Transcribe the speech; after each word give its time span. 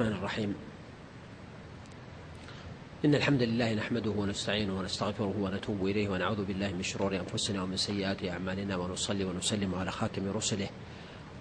الرحمن 0.00 0.18
الرحيم. 0.18 0.54
إن 3.04 3.14
الحمد 3.14 3.42
لله 3.42 3.74
نحمده 3.74 4.10
ونستعينه 4.10 4.78
ونستغفره 4.78 5.34
ونتوب 5.40 5.86
إليه 5.86 6.08
ونعوذ 6.08 6.44
بالله 6.44 6.72
من 6.72 6.82
شرور 6.82 7.16
أنفسنا 7.16 7.62
ومن 7.62 7.76
سيئات 7.76 8.24
أعمالنا 8.24 8.76
ونصلي 8.76 9.24
ونسلم 9.24 9.74
على 9.74 9.90
خاتم 9.90 10.30
رسله 10.30 10.68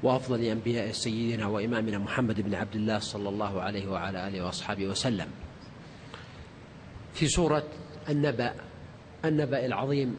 وأفضل 0.03 0.43
أنبياء 0.43 0.91
سيدنا 0.91 1.47
وإمامنا 1.47 1.97
محمد 1.97 2.41
بن 2.41 2.55
عبد 2.55 2.75
الله 2.75 2.99
صلى 2.99 3.29
الله 3.29 3.61
عليه 3.61 3.87
وعلى 3.87 4.27
آله 4.27 4.45
وأصحابه 4.45 4.87
وسلم. 4.87 5.27
في 7.13 7.27
سورة 7.27 7.63
النبأ 8.09 8.53
النبأ 9.25 9.65
العظيم 9.65 10.17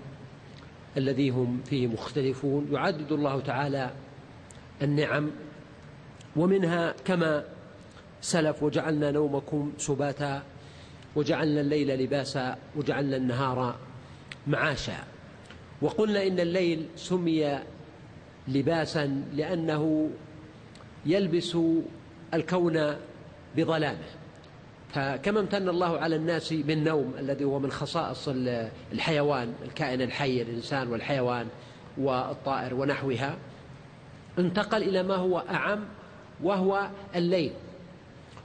الذي 0.96 1.30
هم 1.30 1.60
فيه 1.64 1.86
مختلفون 1.86 2.68
يعدد 2.72 3.12
الله 3.12 3.40
تعالى 3.40 3.90
النعم 4.82 5.30
ومنها 6.37 6.95
كما 7.04 7.59
سلف 8.21 8.63
وجعلنا 8.63 9.10
نومكم 9.10 9.73
سباتا 9.79 10.43
وجعلنا 11.16 11.60
الليل 11.60 12.04
لباسا 12.04 12.57
وجعلنا 12.77 13.16
النهار 13.16 13.77
معاشا. 14.46 14.99
وقلنا 15.82 16.27
إن 16.27 16.40
الليل 16.40 16.87
سمي 16.96 17.59
لباسا 18.49 19.24
لأنه 19.35 20.10
يلبس 21.07 21.57
الكون 22.35 22.96
بظلامه. 23.57 24.09
فكما 24.95 25.40
امتن 25.40 25.68
الله 25.68 25.99
على 25.99 26.16
الناس 26.16 26.52
بالنوم 26.52 27.15
الذي 27.18 27.45
هو 27.45 27.59
من 27.59 27.71
خصائص 27.71 28.29
الحيوان 28.93 29.55
الكائن 29.65 30.02
الحي 30.02 30.43
الإنسان 30.43 30.88
والحيوان 30.88 31.46
والطائر 31.99 32.74
ونحوها 32.74 33.37
انتقل 34.38 34.82
إلى 34.82 35.02
ما 35.02 35.15
هو 35.15 35.38
أعم 35.38 35.84
وهو 36.43 36.88
الليل. 37.16 37.52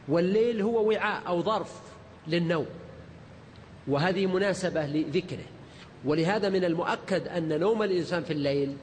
والليل 0.08 0.62
هو 0.62 0.90
وعاء 0.90 1.28
أو 1.28 1.44
ظرف 1.44 1.82
للنوم. 2.28 2.66
وهذه 3.88 4.26
مناسبة 4.26 4.86
لذكره. 4.86 5.46
ولهذا 6.06 6.50
من 6.50 6.66
المؤكد 6.66 7.28
أن 7.28 7.60
نوم 7.60 7.84
الإنسان 7.84 8.24
في 8.24 8.34
الليل 8.34 8.76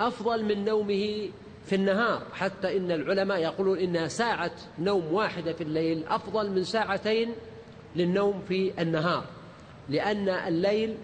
أفضل 0.00 0.44
من 0.44 0.64
نومه 0.64 1.28
في 1.66 1.74
النهار. 1.74 2.22
حتى 2.32 2.76
إن 2.76 2.90
العلماء 2.90 3.38
يقولون 3.38 3.78
إن 3.78 4.08
ساعة 4.08 4.52
نوم 4.78 5.12
واحدة 5.12 5.52
في 5.52 5.60
الليل 5.60 6.04
أفضل 6.08 6.50
من 6.50 6.64
ساعتين 6.64 7.32
للنوم 7.96 8.42
في 8.48 8.82
النهار. 8.82 9.24
لأن 9.88 10.28
الليل 10.28 10.94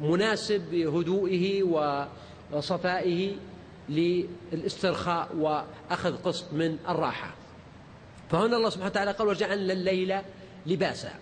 مناسب 0.00 0.62
بهدوئه 0.70 1.62
وصفائه 2.52 3.36
للاسترخاء 3.88 5.28
وأخذ 5.36 6.16
قسط 6.16 6.52
من 6.52 6.78
الراحة. 6.88 7.34
فهنا 8.34 8.56
الله 8.56 8.70
سبحانه 8.70 8.90
وتعالى 8.90 9.10
قال 9.10 9.28
وجعلنا 9.28 9.72
الليل 9.72 10.18
لباسا. 10.66 11.12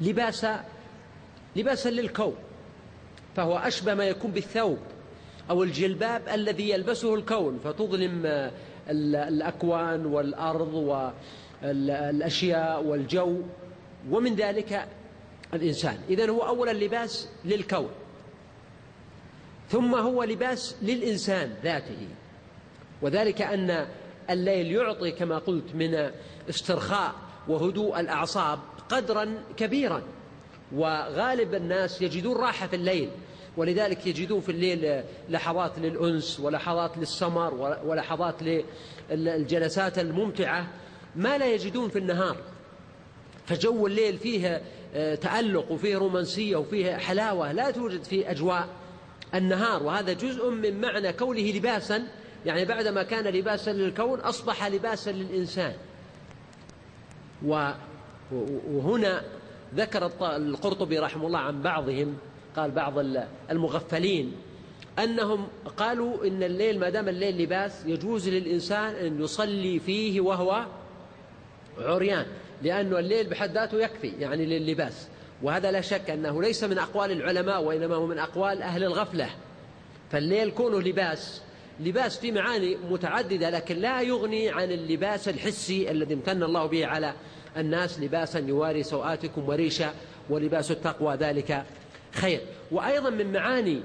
لباسا 0.00 0.64
لباسا 1.56 1.88
للكون. 1.88 2.34
فهو 3.36 3.58
أشبه 3.58 3.94
ما 3.94 4.04
يكون 4.04 4.30
بالثوب 4.30 4.78
أو 5.50 5.62
الجلباب 5.62 6.28
الذي 6.28 6.70
يلبسه 6.70 7.14
الكون. 7.14 7.60
فتظلم 7.64 8.50
الأكوان 8.90 10.06
والأرض 10.06 10.74
والأشياء 11.62 12.82
والجو. 12.82 13.42
ومن 14.10 14.34
ذلك 14.34 14.88
الإنسان. 15.54 15.98
إذن 16.10 16.30
هو 16.30 16.40
أولا 16.40 16.72
لباس 16.72 17.28
للكون. 17.44 17.90
ثم 19.70 19.94
هو 19.94 20.24
لباس 20.24 20.76
للإنسان 20.82 21.54
ذاته. 21.64 22.08
وذلك 23.02 23.42
أن 23.42 23.86
الليل 24.30 24.72
يعطي 24.72 25.10
كما 25.10 25.38
قلت 25.38 25.74
من 25.74 26.10
استرخاء 26.50 27.14
وهدوء 27.48 28.00
الأعصاب 28.00 28.58
قدرا 28.88 29.34
كبيرا 29.56 30.02
وغالب 30.72 31.54
الناس 31.54 32.02
يجدون 32.02 32.36
راحة 32.36 32.66
في 32.66 32.76
الليل 32.76 33.10
ولذلك 33.56 34.06
يجدون 34.06 34.40
في 34.40 34.48
الليل 34.52 35.02
لحظات 35.28 35.78
للأنس 35.78 36.40
ولحظات 36.40 36.98
للسمر 36.98 37.78
ولحظات 37.84 38.34
للجلسات 39.10 39.98
الممتعة 39.98 40.66
ما 41.16 41.38
لا 41.38 41.46
يجدون 41.54 41.88
في 41.88 41.98
النهار. 41.98 42.36
فجو 43.46 43.86
الليل 43.86 44.18
فيه 44.18 44.62
تألق 45.14 45.72
وفيه 45.72 45.96
رومانسية 45.96 46.56
وفيه 46.56 46.96
حلاوة 46.96 47.52
لا 47.52 47.70
توجد 47.70 48.04
في 48.04 48.30
أجواء 48.30 48.68
النهار 49.34 49.82
وهذا 49.82 50.12
جزء 50.12 50.50
من 50.50 50.80
معنى 50.80 51.12
كونه 51.12 51.40
لباسا 51.40 52.06
يعني 52.46 52.64
بعدما 52.64 53.02
كان 53.02 53.24
لباسا 53.24 53.70
للكون 53.70 54.20
أصبح 54.20 54.66
لباسا 54.66 55.10
للإنسان. 55.10 55.74
وهنا 58.72 59.22
ذكر 59.74 60.10
القرطبي 60.22 60.98
رحمه 60.98 61.26
الله 61.26 61.38
عن 61.38 61.62
بعضهم 61.62 62.18
قال 62.56 62.70
بعض 62.70 62.94
المغفلين 63.50 64.32
أنهم 64.98 65.48
قالوا 65.76 66.26
إن 66.26 66.42
الليل 66.42 66.80
ما 66.80 66.90
دام 66.90 67.08
الليل 67.08 67.42
لباس 67.42 67.86
يجوز 67.86 68.28
للإنسان 68.28 68.94
أن 68.94 69.22
يصلي 69.22 69.78
فيه 69.78 70.20
وهو 70.20 70.66
عريان 71.78 72.26
لأن 72.62 72.96
الليل 72.96 73.26
بحد 73.26 73.50
ذاته 73.50 73.78
يكفي 73.78 74.12
يعني 74.18 74.46
لللباس. 74.46 75.08
وهذا 75.42 75.70
لا 75.70 75.80
شك 75.80 76.10
أنه 76.10 76.42
ليس 76.42 76.64
من 76.64 76.78
أقوال 76.78 77.10
العلماء 77.10 77.62
وإنما 77.62 77.94
هو 77.94 78.06
من 78.06 78.18
أقوال 78.18 78.62
أهل 78.62 78.84
الغفلة. 78.84 79.30
فالليل 80.10 80.50
كونه 80.50 80.80
لباس 80.80 81.42
لباس 81.80 82.18
في 82.18 82.32
معاني 82.32 82.76
متعددة 82.90 83.50
لكن 83.50 83.76
لا 83.76 84.00
يغني 84.00 84.50
عن 84.50 84.70
اللباس 84.70 85.28
الحسي 85.28 85.90
الذي 85.90 86.14
امتن 86.14 86.42
الله 86.42 86.66
به 86.66 86.86
على 86.86 87.14
الناس 87.56 88.00
لباسا 88.00 88.38
يواري 88.38 88.82
سوآتكم 88.82 89.48
وريشا 89.48 89.94
ولباس 90.30 90.70
التقوى 90.70 91.14
ذلك 91.14 91.64
خير. 92.12 92.40
وأيضا 92.70 93.10
من 93.10 93.32
معاني 93.32 93.80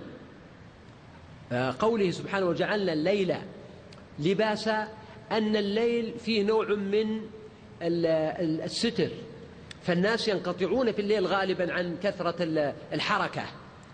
آه، 1.52 1.76
قوله 1.80 2.12
سبحانه 2.12 2.46
وجعلنا 2.46 2.94
الليل 2.94 3.36
لباسا 4.20 4.88
أن 5.32 5.56
الليل 5.56 6.14
فيه 6.20 6.44
نوع 6.44 6.68
من 6.70 7.22
الستر. 7.82 9.10
فالناس 9.84 10.28
ينقطعون 10.28 10.92
في 10.92 11.00
الليل 11.00 11.28
غالبا 11.28 11.74
عن 11.74 11.98
كثرة 12.04 12.74
الحركة 12.94 13.44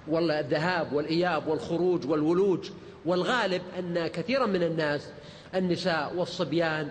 والذهاب 0.07 0.93
والإياب 0.93 1.47
والخروج 1.47 2.09
والولوج. 2.09 2.69
والغالب 3.05 3.61
أن 3.79 4.07
كثيرا 4.07 4.45
من 4.45 4.63
الناس 4.63 5.09
النساء 5.55 6.13
والصبيان 6.15 6.89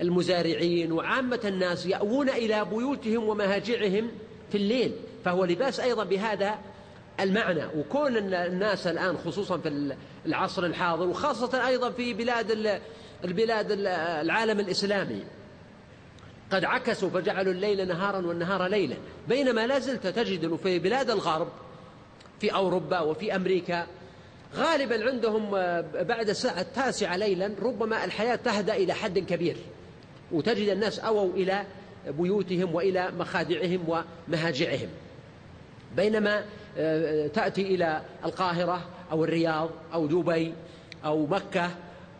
والمزارعين 0.00 0.92
وعامة 0.92 1.40
الناس 1.44 1.86
يأوون 1.86 2.28
إلى 2.28 2.64
بيوتهم 2.64 3.28
ومهاجعهم 3.28 4.10
في 4.50 4.56
الليل 4.56 4.92
فهو 5.24 5.44
لباس 5.44 5.80
أيضا 5.80 6.04
بهذا 6.04 6.58
المعنى. 7.20 7.64
وكون 7.76 8.16
الناس 8.16 8.86
الآن 8.86 9.18
خصوصا 9.18 9.58
في 9.58 9.96
العصر 10.26 10.64
الحاضر 10.64 11.06
وخاصة 11.06 11.66
أيضا 11.66 11.90
في 11.90 12.14
بلاد 12.14 12.80
البلاد 13.24 13.66
العالم 14.22 14.60
الإسلامي 14.60 15.24
قد 16.52 16.64
عكسوا 16.64 17.10
فجعلوا 17.10 17.52
الليل 17.52 17.88
نهارا 17.88 18.26
والنهار 18.26 18.66
ليلا. 18.66 18.96
بينما 19.28 19.66
لا 19.66 19.78
زلت 19.78 20.06
تجد 20.06 20.54
في 20.56 20.78
بلاد 20.78 21.10
الغرب 21.10 21.48
في 22.40 22.54
أوروبا 22.54 23.00
وفي 23.00 23.36
أمريكا 23.36 23.86
غالبا 24.54 25.04
عندهم 25.10 25.54
آه، 25.54 25.80
بعد 25.80 26.28
الساعة 26.28 26.60
التاسعة 26.60 27.16
ليلا 27.16 27.50
ربما 27.62 28.04
الحياة 28.04 28.36
تهدأ 28.36 28.74
إلى 28.74 28.94
حد 28.94 29.18
كبير 29.18 29.56
وتجد 30.32 30.68
الناس 30.68 30.98
أووا 30.98 31.34
إلى 31.34 31.64
بيوتهم 32.08 32.74
وإلى 32.74 33.10
مخادعهم 33.18 34.02
ومهاجعهم. 34.28 34.88
بينما 35.96 36.44
آه، 36.78 37.26
تأتي 37.26 37.62
إلى 37.62 38.02
القاهرة 38.24 38.80
أو 39.12 39.24
الرياض 39.24 39.70
أو 39.94 40.06
دبي 40.06 40.54
أو 41.04 41.26
مكة 41.26 41.70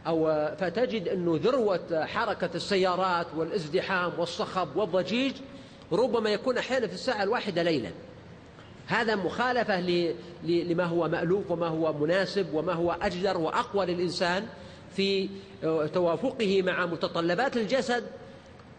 أو 0.07 0.29
آه، 0.29 0.55
فتجد 0.55 1.09
أنه 1.09 1.41
ذروة 1.43 2.07
حركة 2.07 2.51
السيارات 2.55 3.27
والازدحام 3.37 4.13
والصخب 4.19 4.77
والضجيج 4.77 5.33
ربما 5.93 6.31
يكون 6.31 6.59
أحيانا 6.59 6.87
في 6.87 6.95
الساعة 6.95 7.23
الواحدة 7.23 7.63
ليلا. 7.63 7.91
هذا 8.91 9.17
مخالفة 9.17 9.81
لما 10.45 10.85
هو 10.85 11.09
مألوف 11.09 11.51
وما 11.51 11.67
هو 11.67 11.93
مناسب 11.93 12.55
وما 12.55 12.73
هو 12.73 12.97
أجدر 13.03 13.39
وأقوى 13.39 13.87
للإنسان 13.87 14.47
في 14.97 15.29
توافقه 15.95 16.63
مع 16.63 16.87
متطلبات 16.87 17.57
الجسد 17.57 18.05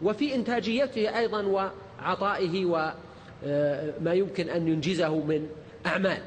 وفي 0.02 0.34
إنتاجيته 0.34 1.18
أيضا 1.18 1.42
وعطائه 1.42 2.64
وما 2.64 4.12
يمكن 4.12 4.48
أن 4.48 4.68
ينجزه 4.68 5.16
من 5.16 5.48
أعمال. 5.86 6.22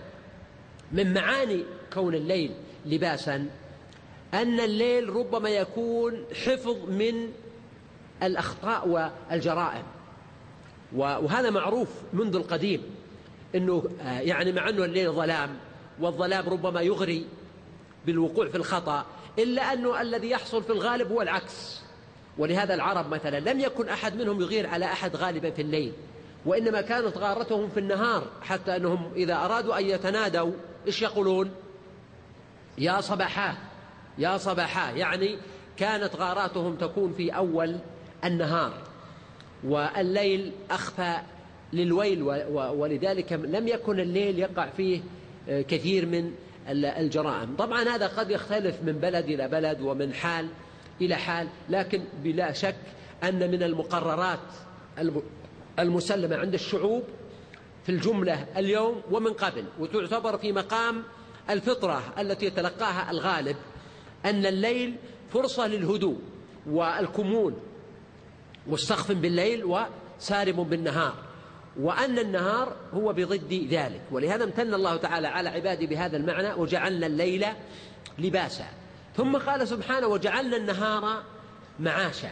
من 0.91 1.13
معاني 1.13 1.63
كون 1.93 2.15
الليل 2.15 2.51
لباسا 2.85 3.49
أن 4.33 4.59
الليل 4.59 5.09
ربما 5.09 5.49
يكون 5.49 6.25
حفظ 6.45 6.89
من 6.89 7.29
الأخطاء 8.23 8.87
والجرائم. 8.87 9.83
وهذا 10.95 11.49
معروف 11.49 11.89
منذ 12.13 12.35
القديم. 12.35 12.81
أنه 13.55 13.83
آه، 14.01 14.19
يعني 14.19 14.51
مع 14.51 14.69
أنه 14.69 14.85
الليل 14.85 15.11
ظلام 15.11 15.57
والظلام 15.99 16.49
ربما 16.49 16.81
يغري 16.81 17.25
بالوقوع 18.05 18.49
في 18.49 18.57
الخطأ 18.57 19.05
إلا 19.39 19.73
أنه 19.73 20.01
الذي 20.01 20.29
يحصل 20.29 20.63
في 20.63 20.69
الغالب 20.69 21.11
هو 21.11 21.21
العكس. 21.21 21.81
ولهذا 22.37 22.73
العرب 22.73 23.09
مثلا 23.09 23.39
لم 23.39 23.59
يكن 23.59 23.89
أحد 23.89 24.15
منهم 24.15 24.41
يغير 24.41 24.67
على 24.67 24.85
أحد 24.85 25.15
غالبا 25.15 25.49
في 25.49 25.61
الليل 25.61 25.93
وإنما 26.45 26.81
كانت 26.81 27.17
غارتهم 27.17 27.69
في 27.69 27.79
النهار 27.79 28.23
حتى 28.41 28.75
أنهم 28.75 29.11
إذا 29.15 29.35
أرادوا 29.35 29.79
أن 29.79 29.85
يتنادوا 29.85 30.51
إيش 30.87 31.01
يقولون؟ 31.01 31.51
يا 32.77 33.01
صباحا 33.01 33.57
يا 34.17 34.37
صباحا. 34.37 34.91
يعني 34.91 35.37
كانت 35.77 36.15
غاراتهم 36.15 36.75
تكون 36.75 37.13
في 37.13 37.29
أول 37.29 37.77
النهار 38.23 38.73
والليل 39.63 40.51
أخفى 40.71 41.17
للويل 41.75 42.23
ولذلك 42.53 43.33
لم 43.33 43.67
يكن 43.67 43.99
الليل 43.99 44.39
يقع 44.39 44.69
فيه 44.77 45.01
آه، 45.49 45.61
كثير 45.61 46.05
من 46.05 46.31
الجرائم. 46.69 47.55
طبعا 47.55 47.83
هذا 47.83 48.07
قد 48.07 48.31
يختلف 48.31 48.75
من 48.83 48.93
بلد 48.93 49.25
إلى 49.25 49.47
بلد 49.47 49.81
ومن 49.81 50.13
حال 50.13 50.47
إلى 51.01 51.15
حال 51.15 51.47
لكن 51.69 52.01
بلا 52.23 52.51
شك 52.51 52.75
أن 53.23 53.51
من 53.51 53.63
المقررات 53.63 54.39
المسلمة 55.79 56.35
عند 56.35 56.53
الشعوب 56.53 57.03
في 57.83 57.91
الجملة 57.91 58.45
اليوم 58.57 59.01
ومن 59.11 59.33
قبل 59.33 59.63
وتعتبر 59.79 60.37
في 60.37 60.51
مقام 60.51 61.03
الفطرة 61.49 62.03
التي 62.19 62.45
يتلقاها 62.45 63.11
الغالب 63.11 63.55
أن 64.25 64.45
الليل 64.45 64.95
فرصة 65.33 65.67
للهدوء 65.67 66.19
والكمون 66.69 67.57
مستخف 68.67 69.11
بالليل 69.11 69.63
وسارم 69.65 70.63
بالنهار. 70.63 71.24
وأن 71.79 72.19
النهار 72.19 72.75
هو 72.93 73.13
بضد 73.13 73.67
ذلك. 73.71 74.01
ولهذا 74.11 74.43
امتن 74.43 74.73
الله 74.73 74.95
تعالى 74.95 75.27
على 75.27 75.49
عباده 75.49 75.85
بهذا 75.85 76.17
المعنى 76.17 76.53
وجعلنا 76.53 77.07
الليل 77.07 77.45
لباسا. 78.19 78.65
ثم 79.17 79.37
قال 79.37 79.67
سبحانه 79.67 80.07
وجعلنا 80.07 80.57
النهار 80.57 81.23
معاشا. 81.79 82.29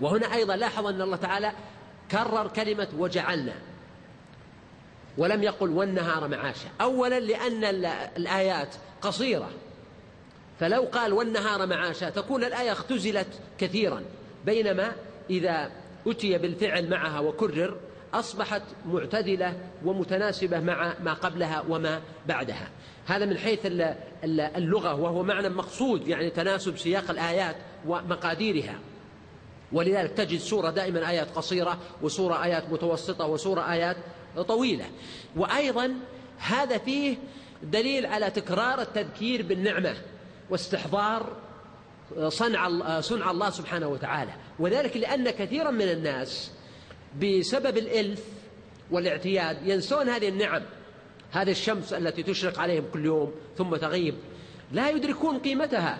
وهنا 0.00 0.34
أيضا 0.34 0.56
لاحظ 0.56 0.86
أن 0.86 1.02
الله 1.02 1.16
تعالى 1.16 1.52
كرر 2.10 2.48
كلمة 2.48 2.88
وجعلنا 2.98 3.54
ولم 5.18 5.42
يقل 5.42 5.70
والنهار 5.70 6.28
معاشا. 6.28 6.68
أولا 6.80 7.20
لأن 7.20 7.64
الآيات 8.16 8.74
قصيرة. 9.02 9.50
فلو 10.60 10.82
قال 10.82 11.12
والنهار 11.12 11.66
معاشا 11.66 12.10
تكون 12.10 12.44
الآية 12.44 12.72
اختزلت 12.72 13.28
كثيرا 13.58 14.02
بينما 14.46 14.92
إذا 15.30 15.70
أتي 16.06 16.38
بالفعل 16.38 16.90
معها 16.90 17.20
وكرر 17.20 17.76
أصبحت 18.14 18.62
معتدلة 18.86 19.56
ومتناسبة 19.84 20.60
مع 20.60 20.94
ما 21.02 21.14
قبلها 21.14 21.64
وما 21.68 22.00
بعدها. 22.26 22.68
هذا 23.06 23.26
من 23.26 23.38
حيث 23.38 23.60
اللغة 24.24 24.94
وهو 24.94 25.22
معنى 25.22 25.48
مقصود 25.48 26.08
يعني 26.08 26.30
تناسب 26.30 26.78
سياق 26.78 27.10
الآيات 27.10 27.56
ومقاديرها. 27.86 28.78
ولذلك 29.72 30.10
تجد 30.10 30.38
سورة 30.38 30.70
دائما 30.70 31.10
آيات 31.10 31.30
قصيرة 31.36 31.78
وسورة 32.02 32.44
آيات 32.44 32.70
متوسطة 32.70 33.26
وسورة 33.26 33.72
آيات 33.72 33.96
طويلة. 34.48 34.84
وأيضا 35.36 35.94
هذا 36.38 36.78
فيه 36.78 37.16
دليل 37.62 38.06
على 38.06 38.30
تكرار 38.30 38.80
التذكير 38.80 39.42
بالنعمة 39.42 39.94
واستحضار 40.50 41.36
صنع 42.28 43.00
صنع 43.00 43.30
الله 43.30 43.50
سبحانه 43.50 43.88
وتعالى. 43.88 44.32
وذلك 44.58 44.96
لأن 44.96 45.30
كثيرا 45.30 45.70
من 45.70 45.88
الناس 45.88 46.50
بسبب 47.22 47.78
الإلف 47.78 48.24
والاعتياد 48.90 49.66
ينسون 49.66 50.08
هذه 50.08 50.28
النعم 50.28 50.62
هذه 51.30 51.50
الشمس 51.50 51.92
التي 51.92 52.22
تشرق 52.22 52.58
عليهم 52.58 52.84
كل 52.92 53.04
يوم 53.04 53.32
ثم 53.58 53.76
تغيب. 53.76 54.14
لا 54.72 54.90
يدركون 54.90 55.38
قيمتها. 55.38 55.98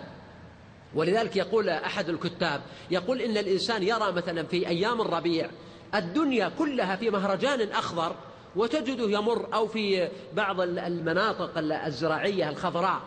ولذلك 0.95 1.35
يقول 1.35 1.69
أحد 1.69 2.09
الكتاب 2.09 2.61
يقول 2.91 3.21
إن 3.21 3.37
الإنسان 3.37 3.83
يرى 3.83 4.11
مثلا 4.11 4.43
في 4.43 4.67
أيام 4.67 5.01
الربيع 5.01 5.49
الدنيا 5.95 6.51
كلها 6.59 6.95
في 6.95 7.09
مهرجان 7.09 7.69
أخضر 7.71 8.15
وتجده 8.55 9.09
يمر 9.09 9.53
أو 9.53 9.67
في 9.67 10.09
بعض 10.33 10.61
المناطق 10.61 11.51
الزراعية 11.57 12.49
الخضراء 12.49 13.01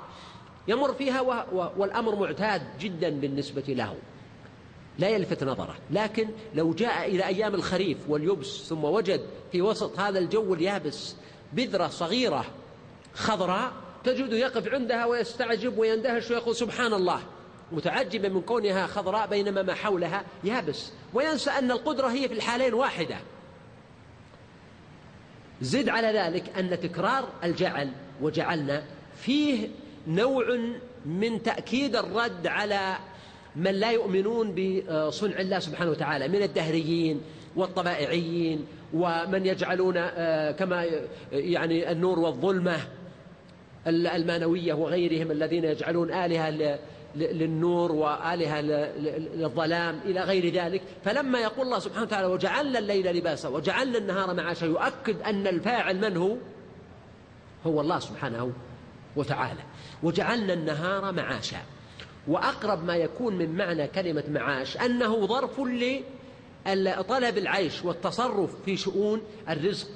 يمر 0.68 0.94
فيها 0.94 1.20
والأمر 1.76 2.14
معتاد 2.14 2.62
جدا 2.80 3.10
بالنسبة 3.10 3.64
له. 3.68 3.96
لا 4.98 5.08
يلفت 5.08 5.44
نظره. 5.44 5.74
لكن 5.90 6.28
لو 6.54 6.72
جاء 6.72 7.08
إلى 7.08 7.26
أيام 7.26 7.54
الخريف 7.54 7.98
واليبس 8.08 8.68
ثم 8.68 8.84
وجد 8.84 9.20
في 9.52 9.62
وسط 9.62 9.98
هذا 9.98 10.18
الجو 10.18 10.54
اليابس 10.54 11.14
بذرة 11.52 11.88
صغيرة 11.88 12.44
خضراء 13.14 13.72
تجد 14.04 14.32
يقف 14.32 14.68
عندها 14.74 15.06
ويستعجب 15.06 15.78
ويندهش 15.78 16.30
ويقول 16.30 16.56
سبحان 16.56 16.94
الله. 16.94 17.20
متعجبا 17.72 18.28
من 18.28 18.42
كونها 18.42 18.86
خضراء 18.86 19.26
بينما 19.26 19.62
ما 19.62 19.74
حولها 19.74 20.24
يابس. 20.44 20.92
وينسى 21.14 21.50
أن 21.50 21.70
القدرة 21.70 22.08
هي 22.08 22.28
في 22.28 22.34
الحالين 22.34 22.74
واحدة. 22.74 23.16
زد 25.62 25.88
على 25.88 26.18
ذلك 26.18 26.58
أن 26.58 26.80
تكرار 26.80 27.28
الجعل 27.44 27.92
وجعلنا 28.20 28.84
فيه 29.16 29.68
نوع 30.06 30.58
من 31.06 31.42
تأكيد 31.42 31.96
الرد 31.96 32.46
على 32.46 32.96
من 33.56 33.70
لا 33.70 33.90
يؤمنون 33.90 34.54
بصنع 34.54 35.40
الله 35.40 35.58
سبحانه 35.58 35.90
وتعالى 35.90 36.28
من 36.28 36.42
الدهريين 36.42 37.20
والطبائعيين 37.56 38.66
ومن 38.94 39.46
يجعلون 39.46 39.96
آه، 39.96 40.50
كما 40.50 40.86
يعني 41.32 41.92
النور 41.92 42.18
والظلمة 42.18 42.76
المانوية 43.86 44.74
وغيرهم 44.74 45.30
الذين 45.30 45.64
يجعلون 45.64 46.12
آلهة 46.12 46.78
للنور 47.16 47.92
وآلهة 47.92 48.60
للظلام 48.60 50.00
إلى 50.04 50.20
غير 50.20 50.52
ذلك. 50.52 50.82
فلما 51.04 51.38
يقول 51.38 51.66
الله 51.66 51.78
سبحانه 51.78 52.02
وتعالى 52.02 52.26
وجعلنا 52.26 52.78
الليل 52.78 53.16
لباسا 53.16 53.48
وجعلنا 53.48 53.98
النهار 53.98 54.34
معاشا 54.34 54.64
يؤكد 54.64 55.22
أن 55.22 55.46
الفاعل 55.46 56.10
من 56.10 56.16
هو؟ 56.16 56.36
هو 57.66 57.80
الله 57.80 57.98
سبحانه 57.98 58.52
وتعالى. 59.16 59.60
وجعلنا 60.02 60.52
النهار 60.52 61.12
معاشا. 61.12 61.58
وأقرب 62.28 62.84
ما 62.84 62.96
يكون 62.96 63.38
من 63.38 63.56
معنى 63.56 63.86
كلمة 63.86 64.24
معاش 64.28 64.76
أنه 64.76 65.26
ظرف 65.26 65.60
لطلب 66.66 67.38
العيش 67.38 67.84
والتصرف 67.84 68.50
في 68.64 68.76
شؤون 68.76 69.22
الرزق. 69.48 69.88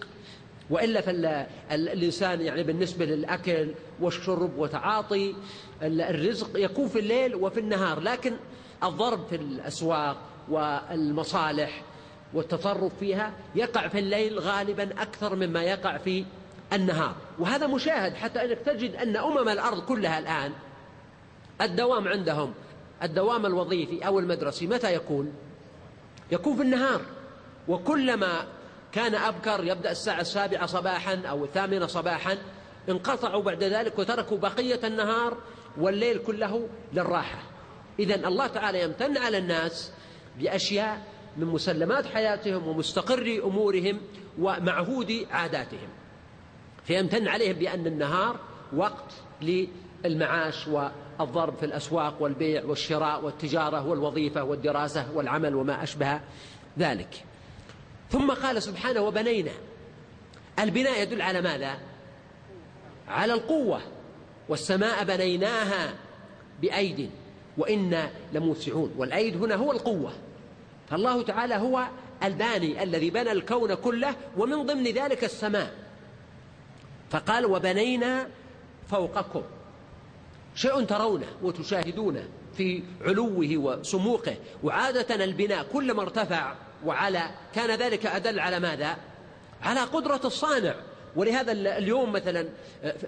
وإلا 0.71 1.01
فالإنسان 1.01 2.41
يعني 2.41 2.63
بالنسبة 2.63 3.05
للأكل 3.05 3.71
والشرب 4.01 4.59
وتعاطي 4.59 5.35
الرزق 5.83 6.51
يكون 6.55 6.89
في 6.89 6.99
الليل 6.99 7.35
وفي 7.35 7.61
النهار. 7.61 8.01
لكن 8.01 8.33
الضرب 8.85 9.27
في 9.27 9.37
الأسواق 9.37 10.17
والمصالح 10.49 11.83
والتصرف 12.35 12.93
فيها 13.01 13.33
يقع 13.55 13.89
في 13.89 13.99
الليل 13.99 14.39
غالبا 14.39 15.03
أكثر 15.03 15.37
مما 15.37 15.63
يقع 15.63 15.97
في 15.97 16.25
النهار. 16.73 17.15
وهذا 17.39 17.67
مشاهد 17.67 18.15
حتى 18.15 18.45
أنك 18.45 18.59
تجد 18.59 18.97
أن 18.97 19.17
أمم 19.17 19.49
الأرض 19.49 19.85
كلها 19.85 20.19
الآن 20.19 20.53
الدوام 21.61 22.09
عندهم 22.09 22.55
الدوام 23.03 23.47
الوظيفي 23.47 24.07
أو 24.07 24.19
المدرسي 24.19 24.67
متى 24.67 24.95
يكون؟ 24.95 25.33
يكون 26.33 26.57
في 26.57 26.63
النهار. 26.63 27.01
وكلما 27.69 28.47
كان 28.93 29.15
أبكر 29.15 29.65
يبدأ 29.65 29.91
الساعة 29.91 30.21
السابعة 30.21 30.67
صباحا 30.67 31.15
أو 31.15 31.45
الثامنة 31.45 31.87
صباحا 31.87 32.39
انقطعوا 32.89 33.43
بعد 33.43 33.63
ذلك 33.63 33.99
وتركوا 33.99 34.39
بقية 34.39 34.81
النهار 34.85 35.37
والليل 35.79 36.19
كله 36.19 36.69
للراحة. 36.93 37.43
إذا 37.99 38.15
الله 38.15 38.47
تعالى 38.47 38.83
يمتن 38.83 39.17
على 39.17 39.39
الناس 39.39 39.93
بأشياء 40.39 41.03
من 41.37 41.47
مسلمات 41.47 42.07
حياتهم 42.07 42.69
ومستقر 42.69 43.41
أمورهم 43.45 44.01
ومعهود 44.39 45.27
عاداتهم. 45.31 45.89
فيمتن 46.85 47.29
عليهم 47.29 47.53
بأن 47.53 47.87
النهار 47.87 48.37
وقت 48.77 49.13
للمعاش 49.43 50.69
والضرب 51.19 51.57
في 51.57 51.67
الأسواق 51.67 52.23
والبيع 52.23 52.65
والشراء 52.65 53.25
والتجارة 53.25 53.87
والوظيفة 53.87 54.45
والدراسة 54.45 55.07
والعمل 55.15 55.55
وما 55.55 55.83
أشبه 55.83 56.21
ذلك. 56.79 57.25
ثم 58.11 58.31
قال 58.31 58.63
سبحانه 58.63 59.01
وبنينا. 59.01 59.53
البناء 60.59 61.03
يدل 61.03 61.23
على 61.23 61.41
ماذا؟ 61.41 61.79
على 63.09 63.35
القوة. 63.35 63.81
والسماء 64.49 65.05
بنيناها 65.05 65.95
بأيد 66.63 67.11
وإنا 67.59 68.11
لموسعون. 68.33 68.95
والأيد 68.97 69.37
هنا 69.37 69.55
هو 69.55 69.73
القوة. 69.73 70.13
فالله 70.91 71.23
تعالى 71.23 71.55
هو 71.55 71.87
الباني 72.23 72.83
الذي 72.83 73.11
بنى 73.11 73.33
الكون 73.33 73.75
كله 73.75 74.15
ومن 74.37 74.67
ضمن 74.67 74.85
ذلك 74.85 75.25
السماء. 75.25 75.75
فقال 77.11 77.47
وبنينا 77.47 78.29
فوقكم. 78.89 79.43
شيء 80.57 80.85
ترونه 80.85 81.27
وتشاهدونه 81.43 82.29
في 82.57 82.83
علوه 83.01 83.57
وسموقه 83.57 84.37
وعادة 84.63 85.25
البناء 85.25 85.67
كلما 85.73 86.03
ارتفع 86.03 86.55
وعلى 86.85 87.31
كان 87.55 87.79
ذلك 87.79 88.07
أدل 88.07 88.41
على 88.41 88.61
ماذا؟ 88.61 88.97
على 89.63 89.81
قدرة 89.81 90.21
الصانع 90.25 90.75
ولهذا 91.17 91.53
اليوم 91.53 92.13
مثلا 92.13 92.49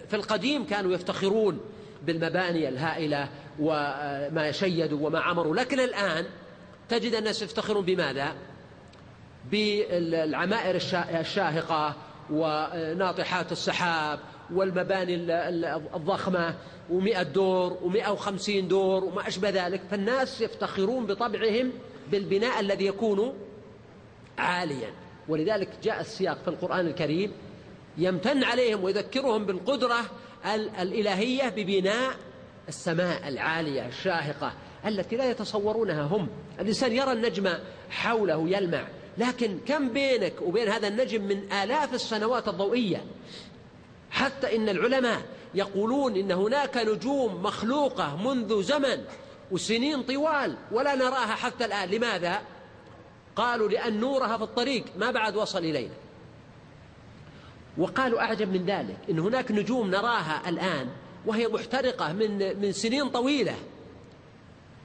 في 0.09 0.17
القديم 0.17 0.67
كانوا 0.67 0.95
يفتخرون 0.95 1.61
بالمباني 2.03 2.69
الهائلة 2.69 3.29
وما 3.61 4.53
شيدوا 4.53 5.07
وما 5.07 5.21
عمروا 5.21 5.57
لكن 5.57 5.81
الآن 5.81 6.25
تجد 6.89 7.15
الناس 7.15 7.43
يفتخرون 7.43 7.85
بماذا؟ 7.85 8.35
بالعمائر 9.51 10.77
الشاهقة 11.21 11.97
وناطحات 12.31 13.53
السحاب 13.53 14.19
والمباني 14.55 15.15
الضخمة 15.95 16.55
ومئة 16.91 17.23
دور 17.23 17.79
ومئة 17.83 18.11
وخمسين 18.11 18.69
دور 18.69 19.05
وما 19.05 19.29
أشبه 19.29 19.51
ذلك. 19.51 19.81
فالناس 19.91 20.41
يفتخرون 20.41 21.07
بطبعهم 21.07 21.73
بالبناء 22.11 22.61
الذي 22.61 22.87
يكون 22.87 23.35
عاليا. 24.39 24.91
ولذلك 25.29 25.69
جاء 25.83 26.01
السياق 26.01 26.39
في 26.43 26.49
القرآن 26.49 26.87
الكريم 26.87 27.33
يمتن 27.99 28.45
عليهم 28.45 28.85
ويذكرهم 28.85 29.47
بالقدرة 29.47 30.01
الإلهية 30.81 31.49
ببناء 31.49 32.17
السماء 32.69 33.29
العالية 33.29 33.87
الشاهقة 33.87 34.53
التي 34.87 35.17
لا 35.17 35.31
يتصورونها 35.31 36.03
هم. 36.03 36.29
الإنسان 36.61 36.93
يرى 36.93 37.13
النجم 37.13 37.49
حوله 37.91 38.49
يلمع. 38.49 38.89
لكن 39.19 39.59
كم 39.67 39.89
بينك 39.89 40.33
وبين 40.43 40.69
هذا 40.69 40.89
النجم 40.89 41.23
من 41.23 41.53
آلاف 41.53 41.95
السنوات 41.95 42.49
الضوئية؟ 42.49 43.05
حتى 44.11 44.57
إن 44.57 44.69
العلماء 44.69 45.23
يقولون 45.55 46.17
إن 46.17 46.33
هناك 46.33 46.77
نجوم 46.77 47.43
مخلوقة 47.43 48.17
منذ 48.17 48.63
زمن 48.63 49.05
وسنين 49.51 50.03
طوال 50.03 50.57
ولا 50.73 50.95
نراها 50.95 51.35
حتى 51.35 51.65
الآن 51.65 51.89
لماذا؟ 51.89 52.43
قالوا 53.37 53.69
لأن 53.69 54.01
نورها 54.01 54.37
في 54.37 54.43
الطريق 54.43 54.85
ما 54.97 55.11
بعد 55.11 55.37
وصل 55.37 55.59
إلينا 55.59 55.95
وقالوا 57.79 58.21
أعجب 58.21 58.53
من 58.53 58.67
ذلك 58.67 58.97
إن 59.11 59.19
هناك 59.19 59.51
نجوم 59.51 59.91
نراها 59.91 60.49
الآن 60.49 60.89
وهي 61.27 61.49
محترقة 61.49 62.13
من 62.13 62.61
من 62.61 62.73
سنين 62.73 63.09
طويلة 63.09 63.55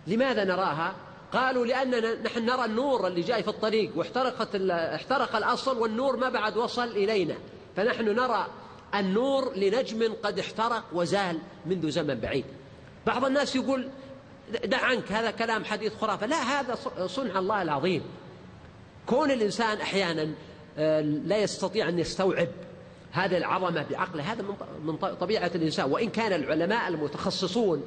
لماذا 0.08 0.44
نراها؟ 0.44 0.96
قالوا 1.34 1.66
لأننا 1.66 2.22
نحن 2.22 2.46
نرى 2.46 2.66
النور 2.66 3.08
اللي 3.08 3.22
جاي 3.22 3.44
في 3.44 3.50
الطريق 3.50 3.92
واحترقت 3.96 4.56
احترق 4.72 5.36
الأصل 5.36 5.78
والنور 5.78 6.18
ما 6.18 6.30
بعد 6.30 6.58
وصل 6.58 6.88
إلينا 6.88 7.36
فنحن 7.76 8.06
نرى 8.06 8.48
النور 8.96 9.56
لنجم 9.56 10.14
قد 10.24 10.40
احترق 10.40 10.84
وزال 10.94 11.40
منذ 11.66 11.90
زمن 11.90 12.16
بعيد. 12.16 12.46
بعض 13.08 13.26
الناس 13.26 13.56
يقول 13.56 13.90
دع 14.66 14.86
عنك 14.86 15.12
هذا 15.12 15.32
كلام 15.32 15.66
حديث 15.66 15.96
خرافة. 15.96 16.26
لا 16.26 16.42
هذا 16.42 16.78
صنع 17.08 17.40
الله 17.40 17.62
العظيم. 17.62 18.02
كون 19.08 19.32
الإنسان 19.32 19.78
أحيانا 19.78 20.30
آه، 20.78 21.02
لا 21.02 21.38
يستطيع 21.38 21.90
أن 21.90 22.00
يستوعب 22.00 22.48
هذه 23.12 23.38
العظمة 23.38 23.86
بعقله 23.90 24.34
هذا 24.34 24.44
من 24.84 24.98
طبيعة 24.98 25.52
الإنسان. 25.56 25.92
وإن 25.92 26.10
كان 26.10 26.34
العلماء 26.34 26.88
المتخصصون 26.88 27.84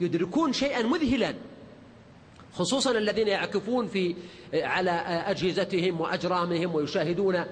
يدركون 0.00 0.52
شيئا 0.52 0.82
مذهلا 0.82 1.34
خصوصا 2.54 2.90
الذين 2.90 3.28
يعكفون 3.28 3.86
في 3.86 4.14
على 4.54 4.90
أجهزتهم 5.26 6.00
وأجرامهم 6.00 6.74
ويشاهدون 6.74 7.44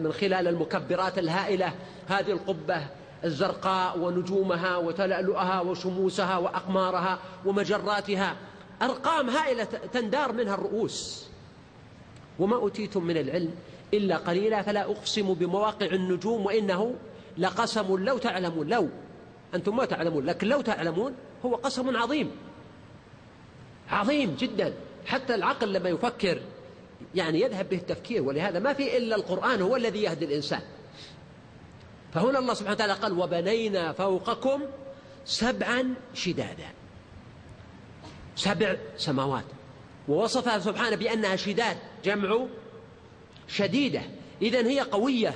من 0.00 0.12
خلال 0.12 0.48
المكبرات 0.48 1.18
الهائلة 1.18 1.72
هذه 2.08 2.30
القبة 2.30 2.86
الزرقاء 3.24 3.98
ونجومها 3.98 4.76
وتلألؤها 4.76 5.60
وشموسها 5.60 6.38
وأقمارها 6.38 7.18
ومجراتها. 7.44 8.36
أرقام 8.82 9.30
هائلة 9.30 9.64
تندار 9.64 10.32
منها 10.32 10.54
الرؤوس. 10.54 11.26
وما 12.38 12.56
أوتيتم 12.56 13.04
من 13.04 13.16
العلم 13.16 13.54
إلا 13.94 14.16
قليلا 14.16 14.62
فلا 14.62 14.82
أقسم 14.82 15.34
بمواقع 15.34 15.86
النجوم 15.86 16.46
وإنه 16.46 16.94
لقسم 17.38 18.04
لو 18.04 18.18
تعلمون. 18.18 18.68
لو 18.68 18.88
أنتم 19.54 19.76
ما 19.76 19.84
تعلمون 19.84 20.24
لكن 20.24 20.48
لو 20.48 20.60
تعلمون 20.60 21.14
هو 21.44 21.54
قسم 21.54 21.96
عظيم. 21.96 22.30
عظيم 23.92 24.36
جدا. 24.38 24.74
حتى 25.06 25.34
العقل 25.34 25.72
لما 25.72 25.88
يفكر 25.88 26.40
يعني 27.14 27.40
يذهب 27.40 27.68
به 27.68 27.76
التفكير 27.76 28.22
ولهذا 28.22 28.58
ما 28.58 28.72
في 28.72 28.96
إلا 28.96 29.16
القرآن 29.16 29.62
هو 29.62 29.76
الذي 29.76 30.02
يهدي 30.02 30.24
الإنسان. 30.24 30.60
فهنا 32.14 32.38
الله 32.38 32.54
سبحانه 32.54 32.74
وتعالى 32.74 32.92
قال 32.92 33.18
وبنينا 33.18 33.92
فوقكم 33.92 34.62
سبعا 35.24 35.94
شدادا. 36.14 36.68
سبع 38.36 38.76
سماوات. 38.96 39.44
ووصفها 40.08 40.58
سبحانه 40.58 40.96
بأنها 40.96 41.36
شداد 41.36 41.76
جمع 42.04 42.46
شديدة. 43.48 44.02
إذا 44.42 44.66
هي 44.66 44.80
قوية 44.80 45.34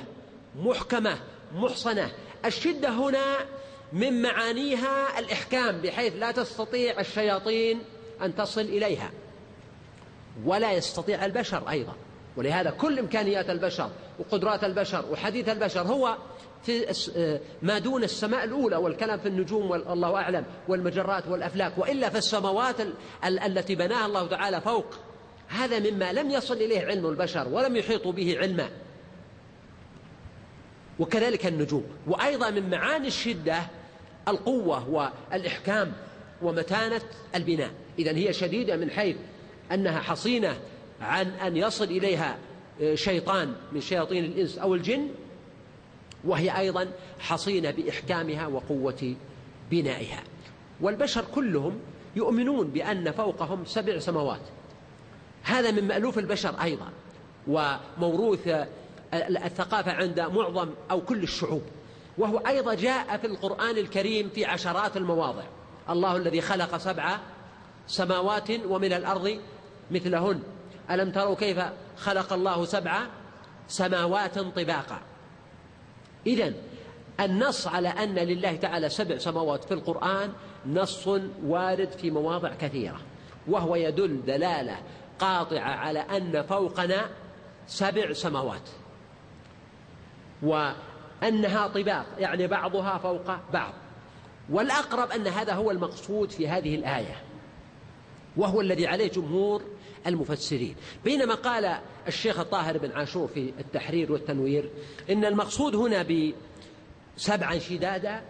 محكمة 0.57 1.19
محصنة. 1.55 2.13
الشدة 2.45 2.89
هنا 2.89 3.37
من 3.93 4.23
معانيها 4.23 5.19
الإحكام 5.19 5.79
بحيث 5.81 6.17
لا 6.17 6.31
تستطيع 6.31 7.01
الشياطين 7.01 7.81
أن 8.23 8.35
تصل 8.35 8.61
إليها. 8.61 9.11
ولا 10.45 10.73
يستطيع 10.73 11.25
البشر 11.25 11.71
أيضا. 11.71 11.93
ولهذا 12.37 12.71
كل 12.71 12.99
إمكانيات 12.99 13.51
البشر 13.51 13.91
وقدرات 14.19 14.65
البشر 14.65 15.05
وحديث 15.11 15.49
البشر 15.49 15.81
هو 15.81 16.17
في 16.63 17.39
ما 17.63 17.79
دون 17.79 18.05
السماء 18.05 18.45
الأولى 18.45 18.77
والكلام 18.77 19.19
في 19.19 19.29
النجوم 19.29 19.71
والله 19.71 20.17
أعلم 20.17 20.45
والمجرات 20.69 21.29
والأفلاك 21.29 21.79
وإلا 21.79 22.09
في 22.09 22.19
السماوات 22.19 22.77
التي 23.25 23.75
بناها 23.75 24.07
الله 24.07 24.27
تعالى 24.27 24.61
فوق. 24.61 24.87
هذا 25.49 25.91
مما 25.91 26.13
لم 26.13 26.31
يصل 26.31 26.55
إليه 26.55 26.87
علم 26.87 27.07
البشر 27.07 27.49
ولم 27.49 27.77
يحيطوا 27.77 28.13
به 28.13 28.39
علما. 28.39 28.71
وكذلك 30.99 31.47
النجوم. 31.47 31.85
وأيضا 32.07 32.51
من 32.51 32.71
معاني 32.71 33.07
الشدة 33.07 33.59
القوة 34.29 34.89
والإحكام 34.89 35.93
ومتانة 36.43 37.02
البناء. 37.35 37.71
إذا 37.99 38.11
هي 38.11 38.33
شديدة 38.33 38.76
من 38.76 38.90
حيث 38.90 39.16
أنها 39.73 40.00
حصينة 40.00 40.57
عن 41.00 41.26
أن 41.26 41.57
يصل 41.57 41.85
إليها 41.85 42.38
آه، 42.83 42.95
شيطان 42.95 43.55
من 43.73 43.81
شياطين 43.81 44.25
الإنس 44.25 44.59
أو 44.59 44.75
الجن 44.75 45.09
وهي 46.25 46.59
أيضا 46.59 46.88
حصينة 47.19 47.71
بإحكامها 47.71 48.47
وقوة 48.47 49.14
بنائها. 49.71 50.23
والبشر 50.81 51.25
كلهم 51.35 51.78
يؤمنون 52.16 52.69
بأن 52.69 53.12
فوقهم 53.12 53.64
سبع 53.64 53.99
سماوات. 53.99 54.40
هذا 55.43 55.71
من 55.71 55.88
مألوف 55.88 56.19
البشر 56.19 56.62
أيضا 56.62 56.88
وموروث 57.49 58.49
الثقافة 59.14 59.93
عند 59.93 60.21
معظم 60.21 60.69
أو 60.90 61.00
كل 61.00 61.23
الشعوب. 61.23 61.62
وهو 62.19 62.38
أيضا 62.38 62.75
جاء 62.75 63.16
في 63.16 63.26
القرآن 63.26 63.78
الكريم 63.78 64.28
في 64.28 64.45
عشرات 64.45 64.97
المواضع. 64.97 65.43
الله 65.90 66.16
الذي 66.16 66.40
خلق 66.40 66.76
سبع 66.76 67.19
سماوات 67.87 68.50
ومن 68.50 68.93
الأرض 68.93 69.40
مثلهن. 69.90 70.43
ألم 70.90 71.11
تروا 71.11 71.37
كيف 71.37 71.59
خلق 71.97 72.33
الله 72.33 72.64
سبع 72.64 73.02
سماوات 73.69 74.38
طباقا؟ 74.38 75.00
إذا 76.26 76.52
النص 77.21 77.66
على 77.66 77.88
أن 77.88 78.14
لله 78.14 78.57
تعالى 78.57 78.88
سبع 78.88 79.19
سماوات 79.19 79.64
في 79.64 79.75
القرآن 79.75 80.33
نص 80.66 81.09
وارد 81.45 81.90
في 81.90 82.11
مواضع 82.11 82.55
كثيرة 82.55 83.00
وهو 83.49 83.76
يدل 83.76 84.23
دلالة 84.26 84.76
قاطعة 85.19 85.71
على 85.71 85.99
أن 85.99 86.43
فوقنا 86.43 87.09
سبع 87.66 88.12
سماوات 88.12 88.69
وأنها 90.43 91.66
طباق 91.66 92.07
يعني 92.19 92.47
بعضها 92.47 92.99
فوق 92.99 93.37
بعض. 93.52 93.73
والأقرب 94.50 95.11
أن 95.11 95.26
هذا 95.26 95.53
هو 95.53 95.71
المقصود 95.71 96.31
في 96.31 96.49
هذه 96.49 96.75
الآية 96.75 97.23
وهو 98.37 98.61
الذي 98.61 98.87
عليه 98.87 99.09
جمهور 99.11 99.62
المفسرين. 100.07 100.75
بينما 101.05 101.35
قال 101.35 101.79
الشيخ 102.09 102.41
الطاهر 102.41 102.79
بن 102.79 102.93
عاشور 102.93 103.29
في 103.29 103.53
التحرير 103.61 104.12
والتنوير 104.12 104.71
إن 105.11 105.25
المقصود 105.25 105.76
هنا 105.76 106.07
بسبعا 107.17 107.59
شدادا 107.59 108.23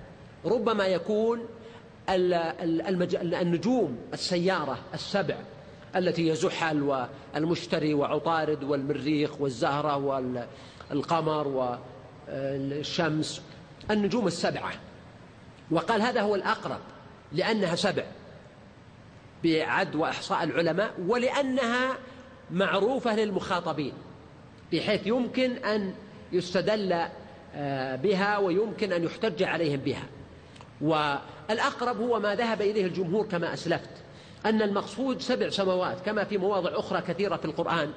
ربما 0.44 0.86
يكون 0.86 1.46
النجوم 2.08 3.98
السيارة 4.12 4.78
السبع 4.94 5.36
التي 5.96 6.30
هي 6.30 6.34
زحل 6.36 6.82
والمشتري 7.34 7.94
وعطارد 7.94 8.64
والمريخ 8.64 9.40
والزهرة 9.40 9.96
والقمر 10.90 11.48
والشمس 12.28 13.42
النجوم 13.90 14.26
السبعة. 14.26 14.72
وقال 15.70 16.02
هذا 16.02 16.20
هو 16.20 16.34
الأقرب 16.34 16.80
لأنها 17.32 17.74
سبع 17.74 18.04
بعد 19.44 19.94
وإحصاء 19.94 20.44
العلماء 20.44 20.94
ولأنها 21.06 21.96
معروفة 22.50 23.16
للمخاطبين 23.16 23.92
بحيث 24.72 25.06
يمكن 25.06 25.50
أن 25.50 25.94
يستدل 26.32 27.06
آه، 27.54 27.96
بها 27.96 28.38
ويمكن 28.38 28.92
أن 28.92 29.04
يحتج 29.04 29.42
عليهم 29.42 29.80
بها. 29.80 30.02
والأقرب 30.80 32.00
هو 32.00 32.20
ما 32.20 32.34
ذهب 32.34 32.62
إليه 32.62 32.86
الجمهور 32.86 33.26
كما 33.26 33.54
أسلفت 33.54 33.90
أن 34.46 34.62
المقصود 34.62 35.20
سبع 35.20 35.48
سماوات 35.48 36.00
كما 36.00 36.24
في 36.24 36.38
مواضع 36.38 36.70
أخرى 36.74 37.00
كثيرة 37.00 37.36
في 37.36 37.44
القرآن 37.44 37.92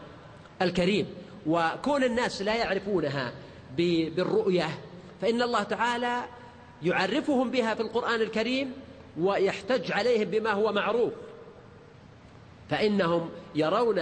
الكريم. 0.61 1.07
وكون 1.47 2.03
الناس 2.03 2.41
لا 2.41 2.55
يعرفونها 2.55 3.31
بالرؤية 3.77 4.69
فإن 5.21 5.41
الله 5.41 5.63
تعالى 5.63 6.23
يعرفهم 6.83 7.51
بها 7.51 7.74
في 7.74 7.81
القرآن 7.81 8.21
الكريم 8.21 8.74
ويحتج 9.19 9.91
عليهم 9.91 10.29
بما 10.29 10.51
هو 10.51 10.71
معروف. 10.71 11.13
فإنهم 12.69 13.29
يرون 13.55 14.01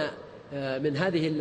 آه، 0.52 0.78
من 0.78 0.96
هذه 0.96 1.32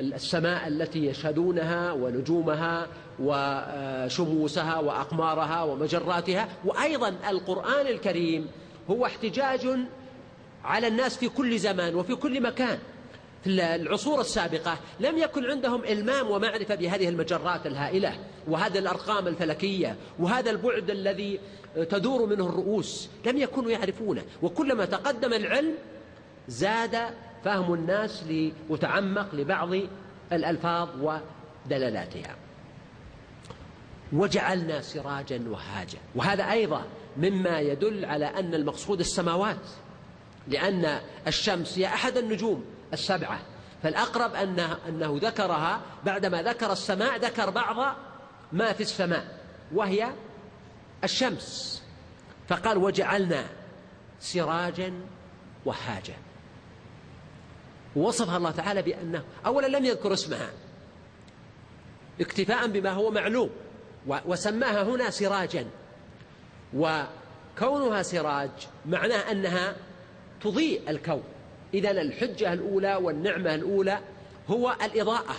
السماء 0.00 0.68
التي 0.68 1.06
يشهدونها 1.06 1.92
ونجومها 1.92 2.86
وشموسها 3.20 4.78
وأقمارها 4.78 5.62
ومجراتها. 5.62 6.48
وأيضا 6.64 7.14
القرآن 7.28 7.86
الكريم 7.86 8.48
هو 8.90 9.06
احتجاج 9.06 9.68
على 10.64 10.86
الناس 10.86 11.16
في 11.16 11.28
كل 11.28 11.58
زمان 11.58 11.94
وفي 11.94 12.14
كل 12.14 12.42
مكان. 12.42 12.78
في 13.46 13.52
العصور 13.74 14.20
السابقة 14.20 14.78
لم 15.00 15.18
يكن 15.18 15.50
عندهم 15.50 15.84
إلمام 15.84 16.30
ومعرفة 16.30 16.74
بهذه 16.74 17.08
المجرات 17.08 17.66
الهائلة 17.66 18.18
وهذه 18.48 18.78
الأرقام 18.78 19.28
الفلكية 19.28 19.96
وهذا 20.18 20.50
البعد 20.50 20.90
الذي 20.90 21.40
تدور 21.74 22.26
منه 22.26 22.46
الرؤوس 22.46 23.08
لم 23.26 23.36
يكونوا 23.36 23.70
يعرفونه. 23.70 24.22
وكلما 24.42 24.84
تقدم 24.84 25.32
العلم 25.32 25.74
زاد 26.48 26.96
فهم 27.44 27.74
الناس 27.74 28.24
وتعمق 28.68 29.34
لبعض 29.34 29.70
الألفاظ 30.32 30.88
ودلالاتها. 31.00 32.36
وجعلنا 34.12 34.80
سراجا 34.80 35.44
وهاجا. 35.48 35.98
وهذا 36.14 36.44
أيضا 36.52 36.84
مما 37.16 37.60
يدل 37.60 38.04
على 38.04 38.26
أن 38.26 38.54
المقصود 38.54 39.00
السماوات 39.00 39.66
لأن 40.48 41.00
الشمس 41.26 41.78
هي 41.78 41.86
أحد 41.86 42.16
النجوم. 42.16 42.75
السبعة. 42.92 43.40
فالأقرب 43.82 44.34
أنه, 44.34 44.78
أنه 44.88 45.18
ذكرها 45.22 45.80
بعدما 46.04 46.42
ذكر 46.42 46.72
السماء 46.72 47.18
ذكر 47.18 47.50
بعض 47.50 47.96
ما 48.52 48.72
في 48.72 48.82
السماء 48.82 49.38
وهي 49.74 50.08
الشمس. 51.04 51.82
فقال 52.48 52.78
وجعلنا 52.78 53.44
سراجا 54.20 55.00
وهاجا. 55.64 56.14
ووصفها 57.96 58.36
الله 58.36 58.50
تعالى 58.50 58.82
بأنه 58.82 59.24
أولا 59.46 59.66
لم 59.66 59.84
يذكر 59.84 60.12
اسمها 60.12 60.50
اكتفاء 62.20 62.66
بما 62.66 62.90
هو 62.90 63.10
معلوم 63.10 63.50
وسماها 64.06 64.82
هنا 64.82 65.10
سراجا. 65.10 65.66
وكونها 66.74 68.02
سراج 68.02 68.50
معناه 68.86 69.32
أنها 69.32 69.76
تضيء 70.40 70.90
الكون. 70.90 71.22
إذا 71.74 71.90
الحجة 71.90 72.52
الأولى 72.52 72.94
والنعمة 72.96 73.54
الأولى 73.54 73.98
هو 74.48 74.76
الإضاءة. 74.84 75.36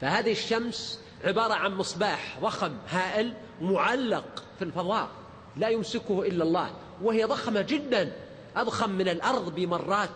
فهذه 0.00 0.32
الشمس 0.32 1.00
عبارة 1.24 1.54
عن 1.54 1.74
مصباح 1.74 2.38
ضخم 2.40 2.72
هائل 2.88 3.34
معلق 3.62 4.44
في 4.58 4.64
الفضاء 4.64 5.08
لا 5.56 5.68
يمسكه 5.68 6.22
إلا 6.22 6.44
الله 6.44 6.70
وهي 7.02 7.24
ضخمة 7.24 7.60
جدا 7.60 8.12
أضخم 8.56 8.90
من 8.90 9.08
الأرض 9.08 9.54
بمرات. 9.54 10.10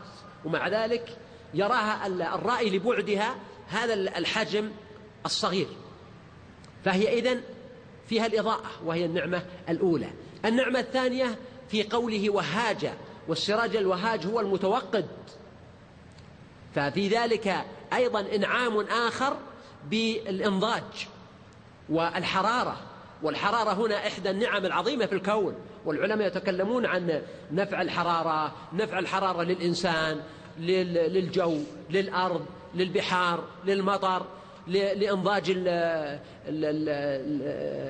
ومع 0.45 0.69
ذلك 0.69 1.17
يراها 1.55 2.07
الرائي 2.07 2.71
لبعدها 2.71 3.35
هذا 3.69 3.95
الحجم 3.95 4.71
الصغير. 5.27 5.69
فهي 6.85 7.19
إذن 7.19 7.43
فيها 8.09 8.27
الإضاءة 8.27 8.71
وهي 8.85 9.05
النعمة 9.05 9.43
الأولى. 9.69 10.11
النعمة 10.45 10.81
الثانية 10.81 11.39
في 11.69 11.83
قوله 11.83 12.31
وهاج 12.31 12.93
والسراج 13.29 13.77
الوهاج 13.77 14.27
هو 14.27 14.41
المتوقد. 14.41 15.07
ففي 16.75 17.09
ذلك 17.09 17.55
أيضا 17.93 18.25
إنعام 18.35 18.81
آخر 18.81 19.37
بالإنضاج 19.91 21.09
والحرارة. 21.89 22.77
والحرارة 23.23 23.73
هنا 23.73 24.07
إحدى 24.07 24.31
النعم 24.31 24.67
العظيمة 24.67 25.07
في 25.07 25.15
الكون. 25.15 25.55
والعلماء 25.85 26.27
يتكلمون 26.27 26.87
عن 26.87 27.23
نفع 27.53 27.83
الحرارة 27.83 28.53
نفع 28.73 28.99
الحرارة 28.99 29.43
للإنسان 29.43 30.21
للجو 30.59 31.59
للأرض 31.91 32.47
للبحار 32.75 33.45
للمطر 33.65 34.27
لإنضاج 34.67 35.55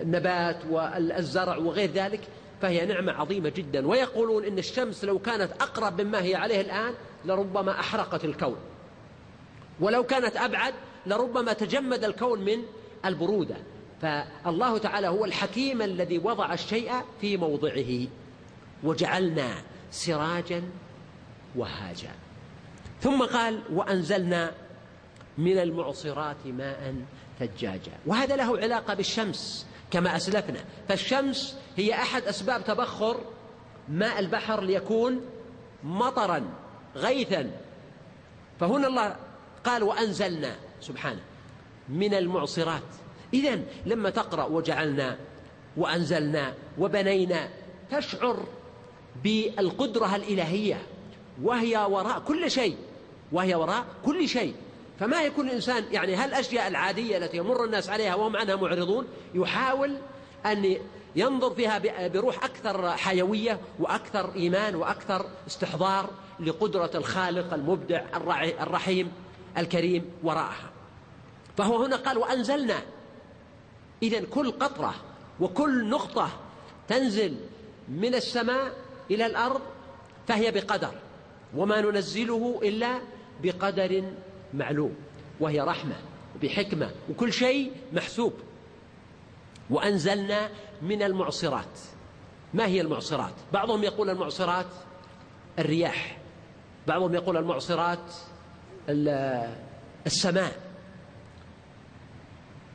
النبات 0.03 0.57
والزرع 0.71 1.57
وغير 1.57 1.90
ذلك. 1.90 2.21
فهي 2.62 2.87
نعمة 2.87 3.12
عظيمة 3.12 3.48
جدا. 3.48 3.87
ويقولون 3.87 4.44
إن 4.44 4.59
الشمس 4.59 5.05
لو 5.05 5.18
كانت 5.18 5.53
أقرب 5.53 6.01
مما 6.01 6.22
هي 6.22 6.35
عليه 6.35 6.61
الآن 6.61 6.94
لربما 7.25 7.81
أحرقت 7.81 8.25
الكون. 8.25 8.57
ولو 9.81 10.03
كانت 10.05 10.37
أبعد 10.37 10.75
لربما 11.07 11.53
تجمد 11.53 12.05
الكون 12.05 12.40
من 12.40 12.62
البرودة. 13.05 13.57
فالله 14.03 14.79
تعالى 14.79 15.09
هو 15.09 15.25
الحكيم 15.25 15.83
الذي 15.83 16.18
وضع 16.18 16.53
الشيء 16.53 16.92
في 17.20 17.37
موضعه. 17.37 18.07
وجعلنا 18.85 19.55
سراجا 19.90 20.62
وهاجا. 21.57 22.11
ثم 23.01 23.22
قال 23.22 23.62
وأنزلنا 23.72 24.53
من 25.38 25.59
المعصرات 25.59 26.47
ماء 26.47 26.95
ثجاجا. 27.40 27.92
وهذا 28.07 28.37
له 28.37 28.59
علاقة 28.59 28.95
بالشمس 28.95 29.66
كما 29.90 30.16
أسلفنا. 30.16 30.64
فالشمس 30.88 31.57
هي 31.77 31.95
أحد 31.95 32.23
أسباب 32.23 32.64
تبخر 32.64 33.21
ماء 33.88 34.18
البحر 34.18 34.61
ليكون 34.62 35.21
مطرا 35.85 36.45
غيثا. 36.97 37.51
فهنا 38.61 38.87
الله 38.87 39.16
قال 39.64 39.83
وأنزلنا 39.83 40.57
سبحانه 40.81 41.21
من 41.88 42.14
المعصرات. 42.14 42.83
إذا 43.35 43.59
لما 43.87 44.11
تقرأ 44.11 44.45
وجعلنا 44.45 45.18
وأنزلنا 45.77 46.55
وبنينا 46.79 47.49
تشعر 47.90 48.47
بالقدرة 49.25 50.16
الإلهية 50.16 50.83
وهي 51.42 51.77
وراء 51.77 52.21
كل 52.21 52.51
شيء 52.51 52.77
وهي 53.33 53.55
وراء 53.55 53.85
كل 54.05 54.29
شيء. 54.29 54.55
فما 55.00 55.22
يكون 55.22 55.48
الإنسان 55.48 55.85
يعني 55.92 56.16
هل 56.16 56.28
الأشياء 56.28 56.68
العادية 56.68 57.16
التي 57.16 57.37
يمر 57.37 57.64
الناس 57.64 57.90
عليها 57.90 58.14
وهم 58.14 58.37
عنها 58.37 58.57
معرضون 58.57 59.07
يحاول 59.35 59.96
أن 60.46 60.76
ينظر 61.16 61.55
فيها 61.55 62.09
بروح 62.09 62.44
أكثر 62.44 62.90
حيوية 62.90 63.61
وأكثر 63.78 64.35
إيمان 64.35 64.74
وأكثر 64.74 65.26
استحضار 65.46 66.11
لقدرة 66.40 66.90
الخالق 66.94 67.55
المبدع 67.55 68.02
الرحيم 68.61 69.12
الكريم 69.59 70.11
وراءها. 70.22 70.70
فهو 71.57 71.85
هنا 71.85 71.96
قال 71.96 72.18
وأنزلنا. 72.18 72.83
إذا 74.02 74.24
كل 74.24 74.50
قطرة 74.50 74.94
وكل 75.40 75.88
نقطة 75.88 76.28
تنزل 76.88 77.37
من 77.88 78.14
السماء 78.14 78.72
إلى 79.11 79.26
الأرض 79.26 79.61
فهي 80.28 80.50
بقدر 80.50 80.94
وما 81.57 81.81
ننزله 81.81 82.61
إلا 82.62 82.98
بقدر 83.42 84.05
معلوم 84.54 84.94
وهي 85.40 85.60
رحمة 85.60 85.94
وبحكمة 86.36 86.90
وكل 87.10 87.32
شيء 87.32 87.72
محسوب. 87.92 88.32
وأنزلنا 89.70 90.48
من 90.82 91.02
المعصرات. 91.02 91.80
ما 92.54 92.66
هي 92.66 92.80
المعصرات؟ 92.80 93.34
بعضهم 93.52 93.82
يقول 93.82 94.10
المعصرات 94.10 94.66
الرياح 95.58 96.18
بعضهم 96.86 97.14
يقول 97.14 97.36
المعصرات 97.36 98.12
السماء 100.06 100.60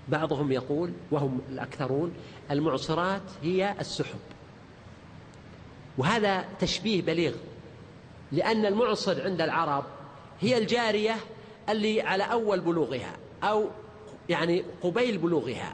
بعضهم 0.07 0.51
يقول 0.51 0.93
وهم 1.11 1.41
الأكثرون 1.49 2.13
المعصرات 2.51 3.21
هي 3.43 3.75
السحب. 3.79 4.19
وهذا 5.97 6.45
تشبيه 6.59 7.01
بليغ 7.01 7.33
لأن 8.31 8.65
المعصر 8.65 9.23
عند 9.23 9.41
العرب 9.41 9.83
هي 10.41 10.57
الجارية 10.57 11.15
اللي 11.69 12.01
على 12.01 12.23
أول 12.23 12.59
بلوغها 12.59 13.17
أو 13.43 13.69
يعني 14.29 14.65
قبيل 14.81 15.17
بلوغها. 15.17 15.73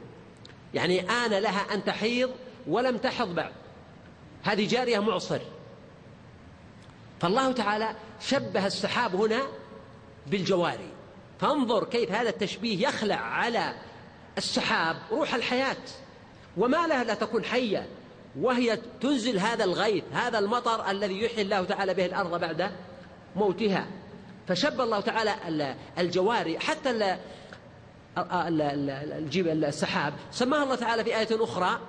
يعني 0.74 1.10
آن 1.10 1.30
لها 1.30 1.74
أن 1.74 1.84
تحيض 1.84 2.30
ولم 2.66 2.96
تحض 2.96 3.34
بعد. 3.34 3.52
هذه 4.42 4.68
جارية 4.68 4.98
معصر. 4.98 5.40
فالله 7.20 7.52
تعالى 7.52 7.94
شبه 8.20 8.66
السحاب 8.66 9.14
هنا 9.16 9.42
بالجواري. 10.26 10.88
فانظر 11.40 11.84
كيف 11.84 12.12
هذا 12.12 12.28
التشبيه 12.28 12.88
يخلع 12.88 13.16
على 13.16 13.74
السحاب 14.38 14.96
روح 15.10 15.34
الحياة. 15.34 15.76
وما 16.56 16.86
لها 16.86 17.04
لا 17.04 17.14
تكون 17.14 17.44
حية. 17.44 17.86
وهي 18.40 18.78
تنزل 19.00 19.38
هذا 19.38 19.64
الغيث 19.64 20.04
هذا 20.12 20.38
المطر 20.38 20.90
الذي 20.90 21.22
يحيي 21.22 21.42
الله 21.42 21.64
تعالى 21.64 21.94
به 21.94 22.06
الأرض 22.06 22.40
بعد 22.40 22.70
موتها. 23.36 23.86
فشب 24.48 24.80
الله 24.80 25.00
تعالى 25.00 25.74
الجواري 25.98 26.58
حتى 26.58 27.16
السحاب. 29.36 30.12
سماها 30.30 30.62
الله 30.62 30.74
تعالى 30.74 31.04
في 31.04 31.16
آية 31.18 31.28
أخرى. 31.44 31.80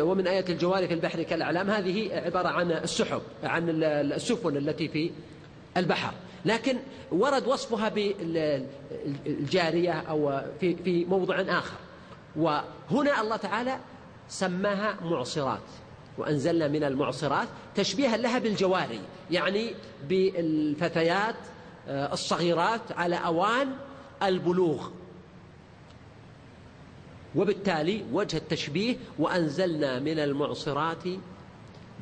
ومن 0.00 0.26
آيات 0.26 0.50
الجوار 0.50 0.86
في 0.86 0.94
البحر 0.94 1.22
كالأعلام. 1.22 1.70
هذه 1.70 2.10
عبارة 2.14 2.48
عن 2.48 2.72
السحب 2.72 3.22
عن 3.44 3.68
السفن 3.82 4.56
التي 4.56 4.88
في 4.88 5.10
البحر. 5.76 6.14
لكن 6.44 6.76
ورد 7.12 7.46
وصفها 7.46 7.88
بالجارية 9.24 9.92
أو 9.92 10.42
في 10.60 10.76
في 10.76 11.04
موضع 11.04 11.40
آخر. 11.40 11.76
وهنا 12.36 13.20
الله 13.20 13.36
تعالى 13.36 13.78
سماها 14.28 14.96
معصرات. 15.02 15.60
وأنزلنا 16.18 16.68
من 16.68 16.84
المعصرات 16.84 17.48
تشبيها 17.74 18.16
لها 18.16 18.38
بالجواري 18.38 19.00
يعني 19.30 19.74
بالفتيات 20.08 21.36
آه، 21.88 22.12
الصغيرات 22.12 22.92
على 22.92 23.16
أوان 23.16 23.68
البلوغ. 24.22 24.88
وبالتالي 27.36 28.04
وجه 28.12 28.36
التشبيه 28.36 28.96
وأنزلنا 29.18 29.98
من 29.98 30.18
المعصرات 30.18 31.04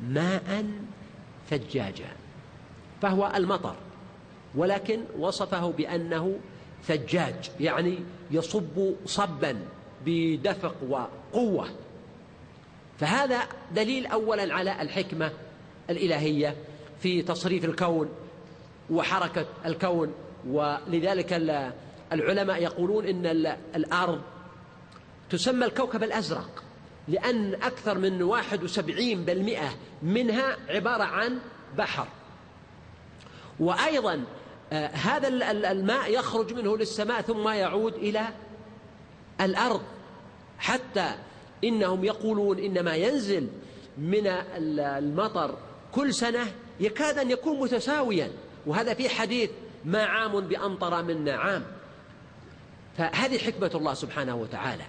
ماء 0.09 0.65
ثجاجا 1.49 2.11
فهو 3.01 3.31
المطر 3.35 3.75
ولكن 4.55 5.01
وصفه 5.19 5.71
بأنه 5.71 6.39
ثجاج 6.83 7.51
يعني 7.59 7.99
يصب 8.31 8.93
صبا 9.05 9.59
بدفق 10.05 10.75
وقوة. 10.89 11.69
فهذا 12.99 13.39
دليل 13.71 14.05
أولا 14.05 14.53
على 14.53 14.81
الحكمة 14.81 15.31
الإلهية 15.89 16.55
في 16.99 17.21
تصريف 17.21 17.65
الكون 17.65 18.09
وحركة 18.89 19.45
الكون 19.65 20.13
ولذلك 20.47 21.33
العلماء 22.13 22.63
يقولون 22.63 23.05
إن 23.05 23.25
الأرض 23.75 24.21
تسمى 25.29 25.65
الكوكب 25.65 26.03
الأزرق 26.03 26.63
لأن 27.07 27.53
أكثر 27.53 27.97
من 27.97 28.23
واحد 28.23 28.63
وسبعين 28.63 29.25
بالمئة 29.25 29.69
منها 30.01 30.57
عبارة 30.69 31.03
عن 31.03 31.39
بحر. 31.77 32.07
وأيضا 33.59 34.23
آه، 34.73 34.87
هذا 34.87 35.27
الماء 35.71 36.11
يخرج 36.11 36.53
منه 36.53 36.77
للسماء 36.77 37.21
ثم 37.21 37.49
يعود 37.49 37.93
إلى 37.93 38.27
الأرض 39.41 39.81
حتى 40.59 41.15
إنهم 41.63 42.05
يقولون 42.05 42.59
إنما 42.59 42.95
ينزل 42.95 43.47
من 43.97 44.27
المطر 44.57 45.57
كل 45.91 46.13
سنة 46.13 46.47
يكاد 46.79 47.17
أن 47.17 47.31
يكون 47.31 47.59
متساويا. 47.59 48.31
وهذا 48.65 48.93
في 48.93 49.09
حديث 49.09 49.49
ما 49.85 50.03
عام 50.03 50.39
بأمطر 50.39 51.03
من 51.03 51.29
عام 51.29 51.63
فهذه 52.97 53.37
حكمة 53.37 53.71
الله 53.75 53.93
سبحانه 53.93 54.35
وتعالى. 54.35 54.83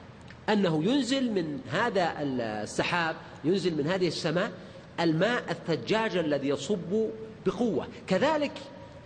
أنه 0.49 0.85
ينزل 0.85 1.31
من 1.31 1.61
هذا 1.71 2.15
السحاب 2.21 3.17
ينزل 3.45 3.77
من 3.77 3.87
هذه 3.87 4.09
السماء 4.09 4.53
الماء 5.01 5.45
الثجاج 5.51 6.17
الذي 6.17 6.49
يصب 6.49 7.09
بقوة. 7.47 7.89
كذلك 8.07 8.53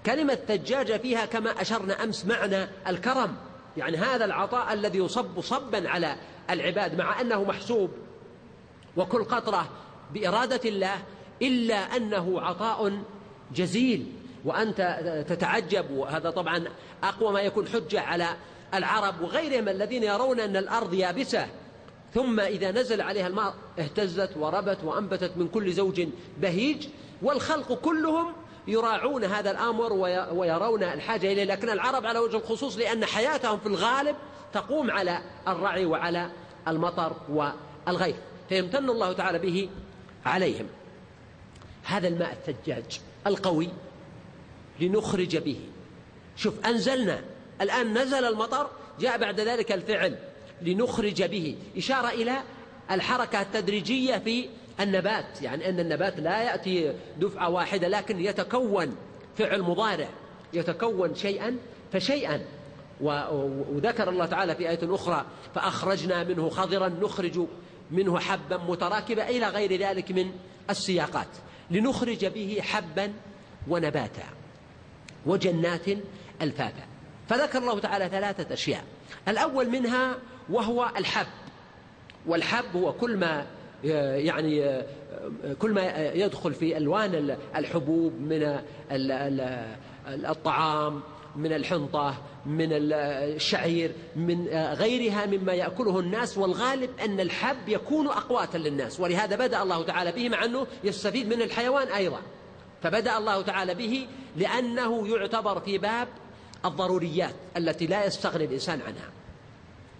كلمة 0.06 0.38
ثجاجة 0.48 0.96
فيها 0.96 1.26
كما 1.26 1.60
أشرنا 1.60 2.04
أمس 2.04 2.26
معنى 2.26 2.68
الكرم. 2.86 3.36
يعني 3.76 3.96
هذا 3.96 4.24
العطاء 4.24 4.72
الذي 4.72 4.98
يصب 4.98 5.40
صبا 5.40 5.88
على 5.88 6.16
العباد 6.50 6.98
مع 6.98 7.20
أنه 7.20 7.44
محسوب 7.44 7.90
وكل 8.96 9.24
قطرة 9.24 9.68
بإرادة 10.14 10.68
الله 10.68 10.94
إلا 11.42 11.74
أنه 11.74 12.40
عطاء 12.40 13.02
جزيل. 13.54 14.12
وأنت 14.44 14.98
تتعجب 15.28 15.90
وهذا 15.90 16.30
طبعا 16.30 16.64
أقوى 17.04 17.32
ما 17.32 17.40
يكون 17.40 17.68
حجة 17.68 18.00
على 18.00 18.28
العرب 18.74 19.20
وغيرهم 19.20 19.68
الذين 19.68 20.02
يرون 20.02 20.40
أن 20.40 20.56
الأرض 20.56 20.94
يابسة. 20.94 21.46
ثم 22.14 22.40
إذا 22.40 22.70
نزل 22.70 23.00
عليها 23.00 23.26
الماء 23.26 23.54
اهتزت 23.78 24.30
وربت 24.36 24.78
وأنبتت 24.84 25.36
من 25.36 25.48
كل 25.48 25.72
زوج 25.72 26.06
بهيج. 26.38 26.88
والخلق 27.22 27.72
كلهم 27.72 28.32
يراعون 28.68 29.24
هذا 29.24 29.50
الأمر 29.50 29.92
ويرون 30.32 30.82
الحاجة 30.82 31.32
إليه. 31.32 31.44
لكن 31.44 31.70
العرب 31.70 32.06
على 32.06 32.18
وجه 32.18 32.36
الخصوص 32.36 32.78
لأن 32.78 33.04
حياتهم 33.04 33.58
في 33.58 33.66
الغالب 33.66 34.16
تقوم 34.52 34.90
على 34.90 35.18
الرعي 35.48 35.84
وعلى 35.84 36.30
المطر 36.68 37.16
والغيث 37.28 38.16
فيمتن 38.48 38.90
الله 38.90 39.12
تعالى 39.12 39.38
به 39.38 39.68
عليهم. 40.26 40.66
هذا 41.84 42.08
الماء 42.08 42.32
الثجاج 42.32 43.00
القوي 43.26 43.68
لنخرج 44.80 45.36
به. 45.36 45.60
شوف 46.36 46.66
أنزلنا. 46.66 47.20
الآن 47.60 47.98
نزل 47.98 48.24
المطر 48.24 48.70
جاء 49.00 49.18
بعد 49.18 49.40
ذلك 49.40 49.72
الفعل 49.72 50.18
لنخرج 50.62 51.22
به. 51.22 51.56
إشارة 51.76 52.08
إلى 52.08 52.42
الحركة 52.90 53.40
التدريجية 53.40 54.16
في 54.16 54.48
النبات. 54.80 55.42
يعني 55.42 55.68
أن 55.68 55.80
النبات 55.80 56.20
لا 56.20 56.42
يأتي 56.42 56.92
دفعة 57.16 57.48
واحدة 57.48 57.88
لكن 57.88 58.20
يتكون 58.20 58.96
فعل 59.38 59.62
مضارع 59.62 60.08
يتكون 60.52 61.14
شيئا 61.14 61.56
فشيئا 61.92 62.44
وذكر 63.00 64.10
الله 64.10 64.26
تعالى 64.26 64.54
في 64.54 64.68
آية 64.70 64.78
أخرى 64.82 65.24
فأخرجنا 65.54 66.24
منه 66.24 66.48
خضرا 66.48 66.88
نخرج 66.88 67.40
منه 67.90 68.18
حبا 68.18 68.56
متراكبا 68.56 69.28
إلى 69.28 69.48
غير 69.48 69.80
ذلك 69.80 70.12
من 70.12 70.30
السياقات 70.70 71.28
لنخرج 71.70 72.26
به 72.26 72.58
حبا 72.62 73.12
ونباتا 73.68 74.24
وجنات 75.26 75.86
ألفافا. 76.42 76.86
فذكر 77.28 77.58
الله 77.58 77.78
تعالى 77.78 78.08
ثلاثة 78.08 78.54
أشياء 78.54 78.84
الأول 79.28 79.68
منها 79.70 80.16
وهو 80.50 80.90
الحب 80.96 81.26
والحب 82.26 82.76
هو 82.76 82.92
كل 82.92 83.16
ما 83.16 83.46
يعني 84.14 84.82
كل 85.58 85.70
ما 85.70 86.12
يدخل 86.12 86.54
في 86.54 86.76
ألوان 86.76 87.36
الحبوب 87.56 88.12
من 88.20 88.58
الطعام 90.08 91.02
من 91.38 91.52
الحنطة 91.52 92.14
من 92.46 92.68
الشعير 92.72 93.92
من 94.16 94.48
غيرها 94.72 95.26
مما 95.26 95.52
يأكله 95.52 95.98
الناس 95.98 96.38
والغالب 96.38 96.90
أن 97.04 97.20
الحب 97.20 97.68
يكون 97.68 98.06
أقواتا 98.06 98.58
للناس. 98.58 99.00
ولهذا 99.00 99.36
بدأ 99.36 99.62
الله 99.62 99.82
تعالى 99.82 100.12
به 100.12 100.28
مع 100.28 100.44
أنه 100.44 100.66
يستفيد 100.84 101.28
من 101.28 101.42
الحيوان 101.42 101.88
أيضا. 101.88 102.20
فبدأ 102.82 103.18
الله 103.18 103.42
تعالى 103.42 103.74
به 103.74 104.06
لأنه 104.36 105.08
يعتبر 105.08 105.60
في 105.60 105.78
باب 105.78 106.08
الضروريات 106.64 107.34
التي 107.56 107.86
لا 107.86 108.06
يستغني 108.06 108.44
الإنسان 108.44 108.80
عنها. 108.80 109.10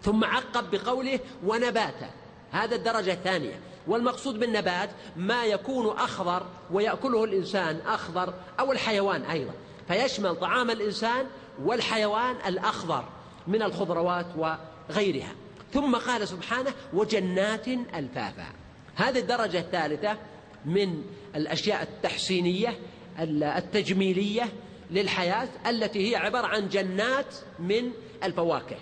ثم 0.03 0.25
عقب 0.25 0.71
بقوله 0.71 1.21
ونباتا 1.47 2.11
هذا 2.51 2.77
الدرجة 2.77 3.13
الثانية. 3.13 3.61
والمقصود 3.87 4.41
بالنبات 4.41 4.91
ما 5.17 5.45
يكون 5.45 5.97
أخضر 5.97 6.43
ويأكله 6.73 7.25
الإنسان 7.25 7.81
أخضر 7.87 8.35
أو 8.61 8.73
الحيوان 8.73 9.23
أيضا. 9.23 9.53
فيشمل 9.89 10.37
طعام 10.37 10.71
الإنسان 10.71 11.27
والحيوان 11.63 12.37
الأخضر 12.47 13.05
من 13.47 13.63
الخضروات 13.63 14.27
وغيرها. 14.37 15.33
ثم 15.73 15.97
قال 15.97 16.29
سبحانه 16.29 16.73
وجنات 16.93 17.69
ألفافا. 17.69 18.47
هذه 18.95 19.19
الدرجة 19.19 19.59
الثالثة 19.59 20.17
من 20.65 21.03
الأشياء 21.37 21.83
التحسينية 21.83 22.79
التجميلية 23.19 24.53
للحياة 24.91 25.49
التي 25.67 26.11
هي 26.11 26.17
عبارة 26.17 26.47
عن 26.47 26.69
جنات 26.69 27.35
من 27.59 27.91
الفواكه. 28.25 28.77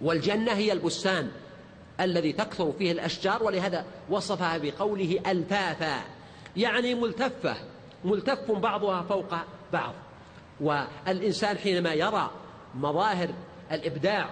والجنة 0.00 0.52
هي 0.52 0.72
البستان 0.72 1.30
الذي 2.00 2.32
تكثر 2.32 2.72
فيه 2.78 2.92
الأشجار 2.92 3.42
ولهذا 3.42 3.84
وصفها 4.10 4.58
بقوله 4.58 5.20
ألفافا 5.26 6.00
يعني 6.56 6.94
ملتفة 6.94 7.56
ملتف 8.04 8.50
بعضها 8.50 9.02
فوق 9.02 9.34
بعض. 9.72 9.94
والإنسان 10.60 11.58
حينما 11.58 11.94
يرى 11.94 12.30
مظاهر 12.74 13.28
الإبداع 13.72 14.30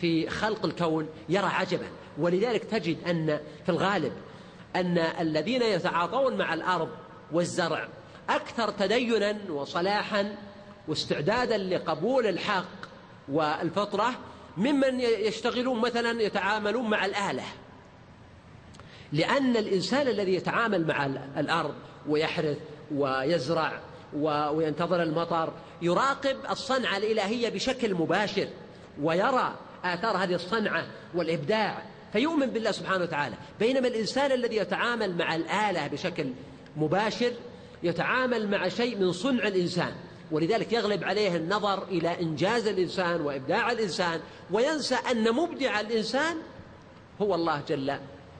في 0.00 0.30
خلق 0.30 0.64
الكون 0.64 1.08
يرى 1.28 1.46
عجبا. 1.46 1.86
ولذلك 2.18 2.64
تجد 2.64 3.08
أن 3.08 3.40
في 3.64 3.68
الغالب 3.68 4.12
أن 4.76 4.98
الذين 4.98 5.62
يتعاطون 5.62 6.38
مع 6.38 6.54
الأرض 6.54 6.88
والزرع 7.32 7.88
أكثر 8.28 8.70
تدينا 8.70 9.38
وصلاحا 9.50 10.36
واستعدادا 10.88 11.58
لقبول 11.58 12.26
الحق 12.26 12.88
والفطرة 13.28 14.10
ممن 14.56 15.00
يشتغلون 15.00 15.80
مثلا 15.80 16.22
يتعاملون 16.22 16.90
مع 16.90 17.04
الآلة. 17.04 17.44
لأن 19.12 19.56
الإنسان 19.56 20.08
الذي 20.08 20.34
يتعامل 20.34 20.86
مع 20.86 21.06
الأرض 21.36 21.74
ويحرث 22.08 22.58
ويزرع 22.94 23.80
وينتظر 24.16 25.02
المطر. 25.02 25.52
يراقب 25.82 26.36
الصنعة 26.50 26.96
الإلهية 26.96 27.48
بشكل 27.48 27.94
مباشر 27.94 28.48
ويرى 29.02 29.54
آثار 29.84 30.16
هذه 30.16 30.34
الصنعة 30.34 30.86
والإبداع. 31.14 31.82
فيؤمن 32.12 32.46
بالله 32.46 32.70
سبحانه 32.70 33.02
وتعالى. 33.04 33.34
بينما 33.60 33.88
الإنسان 33.88 34.32
الذي 34.32 34.56
يتعامل 34.56 35.16
مع 35.16 35.34
الآلة 35.34 35.86
بشكل 35.86 36.26
مباشر 36.76 37.32
يتعامل 37.82 38.50
مع 38.50 38.68
شيء 38.68 38.96
من 38.98 39.12
صنع 39.12 39.48
الإنسان. 39.48 39.92
ولذلك 40.30 40.72
يغلب 40.72 41.04
عليه 41.04 41.36
النظر 41.36 41.82
إلى 41.82 42.20
إنجاز 42.20 42.66
الإنسان 42.66 43.20
وإبداع 43.20 43.72
الإنسان 43.72 44.20
وينسى 44.50 44.94
أن 45.10 45.32
مبدع 45.34 45.80
الإنسان 45.80 46.36
هو 47.22 47.34
الله 47.34 47.62
جل 47.68 47.98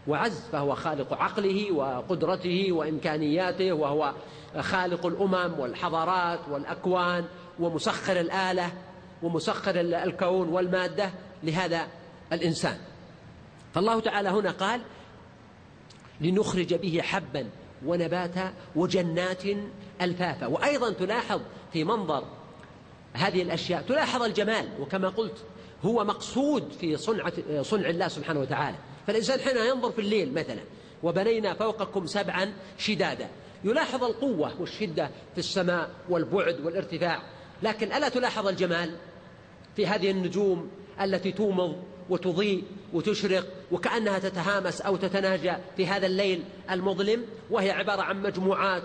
وعز 0.09 0.41
فهو 0.53 0.75
خالق 0.75 1.13
عقله 1.13 1.73
وقدرته 1.73 2.73
وإمكانياته 2.73 3.73
وهو 3.73 4.15
خالق 4.61 5.07
الأمم 5.07 5.61
والحضارات 5.61 6.41
والأكوان 6.51 7.25
ومسخر 7.61 8.21
الآلة 8.21 8.73
ومسخر 9.23 9.81
الكون 9.81 10.49
والمادة 10.49 11.11
لهذا 11.43 11.87
الإنسان. 12.33 12.77
فالله 13.75 14.01
تعالى 14.01 14.29
هنا 14.29 14.51
قال 14.51 14.81
لنخرج 16.21 16.75
به 16.75 17.01
حبا 17.03 17.51
ونباتا 17.87 18.53
وجنات 18.77 19.43
ألفافا. 20.03 20.47
وأيضا 20.47 20.93
تلاحظ 20.93 21.41
في 21.73 21.85
منظر 21.85 22.25
هذه 23.13 23.43
الأشياء 23.43 23.83
تلاحظ 23.83 24.23
الجمال 24.23 24.69
وكما 24.81 25.09
قلت 25.09 25.37
هو 25.85 26.05
مقصود 26.05 26.73
في 26.81 26.97
صنعة 26.97 27.33
صنع 27.63 27.89
الله 27.89 28.09
سبحانه 28.09 28.41
وتعالى. 28.41 28.77
فالإنسان 29.09 29.41
حين 29.41 29.57
ينظر 29.57 29.93
في 29.93 30.01
الليل 30.01 30.35
مثلا 30.35 30.61
وبنينا 31.03 31.55
فوقكم 31.55 32.07
سبعا 32.07 32.53
شدادا. 32.79 33.29
يلاحظ 33.65 34.05
القوة 34.05 34.61
والشدة 34.61 35.11
في 35.33 35.39
السماء 35.39 35.91
والبعد 36.09 36.61
والارتفاع. 36.61 37.23
لكن 37.63 37.93
ألا 37.93 38.09
تلاحظ 38.09 38.47
الجمال 38.47 38.97
في 39.77 39.87
هذه 39.87 40.11
النجوم 40.11 40.71
التي 41.01 41.33
تومض 41.33 41.77
وتضيء 42.11 42.65
وتشرق 42.93 43.47
وكأنها 43.73 44.19
تتهامس 44.19 44.81
أو 44.81 44.97
تتناجى 44.97 45.53
في 45.77 45.87
هذا 45.87 46.07
الليل 46.07 46.45
المظلم 46.71 47.25
وهي 47.51 47.71
عبارة 47.71 48.03
عن 48.03 48.23
مجموعات 48.23 48.83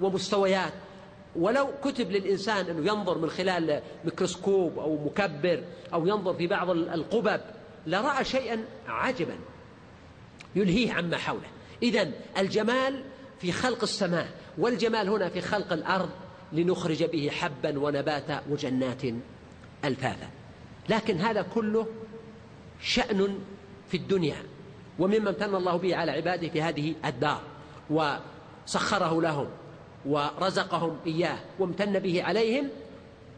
ومستويات. 0.00 0.72
ولو 1.36 1.68
كتب 1.84 2.10
للإنسان 2.10 2.66
أنه 2.66 2.92
ينظر 2.92 3.18
من 3.18 3.30
خلال 3.30 3.82
ميكروسكوب 4.04 4.78
أو 4.78 5.04
مكبر 5.04 5.64
أو 5.94 6.06
ينظر 6.06 6.34
في 6.34 6.46
بعض 6.46 6.70
القبب 6.70 7.40
لرأى 7.86 8.24
شيئا 8.24 8.64
عجبا. 8.88 9.36
يلهيه 10.56 10.92
عما 10.92 11.16
حوله. 11.16 11.48
إذا 11.82 12.10
الجمال 12.38 13.04
في 13.40 13.52
خلق 13.52 13.82
السماء 13.82 14.28
والجمال 14.58 15.08
هنا 15.08 15.28
في 15.28 15.40
خلق 15.40 15.72
الأرض 15.72 16.10
لنخرج 16.52 17.04
به 17.04 17.30
حبا 17.30 17.78
ونباتا 17.78 18.42
وجنات 18.50 19.02
الفافا. 19.84 20.28
لكن 20.88 21.16
هذا 21.16 21.42
كله 21.42 21.86
شأن 22.80 23.38
في 23.88 23.96
الدنيا 23.96 24.36
ومما 24.98 25.30
امتن 25.30 25.54
الله 25.54 25.76
به 25.76 25.96
على 25.96 26.12
عباده 26.12 26.48
في 26.48 26.62
هذه 26.62 26.94
الدار 27.04 27.40
وسخره 27.90 29.22
لهم 29.22 29.48
ورزقهم 30.06 30.96
إياه 31.06 31.38
وامتن 31.58 31.98
به 31.98 32.22
عليهم 32.22 32.68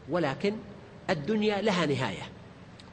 ولكن 0.09 0.55
الدنيا 1.09 1.61
لها 1.61 1.85
نهاية. 1.85 2.36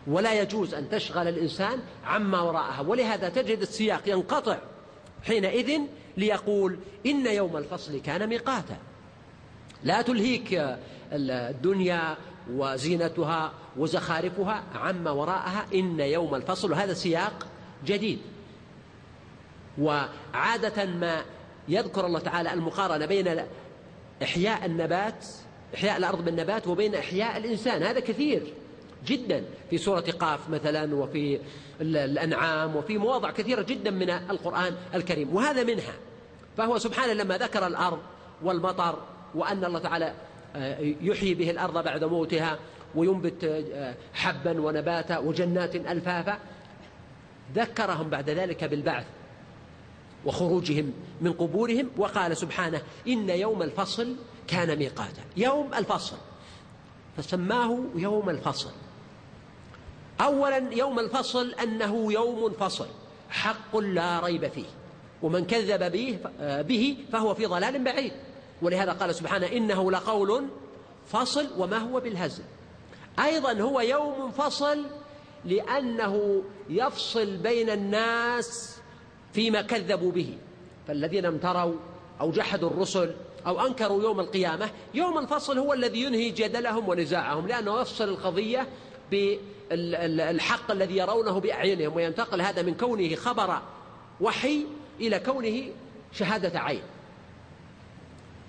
ولا 0.07 0.43
يجوز 0.43 0.75
أن 0.75 0.89
تشغل 0.89 1.29
الإنسان 1.29 1.79
عما 2.05 2.41
وراءها. 2.41 2.81
ولهذا 2.81 3.29
تجد 3.29 3.61
السياق 3.61 4.09
ينقطع 4.09 4.59
حينئذ 5.23 5.81
ليقول 6.17 6.79
إن 7.07 7.27
يوم 7.27 7.57
الفصل 7.57 8.01
كان 8.01 8.29
ميقاتا. 8.29 8.77
لا 9.85 10.03
تلهيك 10.03 10.79
الدنيا 11.13 12.17
وزينتها 12.51 13.53
وزخارفها 13.77 14.65
عما 14.75 15.11
وراءها 15.11 15.67
إن 15.75 16.01
يوم 16.01 16.35
الفصل. 16.35 16.73
وهذا 16.73 16.95
سياق 16.95 17.47
جديد. 17.87 18.19
وعادة 19.79 20.85
ما 20.85 21.25
يذكر 21.69 22.07
الله 22.07 22.19
تعالى 22.19 22.53
المقارنة 22.53 23.07
بين 23.07 23.45
إحياء 24.23 24.67
النبات 24.67 25.27
إحياء 25.75 25.97
الأرض 25.97 26.25
بالنبات 26.25 26.67
وبين 26.67 26.95
إحياء 26.95 27.37
الإنسان. 27.37 27.83
هذا 27.83 28.01
كثير. 28.01 28.55
جدا. 29.07 29.45
في 29.71 29.79
سورة 29.79 30.01
قاف 30.01 30.51
مثلا 30.51 30.95
وفي 30.95 31.41
الأنعام 31.81 32.77
وفي 32.77 32.99
مواضع 32.99 33.31
كثيرة 33.31 33.63
جدا 33.63 33.91
من 33.91 34.11
القرآن 34.11 34.77
الكريم. 34.95 35.35
وهذا 35.37 35.63
منها 35.63 35.95
فهو 36.57 36.79
سبحانه 36.79 37.13
لما 37.13 37.39
ذكر 37.39 37.67
الأرض 37.67 37.99
والمطر 38.43 38.99
وأن 39.35 39.65
الله 39.65 39.79
تعالى 39.79 40.15
آه، 40.57 40.95
يحيي 41.01 41.35
به 41.35 41.51
الأرض 41.51 41.85
بعد 41.85 42.05
موتها 42.05 42.59
وينبت 42.95 43.45
آه، 43.45 43.95
حبا 44.15 44.61
ونباتا 44.61 45.19
وجنات 45.19 45.77
ألفافا 45.77 46.39
ذكرهم 47.55 48.11
بعد 48.11 48.31
ذلك 48.31 48.65
بالبعث 48.65 49.07
وخروجهم 50.25 50.93
من 51.21 51.33
قبورهم. 51.33 51.91
وقال 51.97 52.37
سبحانه 52.37 52.83
إن 53.09 53.31
يوم 53.31 53.63
الفصل 53.63 54.17
كان 54.47 54.79
ميقاتا. 54.79 55.23
يوم 55.37 55.75
الفصل. 55.75 56.17
فسماه 57.17 57.79
يوم 57.95 58.31
الفصل. 58.31 58.71
أولا 60.21 60.69
يوم 60.73 60.99
الفصل 60.99 61.55
أنه 61.63 62.13
يوم 62.13 62.51
فصل 62.51 62.87
حق 63.31 63.77
لا 63.77 64.21
ريب 64.21 64.49
فيه 64.49 64.67
ومن 65.23 65.45
كذب 65.47 65.93
به, 65.93 66.19
به 66.41 66.97
فهو 67.13 67.35
في 67.35 67.47
ضلال 67.47 67.85
بعيد. 67.85 68.13
ولهذا 68.63 68.93
قال 68.93 69.15
سبحانه 69.15 69.47
إنه 69.47 69.91
لقول 69.91 70.47
فصل 71.07 71.47
وما 71.59 71.79
هو 71.79 72.01
بالهزل. 72.01 72.43
أيضا 73.19 73.53
هو 73.53 73.81
يوم 73.81 74.31
فصل 74.31 74.85
لأنه 75.45 76.43
يفصل 76.71 77.37
بين 77.37 77.71
الناس 77.71 78.77
فيما 79.33 79.63
كذبوا 79.63 80.13
به. 80.13 80.39
فالذين 80.89 81.27
امتروا 81.27 81.75
أو 82.21 82.31
جحدوا 82.31 82.71
الرسل 82.71 83.15
أو 83.47 83.67
أنكروا 83.67 84.03
يوم 84.03 84.21
القيامة 84.21 84.71
يوم 84.95 85.19
الفصل 85.19 85.59
هو 85.59 85.73
الذي 85.73 86.03
ينهي 86.03 86.31
جدلهم 86.31 86.89
ونزاعهم 86.89 87.47
لأنه 87.47 87.81
يفصل 87.81 88.09
القضية 88.09 88.69
بالحق 89.11 90.71
الذي 90.71 90.97
يرونه 90.97 91.39
بأعينهم 91.39 91.97
وينتقل 91.97 92.41
هذا 92.41 92.63
من 92.63 92.75
كونه 92.75 93.15
خبر 93.15 93.59
وحي 94.21 94.67
إلى 95.01 95.19
كونه 95.19 95.63
شهادة 96.13 96.61
عين. 96.61 96.83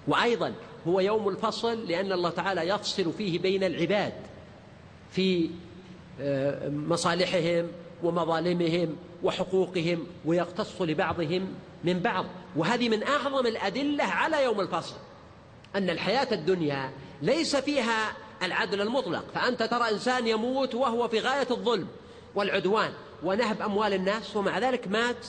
وأيضا 0.08 0.54
هو 0.88 1.00
يوم 1.00 1.30
الفصل 1.30 1.88
لأن 1.88 2.12
الله 2.12 2.30
تعالى 2.30 2.62
يفصل 2.62 3.14
فيه 3.14 3.40
بين 3.40 3.64
العباد 3.64 4.14
في 5.12 5.50
آه، 6.22 6.70
مصالحهم 6.70 7.68
ومظالمهم 8.04 8.96
وحقوقهم 9.24 10.08
ويقتص 10.26 10.82
لبعضهم 10.82 11.54
من 11.84 12.00
بعض. 12.00 12.26
وهذه 12.56 12.90
من 12.90 13.04
أعظم 13.04 13.48
الأدلة 13.48 14.04
على 14.04 14.44
يوم 14.44 14.62
الفصل 14.62 14.96
أن 15.76 15.90
الحياة 15.90 16.28
الدنيا 16.32 16.92
ليس 17.22 17.56
فيها 17.56 18.14
العدل 18.46 18.82
المطلق 18.82 19.26
فأنت 19.34 19.64
ترى 19.64 19.90
إنسان 19.90 20.28
يموت 20.28 20.76
وهو 20.76 21.08
في 21.08 21.20
غاية 21.20 21.48
الظلم 21.52 21.88
والعدوان 22.36 22.92
ونهب 23.24 23.62
أموال 23.62 23.94
الناس 23.94 24.36
ومع 24.36 24.60
ذلك 24.60 24.88
مات 24.88 25.26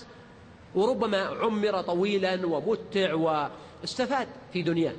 وربما 0.74 1.22
عمر 1.22 1.80
طويلا 1.82 2.46
ومتع 2.46 3.14
واستفاد 3.14 4.28
في 4.52 4.62
دنياه. 4.62 4.94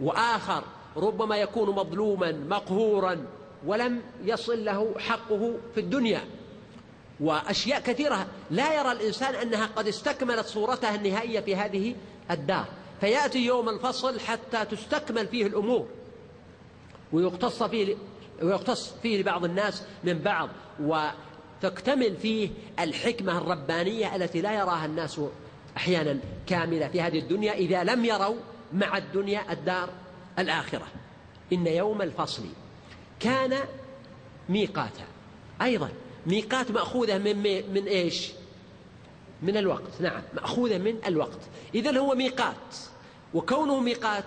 وآخر 0.00 0.64
ربما 0.96 1.36
يكون 1.36 1.70
مظلوما 1.70 2.32
مقهورا 2.32 3.26
ولم 3.66 4.02
يصل 4.24 4.64
له 4.64 4.94
حقه 4.98 5.54
في 5.74 5.80
الدنيا. 5.80 6.24
وأشياء 7.20 7.80
كثيرة 7.80 8.26
لا 8.50 8.80
يرى 8.80 8.92
الإنسان 8.92 9.34
أنها 9.34 9.66
قد 9.76 9.88
استكملت 9.88 10.46
صورتها 10.46 10.94
النهائية 10.94 11.40
في 11.40 11.56
هذه 11.56 11.94
الدار. 12.30 12.66
فيأتي 13.00 13.38
يوم 13.38 13.68
الفصل 13.68 14.20
حتى 14.20 14.64
تستكمل 14.64 15.26
فيه 15.26 15.46
الأمور. 15.46 15.86
ويقتص 17.14 17.62
فيه 17.62 17.96
ويقتص 18.42 18.92
فيه 19.02 19.20
لبعض 19.20 19.44
الناس 19.44 19.82
من 20.04 20.18
بعض 20.18 20.48
وتكتمل 20.80 22.16
فيه 22.16 22.50
الحكمة 22.80 23.38
الربانية 23.38 24.16
التي 24.16 24.40
لا 24.40 24.52
يراها 24.52 24.86
الناس 24.86 25.20
أحيانا 25.76 26.18
كاملة 26.46 26.88
في 26.88 27.00
هذه 27.00 27.18
الدنيا 27.18 27.52
إذا 27.52 27.84
لم 27.84 28.04
يروا 28.04 28.36
مع 28.72 28.98
الدنيا 28.98 29.52
الدار 29.52 29.90
الآخرة. 30.38 30.86
إن 31.52 31.66
يوم 31.66 32.02
الفصل 32.02 32.42
كان 33.20 33.58
ميقاتا. 34.48 35.04
أيضا 35.62 35.88
ميقات 36.26 36.70
مأخوذة 36.70 37.18
من 37.18 37.42
من 37.74 37.84
إيش؟ 37.86 38.30
من 39.42 39.56
الوقت. 39.56 40.00
نعم 40.00 40.22
مأخوذة 40.34 40.78
من 40.78 40.98
الوقت. 41.06 41.40
إذا 41.74 41.98
هو 41.98 42.14
ميقات 42.14 42.76
وكونه 43.34 43.80
ميقات 43.80 44.24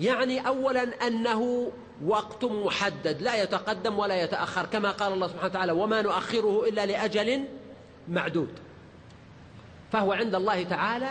يعني 0.00 0.46
أولا 0.46 1.06
أنه 1.06 1.72
وقت 2.06 2.44
محدد 2.44 3.22
لا 3.22 3.42
يتقدم 3.42 3.98
ولا 3.98 4.22
يتأخر 4.22 4.66
كما 4.66 4.90
قال 4.90 5.12
الله 5.12 5.28
سبحانه 5.28 5.50
وتعالى 5.50 5.72
وما 5.72 6.02
نؤخره 6.02 6.68
إلا 6.68 6.86
لأجل 6.86 7.44
معدود. 8.08 8.48
فهو 9.92 10.12
عند 10.12 10.34
الله 10.34 10.62
تعالى 10.62 11.10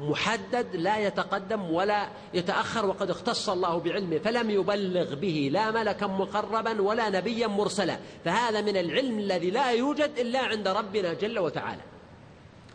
محدد 0.00 0.76
لا 0.76 0.98
يتقدم 0.98 1.70
ولا 1.70 2.08
يتأخر 2.34 2.86
وقد 2.86 3.10
اختص 3.10 3.48
الله 3.48 3.78
بعلمه 3.78 4.18
فلم 4.18 4.50
يبلغ 4.50 5.14
به 5.14 5.48
لا 5.52 5.70
ملكا 5.70 6.06
مقربا 6.06 6.82
ولا 6.82 7.08
نبيا 7.08 7.46
مرسلا. 7.46 7.98
فهذا 8.24 8.60
من 8.60 8.76
العلم 8.76 9.18
الذي 9.18 9.50
لا 9.50 9.70
يوجد 9.70 10.10
إلا 10.18 10.38
عند 10.38 10.68
ربنا 10.68 11.14
جل 11.14 11.38
وتعالى. 11.38 11.82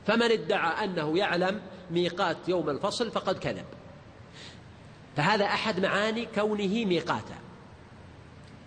فمن 0.07 0.31
ادعى 0.31 0.83
أنه 0.83 1.17
يعلم 1.17 1.61
ميقات 1.91 2.37
يوم 2.47 2.69
الفصل 2.69 3.11
فقد 3.11 3.37
كذب. 3.37 3.65
فهذا 5.19 5.45
أحد 5.45 5.79
معاني 5.79 6.27
كونه 6.35 6.85
ميقاتا. 6.85 7.35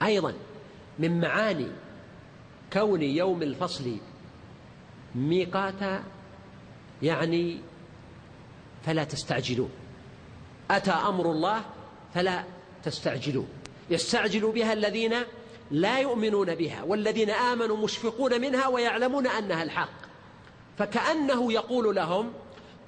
أيضا 0.03 0.35
من 0.99 1.21
معاني 1.21 1.69
كون 2.73 3.03
يوم 3.03 3.43
الفصل 3.43 3.97
ميقاتا 5.15 6.05
يعني 7.03 7.61
فلا 8.87 9.05
تستعجلوا. 9.05 9.69
أتى 10.71 10.91
أمر 10.91 11.31
الله 11.31 11.63
فلا 12.15 12.45
تستعجلوا. 12.85 13.45
يستعجل 13.91 14.53
بها 14.53 14.73
الذين 14.73 15.15
لا 15.71 15.99
يؤمنون 15.99 16.55
بها 16.55 16.83
والذين 16.83 17.31
آمنوا 17.31 17.77
مشفقون 17.77 18.41
منها 18.41 18.69
ويعلمون 18.69 19.27
أنها 19.27 19.63
الحق. 19.63 19.99
فكأنه 20.79 21.53
يقول 21.53 21.97
لهم 21.97 22.33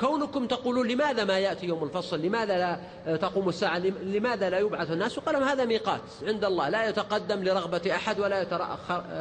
كونكم 0.00 0.46
تقولون 0.46 0.88
لماذا 0.88 1.24
ما 1.24 1.38
يأتي 1.38 1.66
يوم 1.66 1.84
الفصل؟ 1.84 2.22
لماذا 2.22 2.58
لا 2.58 3.16
تقوم 3.16 3.48
الساعة؟ 3.48 3.78
لماذا 3.78 4.50
لا 4.50 4.58
يبعث 4.58 4.90
الناس؟ 4.90 5.18
قالوا 5.18 5.44
هذا 5.44 5.64
ميقات 5.64 6.00
عند 6.22 6.44
الله. 6.44 6.68
لا 6.68 6.88
يتقدم 6.88 7.44
لرغبة 7.44 7.82
أحد 7.94 8.20
ولا 8.20 8.42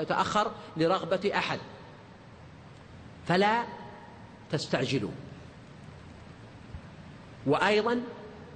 يتأخر 0.01 0.51
لرغبة 0.77 1.31
أحد. 1.35 1.59
فلا 3.25 3.63
تستعجلوا. 4.51 5.11
وأيضا 7.47 8.01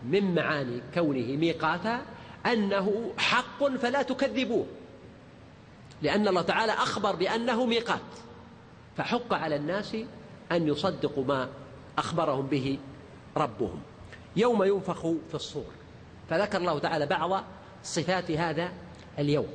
من 0.05 0.35
معاني 0.35 0.81
كونه 0.93 1.35
ميقاتا 1.35 2.01
أنه 2.45 3.13
حق 3.17 3.63
فلا 3.63 4.01
تكذبوه. 4.01 4.65
لأن 6.01 6.27
الله 6.27 6.41
تعالى 6.41 6.71
أخبر 6.71 7.15
بأنه 7.15 7.65
ميقات. 7.65 7.99
فحق 8.97 9.33
على 9.33 9.55
الناس 9.55 9.97
أن 10.51 10.67
يصدقوا 10.67 11.23
ما 11.23 11.49
أخبرهم 11.97 12.47
به 12.47 12.79
ربهم. 13.37 13.81
يوم 14.35 14.63
ينفخ 14.63 15.01
في 15.01 15.35
الصور. 15.35 15.71
فذكر 16.29 16.57
الله 16.57 16.79
تعالى 16.79 17.05
بعض 17.05 17.43
صفات 17.83 18.31
هذا 18.31 18.71
اليوم. 19.19 19.47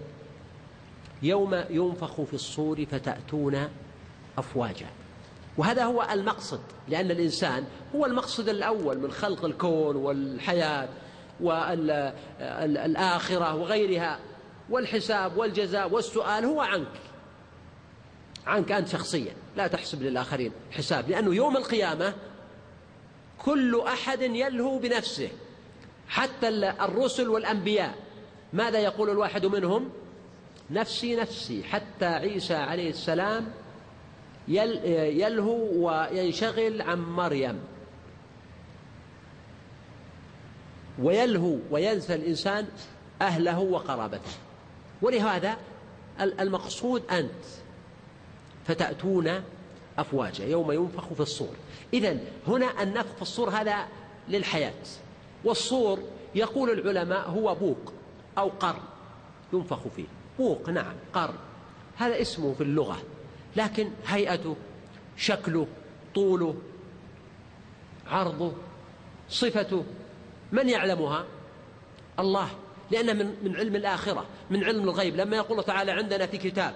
يوم 1.23 1.65
ينفخ 1.71 2.21
في 2.21 2.35
الصور 2.35 2.87
فتأتون 2.87 3.69
أفواجا. 4.39 4.87
وهذا 5.59 5.85
هو 5.85 6.09
المقصد 6.13 6.61
لأن 6.89 7.11
الإنسان 7.11 7.65
هو 7.95 8.07
المقصد 8.07 8.49
الأول 8.49 8.99
من 8.99 9.11
خلق 9.11 9.45
الكون 9.45 9.97
والحياة 9.97 10.89
والآخرة 12.51 13.55
وغيرها. 13.55 14.19
والحساب 14.71 15.37
والجزاء 15.37 15.91
والسؤال 15.91 16.45
هو 16.45 16.61
عنك. 16.61 17.01
عنك 18.47 18.73
أنت 18.73 18.89
شخصيا. 18.89 19.35
لا 19.57 19.67
تحسب 19.67 20.03
للآخرين 20.03 20.53
حساب 20.71 21.11
لأنه 21.11 21.35
يوم 21.35 21.57
القيامة 21.57 22.15
كل 23.45 23.81
أحد 23.81 24.23
يلهو 24.23 24.79
بنفسه. 24.79 25.31
حتى 26.09 26.49
الرسل 26.49 27.29
والأنبياء. 27.29 27.95
ماذا 28.53 28.79
يقول 28.79 29.11
الواحد 29.11 29.47
منهم؟ 29.47 29.91
نفسي 30.71 31.17
نفسي. 31.17 31.65
حتى 31.65 32.05
عيسى 32.05 32.55
عليه 32.55 32.91
السلام 32.91 33.53
يلهو 34.49 35.87
وينشغل 35.87 36.83
عن 36.83 36.99
مريم. 36.99 37.61
ويلهو 40.99 41.57
وينسى 41.71 42.15
الإنسان 42.15 42.67
أهله 43.23 43.59
وقرابته. 43.59 44.31
ولهذا 45.03 45.57
المقصود 46.21 47.03
أنت 47.11 47.45
فتأتون 48.67 49.43
أفواجا 49.99 50.45
يوم 50.45 50.73
ينفخ 50.73 51.13
في 51.13 51.21
الصور. 51.21 51.57
إذا 51.93 52.19
هنا 52.47 52.83
النفخ 52.83 53.15
في 53.17 53.23
الصور 53.23 53.51
هذا 53.51 53.87
للحياة. 54.29 54.73
والصور 55.45 55.99
يقول 56.35 56.71
العلماء 56.71 57.31
هو 57.31 57.55
بوق 57.55 57.93
أو 58.39 58.49
قرن 58.49 58.83
ينفخ 59.53 59.89
فيه. 59.97 60.05
بوق 60.39 60.69
نعم 60.71 60.95
قرن 61.13 61.35
هذا 61.97 62.21
اسمه 62.21 62.55
في 62.55 62.63
اللغة. 62.63 63.03
لكن 63.57 63.91
هيئته 64.07 64.57
شكله 65.17 65.67
طوله 66.15 66.55
عرضه 68.07 68.53
صفته 69.29 69.85
من 70.53 70.69
يعلمها؟ 70.69 71.25
الله. 72.19 72.49
لأنه 72.91 73.13
من 73.13 73.35
من 73.43 73.57
علم 73.57 73.77
الآخرة 73.77 74.27
من 74.51 74.65
علم 74.65 74.83
الغيب. 74.83 75.17
لما 75.17 75.37
يقول 75.37 75.65
تعالى 75.65 75.93
عندنا 75.93 76.27
في 76.27 76.39
كتاب 76.39 76.75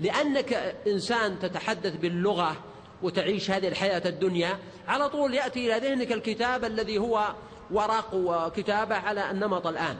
لأنك 0.00 0.52
إنسان 0.86 1.38
تتحدث 1.38 1.96
باللغة 1.96 2.56
وتعيش 3.04 3.50
هذه 3.50 3.68
الحياة 3.68 4.02
الدنيا. 4.06 4.58
على 4.88 5.08
طول 5.08 5.34
يأتي 5.34 5.66
إلى 5.66 5.88
ذهنك 5.88 6.12
الكتاب 6.12 6.64
الذي 6.64 6.98
هو 6.98 7.34
ورق 7.70 8.14
وكتابة 8.14 8.94
على 8.94 9.30
النمط 9.30 9.66
الآن 9.66 9.96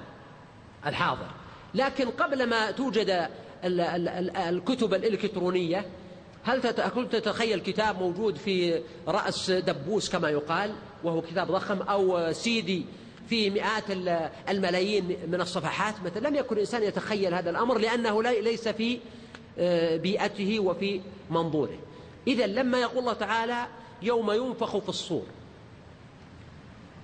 الحاضر. 0.87 1.27
لكن 1.75 2.11
قبل 2.11 2.47
ما 2.49 2.71
توجد 2.71 3.29
الكتب 3.65 4.95
الإلكترونية 4.95 5.87
هل 6.45 6.61
كنت 6.95 7.17
تتخيل 7.17 7.61
كتاب 7.61 8.03
موجود 8.03 8.37
في 8.37 8.83
رأس 9.09 9.51
دبوس 9.51 10.11
كما 10.11 10.31
يقال 10.31 10.75
وهو 11.05 11.23
كتاب 11.23 11.47
ضخم 11.53 11.83
أو 11.83 12.33
سيدي 12.33 12.85
في 13.29 13.51
مئات 13.51 13.85
الملايين 14.49 15.17
من 15.29 15.41
الصفحات؟ 15.41 15.95
مثلا 16.05 16.29
لم 16.29 16.35
يكن 16.35 16.55
الإنسان 16.55 16.83
يتخيل 16.83 17.35
هذا 17.35 17.51
الأمر 17.51 17.79
لأنه 17.79 18.23
ليس 18.23 18.69
في 18.69 18.99
آه، 19.59 19.97
بيئته 19.97 20.61
وفي 20.61 21.01
منظوره. 21.31 21.79
إذا 22.27 22.47
لما 22.47 22.81
يقول 22.81 22.99
الله 22.99 23.13
تعالى 23.13 23.67
يوم 24.03 24.31
ينفخ 24.33 24.79
في 24.79 24.89
الصور. 24.89 25.27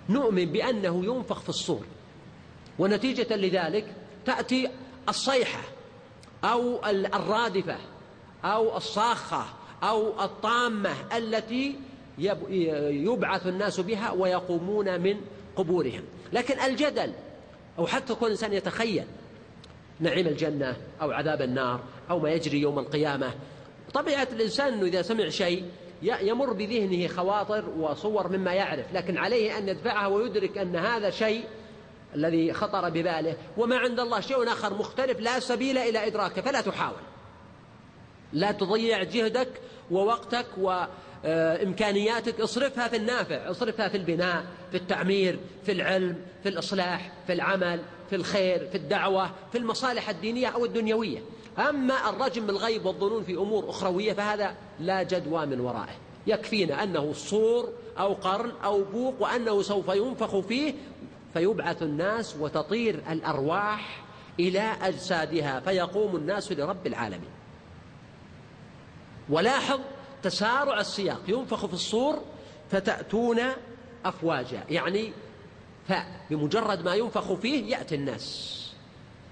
نؤمن 0.09 0.45
بأنه 0.45 1.05
ينفخ 1.05 1.41
في 1.41 1.49
الصور. 1.49 1.85
ونتيجة 2.79 3.37
لذلك 3.37 3.95
تأتي 4.27 4.69
الصيحة 5.09 5.63
أو 6.45 6.87
الرادفة 6.87 7.79
أو 8.45 8.77
الصاخة 8.77 9.45
أو 9.83 10.25
الطامة 10.25 11.17
التي 11.17 11.77
يبعث 12.19 13.47
الناس 13.47 13.81
بها 13.81 14.11
ويقومون 14.11 15.01
من 15.01 15.21
قبورهم. 15.57 16.03
لكن 16.33 16.61
الجدل 16.61 17.13
أو 17.79 17.87
حتى 17.87 18.15
كل 18.15 18.31
إنسان 18.31 18.53
يتخيل 18.53 19.05
نعيم 20.01 20.27
الجنة 20.27 20.77
أو 21.03 21.11
عذاب 21.11 21.43
النار 21.43 21.81
أو 22.11 22.19
ما 22.19 22.31
يجري 22.31 22.61
يوم 22.61 22.79
القيامة 22.79 23.35
طبيعة 23.95 24.29
الإنسان 24.33 24.73
أنه 24.73 24.87
إذا 24.87 25.03
سمع 25.03 25.29
شيء 25.29 25.65
يمر 26.03 26.53
بذهنه 26.53 27.09
خواطر 27.09 27.69
وصور 27.69 28.29
مما 28.29 28.53
يعرف 28.53 28.87
لكن 28.95 29.19
عليه 29.19 29.59
أن 29.59 29.69
يدفعها 29.69 30.07
ويدرك 30.07 30.59
أن 30.59 30.77
هذا 30.77 31.11
شيء 31.11 31.45
الذي 32.15 32.53
خطر 32.53 32.89
بباله. 32.89 33.37
وما 33.57 33.79
عند 33.79 34.01
الله 34.01 34.21
شيء 34.21 34.53
آخر 34.53 34.75
مختلف 34.75 35.21
لا 35.21 35.41
سبيل 35.41 35.79
إلى 35.79 36.07
إدراكه 36.07 36.43
فلا 36.43 36.61
تحاول. 36.61 37.01
لا 38.33 38.53
تضيع 38.53 39.03
جهدك 39.03 39.49
ووقتك 39.91 40.47
وإمكانياتك 40.59 42.41
اصرفها 42.41 42.89
في 42.89 42.97
النافع 42.97 43.51
اصرفها 43.51 43.89
في 43.89 43.97
البناء 43.97 44.45
في 44.71 44.77
التعمير 44.77 45.39
في 45.67 45.73
العلم 45.73 46.17
في 46.43 46.49
الإصلاح 46.49 47.13
في 47.27 47.33
العمل 47.33 47.81
في 48.11 48.17
الخير 48.17 48.69
في 48.69 48.75
الدعوة 48.75 49.31
في 49.53 49.59
المصالح 49.59 50.09
الدينية 50.09 50.47
أو 50.47 50.65
الدنيوية. 50.65 51.19
أما 51.61 52.11
الرجم 52.11 52.47
بالغيب 52.47 52.87
والظنون 52.87 53.25
في 53.25 53.35
أمور 53.35 53.71
أخروية 53.71 54.13
فهذا 54.13 54.55
لا 54.81 55.03
جدوى 55.03 55.47
من 55.47 55.61
ورائه. 55.61 55.97
يكفينا 56.27 56.83
أنه 56.83 57.13
صور 57.13 57.69
أو 57.99 58.13
قرن 58.13 58.53
أو 58.65 58.85
بوق 58.85 59.15
وأنه 59.23 59.63
سوف 59.63 59.89
ينفخ 59.89 60.41
فيه 60.41 60.75
فيبعث 61.35 61.83
الناس 61.83 62.37
وتطير 62.41 63.03
الأرواح 63.11 64.05
إلى 64.41 64.77
أجسادها 64.83 65.61
فيقوم 65.61 66.17
الناس 66.17 66.53
لرب 66.53 66.87
العالمين. 66.87 67.31
ولاحظ 69.29 69.81
تسارع 70.23 70.81
السياق 70.81 71.21
ينفخ 71.29 71.67
في 71.67 71.73
الصور 71.73 72.19
فتأتون 72.71 73.41
أفواجا 74.05 74.65
يعني 74.71 75.13
فبمجرد 75.89 76.85
ما 76.85 76.95
ينفخ 76.95 77.33
فيه 77.33 77.77
يأتي 77.77 77.95
الناس. 77.95 78.57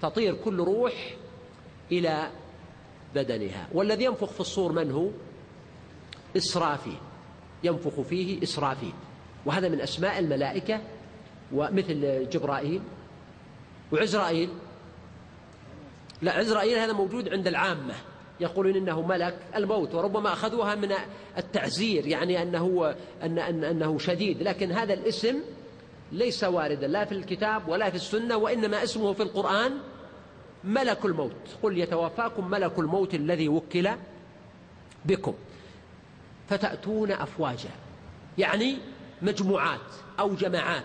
تطير 0.02 0.34
كل 0.34 0.61
روح 0.61 1.14
إلى 1.93 2.30
بدنها. 3.14 3.68
والذي 3.72 4.05
ينفخ 4.05 4.30
في 4.30 4.41
الصور 4.41 4.72
من 4.72 4.91
هو؟ 4.91 5.09
إسرافيل. 6.36 6.99
ينفخ 7.64 8.01
فيه 8.01 8.43
إسرافيل. 8.43 8.93
وهذا 9.47 9.68
من 9.68 9.80
أسماء 9.80 10.18
الملائكة 10.18 10.80
ومثل 11.53 12.28
جبرائيل. 12.30 12.80
وعزرائيل. 13.93 14.51
لا 16.22 16.32
عزرائيل 16.32 16.78
هذا 16.78 16.93
موجود 16.93 17.28
عند 17.28 17.47
العامة. 17.47 17.95
يقولون 18.41 18.76
إنه 18.76 19.07
ملك 19.07 19.39
الموت 19.57 19.95
وربما 19.95 20.32
أخذوها 20.32 20.74
من 20.74 20.93
التعزير 21.39 22.07
يعني 22.07 22.43
أنه, 22.43 22.95
أن 23.22 23.39
أن 23.39 23.64
أنه 23.64 23.99
شديد. 23.99 24.43
لكن 24.43 24.72
هذا 24.72 24.95
الاسم 24.95 25.41
ليس 26.12 26.45
واردا 26.45 26.86
لا 26.86 27.05
في 27.05 27.12
الكتاب 27.12 27.68
ولا 27.68 27.91
في 27.91 27.97
السنة 27.97 28.36
وإنما 28.36 28.82
اسمه 28.82 29.12
في 29.12 29.22
القرآن 29.22 29.78
ملك 30.64 31.04
الموت. 31.04 31.56
قل 31.62 31.78
يتوفاكم 31.78 32.50
ملك 32.50 32.78
الموت 32.78 33.14
الذي 33.14 33.48
وكل 33.48 33.90
بكم. 35.04 35.34
فتأتون 36.48 37.12
أفواجا 37.12 37.70
يعني 38.38 38.78
مجموعات 39.22 39.80
أو 40.20 40.34
جماعات 40.34 40.84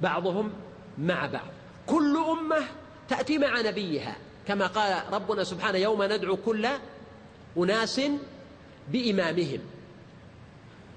بعضهم 0.00 0.52
مع 0.98 1.26
بعض. 1.26 1.50
كل 1.86 2.16
أمة 2.16 2.64
تأتي 3.08 3.38
مع 3.38 3.60
نبيها 3.60 4.16
كما 4.48 4.66
قال 4.66 5.02
ربنا 5.12 5.44
سبحانه 5.44 5.78
يوم 5.78 6.02
ندعو 6.02 6.36
كل 6.36 6.68
أناس 7.56 8.00
بإمامهم. 8.88 9.60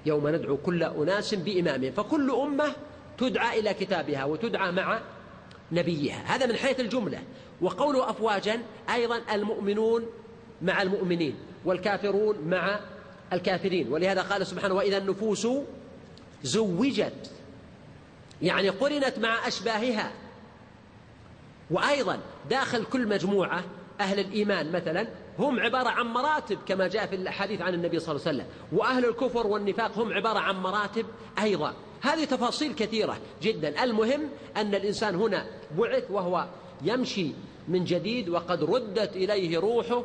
يوم 0.06 0.28
ندعو 0.28 0.56
كل 0.56 0.82
أناس 0.82 1.34
بإمامهم. 1.34 1.92
فكل 1.92 2.30
أمة 2.30 2.72
تدعى 3.18 3.60
إلى 3.60 3.74
كتابها 3.74 4.24
وتدعى 4.24 4.72
مع 4.72 5.00
نبيها. 5.72 6.22
هذا 6.26 6.46
من 6.46 6.56
حيث 6.56 6.80
الجملة. 6.80 7.22
وقوله 7.60 8.10
أفواجا 8.10 8.60
أيضا 8.94 9.20
المؤمنون 9.32 10.06
مع 10.62 10.82
المؤمنين 10.82 11.34
والكافرون 11.64 12.38
مع 12.38 12.80
الكافرين. 13.32 13.92
ولهذا 13.92 14.22
قال 14.22 14.46
سبحانه 14.46 14.74
وإذا 14.74 14.98
النفوس 14.98 15.48
زوجت 16.42 17.30
يعني 18.42 18.68
قرنت 18.68 19.18
مع 19.18 19.48
أشباهها. 19.48 20.12
وأيضا 21.70 22.18
داخل 22.50 22.84
كل 22.84 23.08
مجموعة 23.08 23.64
أهل 24.00 24.20
الإيمان 24.20 24.72
مثلا 24.72 25.06
هم 25.40 25.60
عبارة 25.60 25.88
عن 25.88 26.06
مراتب 26.06 26.58
كما 26.66 26.88
جاء 26.88 27.06
في 27.06 27.16
الحديث 27.16 27.60
عن 27.60 27.74
النبي 27.74 27.98
صلى 27.98 28.16
الله 28.16 28.26
عليه 28.26 28.38
وسلم. 28.38 28.46
وأهل 28.72 29.04
الكفر 29.04 29.46
والنفاق 29.46 29.98
هم 29.98 30.12
عبارة 30.12 30.38
عن 30.38 30.56
مراتب 30.56 31.06
أيضا. 31.42 31.74
هذه 32.00 32.24
تفاصيل 32.24 32.74
كثيرة 32.74 33.18
جدا. 33.42 33.84
المهم 33.84 34.28
أن 34.56 34.74
الإنسان 34.74 35.14
هنا 35.14 35.46
بعث 35.78 36.10
وهو 36.10 36.46
يمشي 36.82 37.32
من 37.68 37.84
جديد 37.84 38.28
وقد 38.28 38.64
ردت 38.64 39.16
إليه 39.16 39.58
روحه 39.58 40.04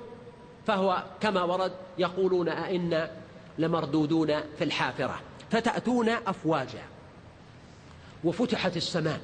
فهو 0.68 1.04
كما 1.22 1.44
ورد 1.44 1.72
يقولون 1.98 2.50
أئنا 2.50 3.12
لمردودون 3.58 4.28
في 4.58 4.64
الحافرة. 4.64 5.20
فتأتون 5.52 6.10
أفواجا 6.10 6.84
وفتحت 8.24 8.78
السماء. 8.78 9.22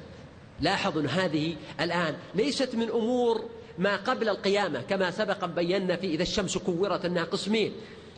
لاحظوا 0.60 1.02
هذه 1.02 1.56
الآن 1.80 2.16
ليست 2.34 2.74
من 2.74 2.90
أمور 2.90 3.44
ما 3.78 3.96
قبل 3.96 4.28
القيامة 4.28 4.80
كما 4.80 5.10
سبق 5.10 5.44
بينا 5.44 5.96
في 5.96 6.06
إذا 6.06 6.22
الشمس 6.22 6.58
كورت 6.58 7.04
أنها 7.04 7.24
قسمين 7.24 7.72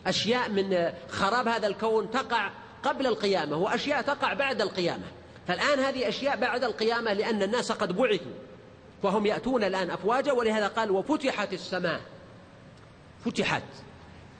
أشياء 0.07 0.49
من 0.49 0.93
خراب 1.09 1.49
هذا 1.49 1.67
الكون 1.67 2.11
تقع 2.11 2.51
قبل 2.83 3.07
القيامة 3.07 3.57
وأشياء 3.57 4.03
تقع 4.03 4.33
بعد 4.33 4.61
القيامة. 4.61 5.05
فالآن 5.49 5.79
هذه 5.79 6.09
أشياء 6.09 6.37
بعد 6.37 6.65
القيامة 6.65 7.13
لأن 7.13 7.43
الناس 7.43 7.73
قد 7.73 7.97
بعثوا 7.97 8.33
وهم 9.03 9.27
يأتون 9.27 9.65
الآن 9.65 9.91
أفواجا 9.91 10.33
ولهذا 10.33 10.69
قال 10.69 10.91
وفتحت 10.91 11.53
السماء. 11.53 12.01
فتحت. 13.25 13.63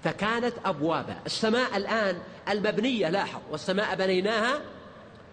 فكانت 0.05 0.55
أبوابا. 0.65 1.17
السماء 1.27 1.77
الآن 1.77 2.19
المبنية 2.49 3.09
لاحظ. 3.09 3.41
والسماء 3.51 3.97
بنيناها 3.97 4.61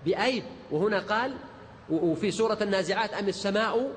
بأيد 0.06 0.44
وهنا 0.72 1.00
قال 1.00 1.34
وفي 1.90 2.32
سورة 2.32 2.58
النازعات 2.62 3.14
أم 3.14 3.28
السماء 3.28 3.92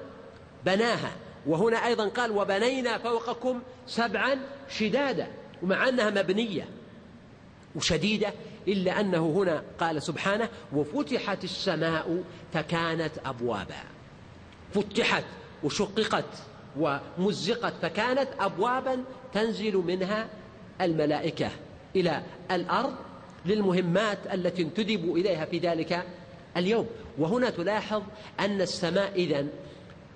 بناها. 0.64 1.12
وهنا 1.46 1.86
أيضا 1.86 2.08
قال 2.08 2.30
وبنينا 2.30 2.98
فوقكم 2.98 3.62
سبعا 3.86 4.38
شدادا 4.68 5.26
ومع 5.62 5.88
أنها 5.88 6.10
مبنية 6.10 6.68
وشديدة 7.74 8.32
إلا 8.68 9.00
أنه 9.00 9.26
هنا 9.26 9.62
قال 9.80 10.02
سبحانه 10.02 10.48
وفتحت 10.72 11.44
السماء 11.44 12.22
فكانت 12.52 13.12
أبوابا 13.26 13.84
فتحت 14.74 15.24
وشققت 15.62 16.24
ومزقت 16.78 17.74
فكانت 17.82 18.28
أبوابا 18.40 19.04
تنزل 19.34 19.76
منها 19.76 20.28
الملائكة 20.80 21.50
إلى 21.96 22.22
الأرض 22.50 22.94
للمهمات 23.46 24.18
التي 24.32 24.62
انتدبوا 24.62 25.16
إليها 25.18 25.44
في 25.44 25.58
ذلك 25.58 26.06
اليوم. 26.56 26.86
وهنا 27.18 27.50
تلاحظ 27.50 28.02
أن 28.40 28.60
السماء 28.60 29.12
إذن 29.14 29.48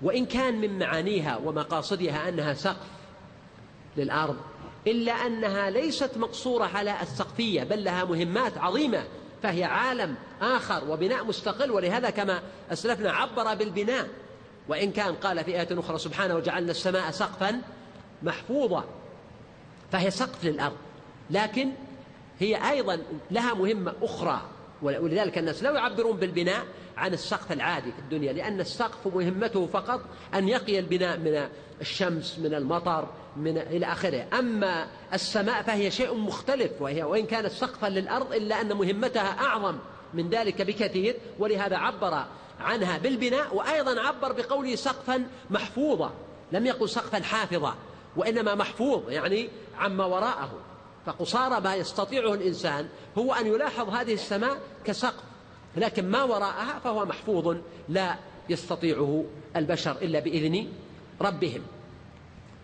وإن 0.01 0.25
كان 0.25 0.61
من 0.61 0.79
معانيها 0.79 1.37
ومقاصدها 1.37 2.29
أنها 2.29 2.53
سقف 2.53 2.87
للأرض 3.97 4.37
إلا 4.87 5.11
أنها 5.11 5.69
ليست 5.69 6.17
مقصورة 6.17 6.65
على 6.65 7.01
السقفية 7.01 7.63
بل 7.63 7.83
لها 7.83 8.05
مهمات 8.05 8.57
عظيمة 8.57 9.03
فهي 9.43 9.63
عالم 9.63 10.15
آخر 10.41 10.89
وبناء 10.89 11.25
مستقل 11.25 11.71
ولهذا 11.71 12.09
كما 12.09 12.41
أسلفنا 12.71 13.11
عبر 13.11 13.53
بالبناء. 13.55 14.07
وإن 14.67 14.91
كان 14.91 15.15
قال 15.15 15.43
في 15.43 15.51
آية 15.51 15.79
أخرى 15.79 15.97
سبحانه 15.97 16.35
وجعلنا 16.35 16.71
السماء 16.71 17.11
سقفا 17.11 17.61
محفوظا 18.23 18.83
فهي 19.91 20.11
سقف 20.11 20.45
للأرض. 20.45 20.77
لكن 21.29 21.71
هي 22.39 22.69
أيضا 22.71 22.99
لها 23.31 23.53
مهمة 23.53 23.93
أخرى. 24.01 24.41
ولذلك 24.81 25.37
الناس 25.37 25.63
لا 25.63 25.71
يعبرون 25.71 26.17
بالبناء 26.17 26.65
عن 26.97 27.13
السقف 27.13 27.51
العادي 27.51 27.91
في 27.91 27.99
الدنيا 27.99 28.33
لأن 28.33 28.59
السقف 28.59 29.07
مهمته 29.15 29.67
فقط 29.67 30.01
أن 30.35 30.49
يقي 30.49 30.79
البناء 30.79 31.17
من 31.17 31.49
الشمس 31.81 32.39
من 32.39 32.53
المطر 32.53 33.07
من 33.37 33.57
إلى 33.57 33.85
آخره. 33.85 34.25
أما 34.39 34.87
السماء 35.13 35.61
فهي 35.61 35.91
شيء 35.91 36.13
مختلف 36.13 36.71
وهي 36.81 37.03
وإن 37.03 37.25
كانت 37.25 37.51
سقفا 37.51 37.87
للأرض 37.87 38.33
إلا 38.33 38.61
أن 38.61 38.73
مهمتها 38.73 39.39
أعظم 39.39 39.75
من 40.13 40.29
ذلك 40.29 40.61
بكثير 40.61 41.15
ولهذا 41.39 41.77
عبر 41.77 42.23
عنها 42.59 42.97
بالبناء 42.97 43.55
وأيضا 43.55 44.01
عبر 44.01 44.31
بقوله 44.31 44.75
سقفا 44.75 45.27
محفوظا 45.49 46.13
لم 46.51 46.65
يقل 46.65 46.89
سقفا 46.89 47.23
حافظا 47.23 47.75
وإنما 48.15 48.55
محفوظ 48.55 49.09
يعني 49.09 49.49
عما 49.77 50.05
وراءه. 50.05 50.51
فقصارى 51.09 51.61
ما 51.61 51.75
يستطيعه 51.75 52.33
الإنسان 52.33 52.87
هو 53.17 53.33
أن 53.33 53.47
يلاحظ 53.47 53.89
هذه 53.89 54.13
السماء 54.13 54.57
كسقف 54.85 55.23
لكن 55.77 56.09
ما 56.09 56.23
وراءها 56.23 56.79
فهو 56.79 57.05
محفوظ 57.05 57.57
لا 57.89 58.17
يستطيعه 58.49 59.25
البشر 59.55 59.91
إلا 59.91 60.19
بإذن 60.19 60.67
ربهم. 61.21 61.61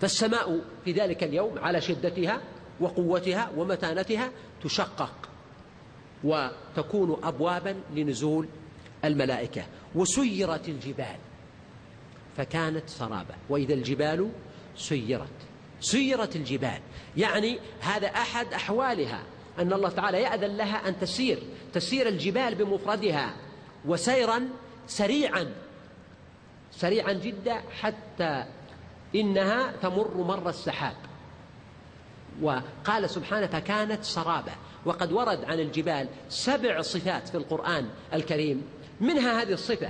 فالسماء 0.02 0.62
في 0.86 0.92
ذلك 0.92 1.24
اليوم 1.24 1.60
على 1.60 1.82
شدتها 1.82 2.42
وقوتها 2.80 3.52
ومتانتها 3.58 4.32
تشقق 4.64 5.30
وتكون 6.24 7.18
أبوابا 7.24 7.76
لنزول 7.96 8.48
الملائكة. 9.06 9.66
وسيرت 9.96 10.70
الجبال 10.70 11.18
فكانت 12.38 12.90
سرابا 12.90 13.36
وإذا 13.50 13.74
الجبال 13.74 14.32
سيرت. 14.76 15.55
سيرت 15.82 16.36
الجبال. 16.36 16.80
يعني 17.18 17.60
هذا 17.82 18.08
أحد 18.08 18.54
أحوالها 18.54 19.24
أن 19.60 19.74
الله 19.74 19.90
تعالى 19.90 20.22
يأذن 20.22 20.58
لها 20.58 20.88
أن 20.88 21.00
تسير 21.00 21.40
تسير 21.74 22.08
الجبال 22.08 22.56
بمفردها 22.56 23.34
وسيرا 23.86 24.48
سريعا 24.88 25.54
سريعا 26.72 27.14
جدا 27.14 27.62
حتى 27.82 28.46
إنها 29.16 29.72
تمر 29.82 30.18
مر 30.18 30.50
السحاب. 30.50 30.96
وقال 32.42 33.10
سبحانه 33.10 33.48
فكانت 33.48 34.04
سرابا 34.04 34.54
وقد 34.86 35.12
ورد 35.12 35.46
عن 35.46 35.60
الجبال 35.60 36.08
سبع 36.30 36.82
صفات 36.82 37.28
في 37.28 37.38
القرآن 37.38 37.90
الكريم. 38.14 38.64
منها 39.02 39.42
هذه 39.42 39.54
الصفة. 39.54 39.90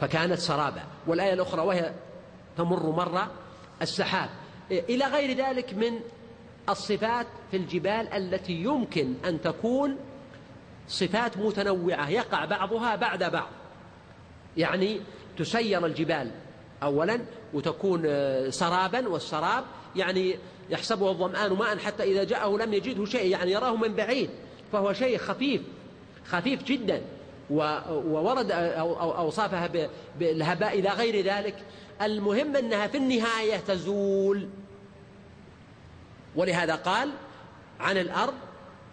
فكانت 0.00 0.38
سرابا 0.38 0.82
والآية 1.06 1.32
الأخرى 1.32 1.62
وهي 1.62 1.92
تمر 2.56 2.90
مر 2.90 3.26
السحاب. 3.82 4.30
إلى 4.70 5.04
غير 5.04 5.36
ذلك 5.36 5.74
من 5.74 6.00
الصفات 6.68 7.26
في 7.50 7.56
الجبال 7.56 8.12
التي 8.12 8.52
يمكن 8.52 9.14
أن 9.24 9.40
تكون 9.40 9.96
صفات 10.88 11.36
متنوعة. 11.36 12.08
يقع 12.08 12.44
بعضها 12.44 12.96
بعد 12.96 13.24
بعض. 13.24 13.48
يعني 14.56 15.00
تسير 15.38 15.86
الجبال 15.86 16.30
أولا 16.82 17.20
وتكون 17.54 18.02
سرابا 18.50 19.08
والسراب 19.08 19.64
يعني 19.96 20.38
يحسبه 20.70 21.10
الظمآن 21.10 21.52
ماء 21.52 21.78
حتى 21.78 22.02
إذا 22.02 22.24
جاءه 22.24 22.56
لم 22.56 22.74
يجده 22.74 23.04
شيء 23.04 23.30
يعني 23.30 23.52
يراه 23.52 23.76
من 23.76 23.94
بعيد 23.94 24.30
فهو 24.72 24.92
شيء 24.92 25.18
خفيف 25.18 25.62
خفيف 26.26 26.62
جدا. 26.62 27.02
وورد 27.50 28.52
أوصافها 28.52 29.70
بالهباء 30.18 30.78
إلى 30.78 30.88
غير 30.88 31.24
ذلك. 31.24 31.54
المهم 32.02 32.56
أنها 32.56 32.86
في 32.86 32.96
النهاية 32.96 33.56
تزول. 33.56 34.48
ولهذا 36.36 36.74
قال 36.74 37.10
عن 37.80 37.98
الأرض 37.98 38.34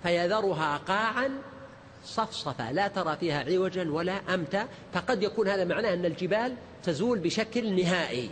فيذرها 0.04 0.78
قاعا 0.78 1.30
صفصفا 2.06 2.72
لا 2.72 2.88
ترى 2.88 3.18
فيها 3.18 3.44
عوجا 3.44 3.92
ولا 3.92 4.34
أمتا. 4.34 4.68
فقد 4.94 5.24
يكون 5.24 5.48
هذا 5.48 5.66
معناه 5.66 5.94
أن 5.94 6.06
الجبال 6.06 6.56
تزول 6.84 7.20
بشكل 7.20 7.82
نهائي. 7.82 8.30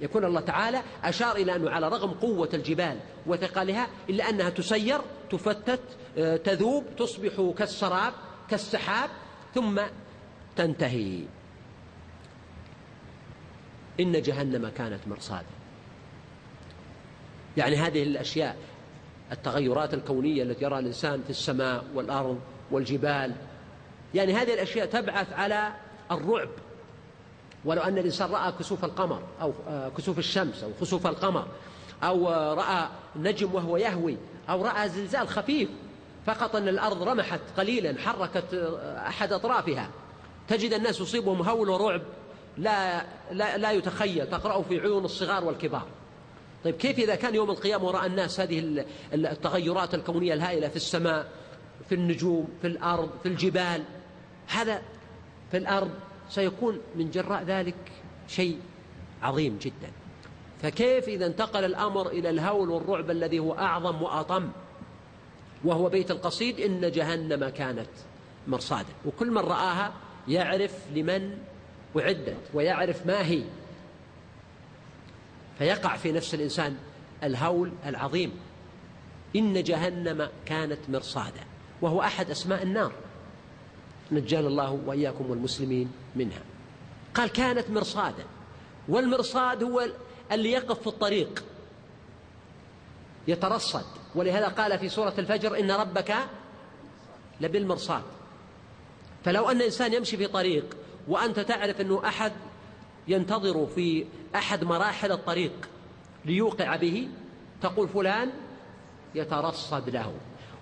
يكون 0.00 0.24
الله 0.24 0.40
تعالى 0.40 0.82
أشار 1.04 1.36
إلى 1.36 1.56
أنه 1.56 1.70
على 1.70 1.88
رغم 1.88 2.10
قوة 2.10 2.48
الجبال 2.54 2.96
وثقلها 3.26 3.88
إلا 4.10 4.28
أنها 4.28 4.50
تسير 4.50 5.00
تفتت 5.30 5.80
آه، 6.18 6.36
تذوب 6.36 6.84
تصبح 6.98 7.52
كالسراب 7.58 8.12
كالسحاب 8.50 9.10
ثم 9.54 9.80
تنتهي. 10.56 11.20
إن 14.00 14.22
جهنم 14.22 14.68
كانت 14.68 15.08
مرصادا. 15.08 15.44
يعني 17.56 17.76
هذه 17.76 18.02
الأشياء 18.02 18.56
التغيرات 19.32 19.94
الكونية 19.94 20.42
التي 20.42 20.64
يراها 20.64 20.78
الإنسان 20.78 21.22
في 21.22 21.30
السماء 21.30 21.84
والأرض 21.94 22.40
والجبال 22.70 23.32
يعني 24.14 24.34
هذه 24.34 24.54
الأشياء 24.54 24.86
تبعث 24.86 25.32
على 25.32 25.72
الرعب. 26.10 26.48
ولو 27.64 27.82
أن 27.82 27.98
الإنسان 27.98 28.30
رأى 28.30 28.52
كسوف 28.52 28.84
القمر 28.84 29.22
أو 29.40 29.52
آه، 29.68 29.88
كسوف 29.88 30.18
الشمس 30.18 30.62
أو 30.62 30.70
خسوف 30.80 31.06
القمر 31.06 31.46
أو 32.02 32.28
آه، 32.28 32.54
رأى 32.54 32.88
نجم 33.16 33.54
وهو 33.54 33.76
يهوي 33.76 34.16
أو 34.48 34.64
رأى 34.64 34.88
زلزال 34.88 35.28
خفيف 35.28 35.68
فقط 36.26 36.56
أن 36.56 36.68
الأرض 36.68 37.02
رمحت 37.02 37.40
قليلا 37.56 37.94
حركت 38.00 38.54
آه، 38.54 39.08
أحد 39.08 39.32
أطرافها. 39.32 39.90
تجد 40.48 40.72
الناس 40.72 41.00
يصيبهم 41.00 41.42
هول 41.42 41.70
ورعب 41.70 42.02
لا, 42.58 43.04
لا, 43.32 43.58
لا 43.58 43.70
يتخيل 43.72 44.30
تقرأه 44.30 44.62
في 44.62 44.80
عيون 44.80 45.04
الصغار 45.04 45.44
والكبار. 45.44 45.86
طيب 46.64 46.74
كيف 46.74 46.98
إذا 46.98 47.14
كان 47.14 47.34
يوم 47.34 47.50
القيامة 47.50 47.84
ورأى 47.84 48.06
الناس 48.06 48.40
هذه 48.40 48.84
التغيرات 49.14 49.94
الكونية 49.94 50.34
الهائلة 50.34 50.68
في 50.68 50.76
السماء 50.76 51.26
في 51.88 51.94
النجوم 51.94 52.48
في 52.60 52.66
الأرض 52.66 53.10
في 53.22 53.28
الجبال؟ 53.28 53.82
هذا 54.46 54.82
في 55.50 55.56
الأرض 55.56 55.90
سيكون 56.28 56.80
من 56.96 57.10
جراء 57.10 57.42
ذلك 57.42 57.74
شيء 58.28 58.58
عظيم 59.22 59.58
جدا. 59.62 59.92
فكيف 60.62 61.08
إذا 61.08 61.26
انتقل 61.26 61.64
الأمر 61.64 62.08
إلى 62.08 62.30
الهول 62.30 62.70
والرعب 62.70 63.10
الذي 63.10 63.38
هو 63.38 63.52
أعظم 63.52 64.02
وأطم؟ 64.02 64.50
وهو 65.64 65.88
بيت 65.88 66.10
القصيد 66.10 66.60
إن 66.60 66.90
جهنم 66.92 67.48
كانت 67.48 67.90
مرصادا. 68.46 68.88
وكل 69.06 69.30
من 69.30 69.38
رآها 69.38 69.92
يعرف 70.28 70.72
لمن 70.94 71.38
أعدت 71.98 72.36
ويعرف 72.54 73.06
ما 73.06 73.26
هي. 73.26 73.42
فيقع 75.58 75.96
في 75.96 76.12
نفس 76.12 76.34
الإنسان 76.34 76.76
الهول 77.22 77.72
العظيم. 77.86 78.32
إن 79.36 79.62
جهنم 79.62 80.28
كانت 80.46 80.78
مرصادا. 80.88 81.44
وهو 81.82 82.00
أحد 82.02 82.30
أسماء 82.30 82.62
النار. 82.62 82.92
نجانا 84.12 84.48
الله 84.48 84.70
وإياكم 84.86 85.30
والمسلمين 85.30 85.92
منها. 86.16 86.42
قال 87.14 87.32
كانت 87.32 87.70
مرصادا. 87.70 88.24
والمرصاد 88.88 89.62
هو 89.62 89.86
اللي 90.32 90.52
يقف 90.52 90.80
في 90.80 90.86
الطريق. 90.86 91.44
يترصد. 93.28 93.84
ولهذا 94.14 94.48
قال 94.48 94.78
في 94.78 94.88
سورة 94.88 95.14
الفجر 95.18 95.58
إن 95.58 95.70
ربك 95.70 96.14
لبالمرصاد. 97.40 98.02
فلو 99.24 99.50
أن 99.50 99.62
إنسان 99.62 99.92
يمشي 99.92 100.16
في 100.16 100.26
طريق 100.26 100.76
وأنت 101.08 101.40
تعرف 101.40 101.80
أنه 101.80 102.08
أحد 102.08 102.32
ينتظر 103.08 103.66
في 103.66 104.06
أحد 104.34 104.64
مراحل 104.64 105.12
الطريق 105.12 105.68
ليوقع 106.24 106.76
به 106.76 107.08
تقول 107.62 107.88
فلان 107.88 108.30
يترصد 109.14 109.90
له. 109.90 110.12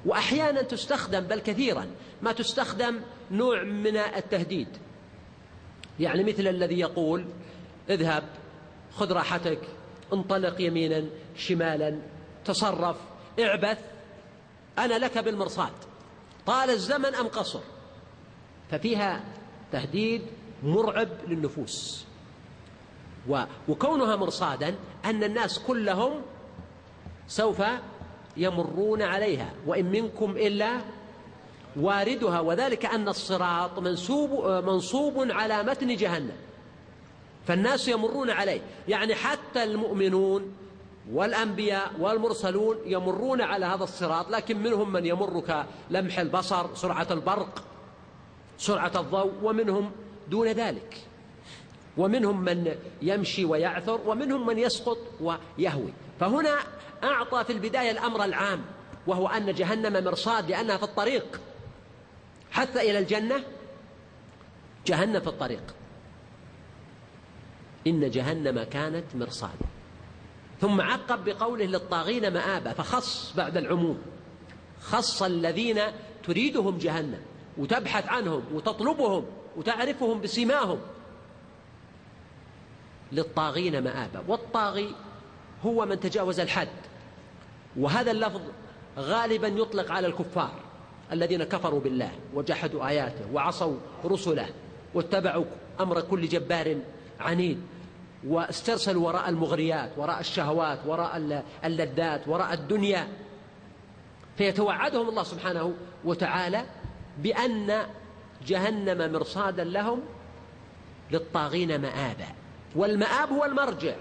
وأحيانا 0.06 0.62
تستخدم 0.62 1.20
بل 1.20 1.40
كثيرا 1.40 1.86
ما 2.22 2.32
تستخدم 2.32 3.00
نوع 3.30 3.62
من 3.62 3.96
التهديد. 3.96 4.68
يعني 6.00 6.24
مثل 6.24 6.46
الذي 6.48 6.78
يقول 6.78 7.24
اذهب 7.90 8.24
خذ 8.94 9.12
راحتك 9.12 9.58
انطلق 10.12 10.60
يمينا 10.60 11.04
شمالا 11.36 11.98
تصرف 12.44 12.96
اعبث 13.40 13.78
أنا 14.78 14.98
لك 14.98 15.18
بالمرصاد. 15.18 15.72
طال 16.46 16.70
الزمن 16.70 17.14
أم 17.14 17.28
قصر؟ 17.28 17.60
ففيها 18.70 19.24
تهديد 19.72 20.22
مرعب 20.62 21.08
للنفوس. 21.28 22.04
وكونها 23.68 24.16
مرصادا 24.16 24.74
أن 25.04 25.24
الناس 25.24 25.58
كلهم 25.58 26.22
سوف 27.28 27.62
يمرون 28.36 29.02
عليها 29.02 29.52
وإن 29.66 29.90
منكم 29.90 30.30
إلا 30.30 30.80
واردها. 31.76 32.40
وذلك 32.40 32.86
أن 32.86 33.08
الصراط 33.08 33.78
منسوب 33.78 34.46
منصوب 34.64 35.30
على 35.30 35.62
متن 35.62 35.96
جهنم. 35.96 36.36
فالناس 37.46 37.88
يمرون 37.88 38.30
عليه. 38.30 38.60
يعني 38.88 39.14
حتى 39.14 39.64
المؤمنون 39.64 40.54
والأنبياء 41.10 41.92
والمرسلون 41.98 42.76
يمرون 42.86 43.40
على 43.40 43.66
هذا 43.66 43.84
الصراط 43.84 44.30
لكن 44.30 44.62
منهم 44.62 44.92
من 44.92 45.06
يمر 45.06 45.40
كلمح 45.90 46.18
البصر 46.18 46.74
سرعة 46.74 47.06
البرق 47.10 47.64
سرعة 48.58 48.92
الضوء 49.00 49.32
ومنهم 49.42 49.92
دون 50.28 50.48
ذلك. 50.48 50.98
ومنهم 51.96 52.40
من 52.40 52.76
يمشي 53.02 53.44
ويعثر 53.44 54.00
ومنهم 54.06 54.46
من 54.46 54.58
يسقط 54.58 54.98
ويهوي. 55.20 55.92
فهنا 56.20 56.58
أعطى 57.04 57.44
في 57.44 57.52
البداية 57.52 57.90
الأمر 57.90 58.24
العام 58.24 58.64
وهو 59.06 59.28
أن 59.28 59.54
جهنم 59.54 60.04
مرصاد 60.04 60.50
لأنها 60.50 60.76
في 60.76 60.82
الطريق. 60.82 61.40
حتى 62.50 62.90
إلى 62.90 62.98
الجنة 62.98 63.44
جهنم 64.86 65.20
في 65.20 65.26
الطريق. 65.26 65.74
إن 67.86 68.10
جهنم 68.10 68.62
كانت 68.62 69.04
مرصادا. 69.14 69.71
ثم 70.62 70.80
عقب 70.80 71.24
بقوله 71.24 71.64
للطاغين 71.64 72.32
مآبا 72.32 72.72
فخص 72.72 73.32
بعد 73.36 73.56
العموم. 73.56 73.98
خص 74.80 75.22
الذين 75.22 75.80
تريدهم 76.24 76.78
جهنم 76.78 77.20
وتبحث 77.58 78.08
عنهم 78.08 78.42
وتطلبهم 78.54 79.26
وتعرفهم 79.56 80.20
بسماهم 80.20 80.78
للطاغين 83.12 83.84
مآبا. 83.84 84.22
والطاغي 84.28 84.94
هو 85.64 85.86
من 85.86 86.00
تجاوز 86.00 86.40
الحد. 86.40 86.68
وهذا 87.76 88.10
اللفظ 88.10 88.40
غالبا 88.98 89.48
يطلق 89.48 89.90
على 89.90 90.06
الكفار 90.06 90.52
الذين 91.12 91.44
كفروا 91.44 91.80
بالله 91.80 92.10
وجحدوا 92.34 92.88
آياته 92.88 93.32
وعصوا 93.32 93.76
رسله 94.04 94.48
واتبعوا 94.94 95.44
أمر 95.80 96.00
كل 96.00 96.28
جبار 96.28 96.76
عنيد. 97.20 97.60
واسترسلوا 98.28 99.06
وراء 99.06 99.28
المغريات 99.28 99.90
وراء 99.96 100.20
الشهوات 100.20 100.78
وراء 100.86 101.42
اللذات 101.64 102.28
وراء 102.28 102.52
الدنيا. 102.52 103.08
فيتوعدهم 104.38 105.08
الله 105.08 105.22
سبحانه 105.22 105.74
وتعالى 106.04 106.64
بأن 107.18 107.86
جهنم 108.46 109.12
مرصادا 109.12 109.64
لهم 109.64 110.00
للطاغين 111.10 111.80
مآبا. 111.80 112.28
والمآب 112.76 113.32
هو 113.32 113.44
المرجع. 113.44 113.94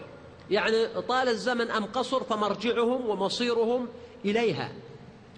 يعني 0.52 0.88
طال 0.88 1.28
الزمن 1.28 1.72
أم 1.72 1.86
قصر 1.86 2.24
فمرجعهم 2.24 3.10
ومصيرهم 3.10 3.88
إليها 4.26 4.72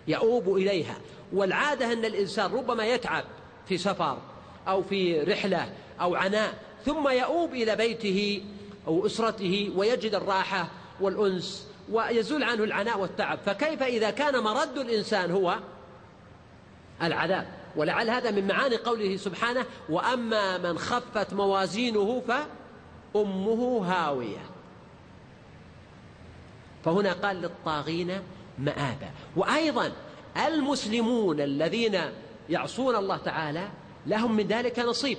يؤوب 0.08 0.56
إليها. 0.56 0.96
والعادة 1.34 1.94
أن 1.94 2.06
الإنسان 2.06 2.52
ربما 2.52 2.86
يتعب 2.86 3.24
في 3.68 3.78
سفر 3.78 4.18
أو 4.68 4.82
في 4.82 5.22
رحلة 5.22 5.70
أو 6.02 6.16
عناء 6.16 6.54
ثم 6.86 7.10
يؤوب 7.10 7.54
إلى 7.54 7.76
بيته 7.76 8.44
أو 8.88 9.06
أسرته 9.06 9.72
ويجد 9.76 10.16
الراحة 10.16 10.70
والأنس 11.02 11.68
ويزول 11.92 12.44
عنه 12.44 12.64
العناء 12.64 13.00
والتعب. 13.00 13.40
فكيف 13.46 13.84
إذا 13.84 14.10
كان 14.10 14.44
مرد 14.44 14.78
الإنسان 14.78 15.32
هو 15.32 15.60
العذاب؟ 17.02 17.48
ولعل 17.76 18.10
هذا 18.10 18.32
من 18.32 18.48
معاني 18.48 18.78
قوله 18.78 19.18
سبحانه 19.18 19.66
وأما 19.90 20.58
من 20.58 20.78
خفت 20.78 21.34
موازينه 21.34 22.22
فأمه 22.28 23.86
هاوية. 23.86 24.42
فهنا 26.86 27.14
قال 27.14 27.36
للطاغين 27.36 28.22
مآبا 28.60 29.10
وأيضا 29.36 29.92
المسلمون 30.48 31.42
الذين 31.42 32.00
يعصون 32.50 32.96
الله 32.96 33.18
تعالى 33.18 33.70
لهم 34.08 34.36
من 34.36 34.48
ذلك 34.48 34.80
نصيب. 34.80 35.18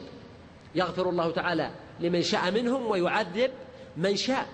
يغفر 0.75 1.11
الله 1.11 1.31
تعالى 1.31 1.71
لمن 2.01 2.23
شاء 2.23 2.51
منهم 2.51 2.87
ويعذب 2.87 3.51
من 3.97 4.17
شاء. 4.17 4.47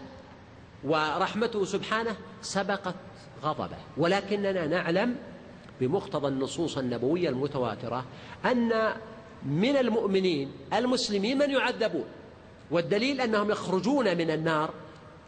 ورحمته 0.85 1.65
سبحانه 1.65 2.17
سبقت 2.43 2.95
غضبه. 3.43 3.77
ولكننا 3.97 4.67
نعلم 4.67 5.17
بمقتضى 5.81 6.29
النصوص 6.29 6.79
النبوية 6.79 7.29
المتواترة 7.29 8.05
أن 8.45 8.93
من 9.45 9.77
المؤمنين 9.77 10.53
المسلمين 10.73 11.39
من 11.39 11.51
يعذبون. 11.51 12.05
والدليل 12.71 13.21
أنهم 13.21 13.51
يخرجون 13.51 14.17
من 14.17 14.31
النار 14.31 14.71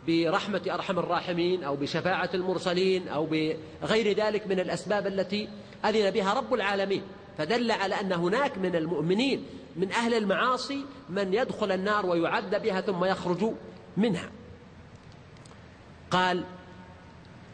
برحمة 0.07 0.63
أرحم 0.71 0.99
الراحمين 0.99 1.65
أو 1.65 1.77
بشفاعة 1.77 2.31
المرسلين 2.35 3.09
أو 3.09 3.27
بغير 3.27 4.17
ذلك 4.17 4.47
من 4.47 4.61
الأسباب 4.61 5.07
التي 5.07 5.49
أذن 5.85 6.11
بها 6.11 6.35
رب 6.35 6.55
العالمين. 6.55 7.03
فدل 7.39 7.71
على 7.71 8.01
أن 8.01 8.13
هناك 8.13 8.59
من 8.59 8.77
المؤمنين 8.77 9.45
من 9.77 9.93
أهل 9.93 10.15
المعاصي 10.15 10.85
من 11.09 11.35
يدخل 11.35 11.73
النار 11.73 12.07
ويعد 12.07 12.63
بها 12.63 12.81
ثم 12.81 13.05
يخرج 13.05 13.53
منها. 13.97 14.31
قال 16.11 16.45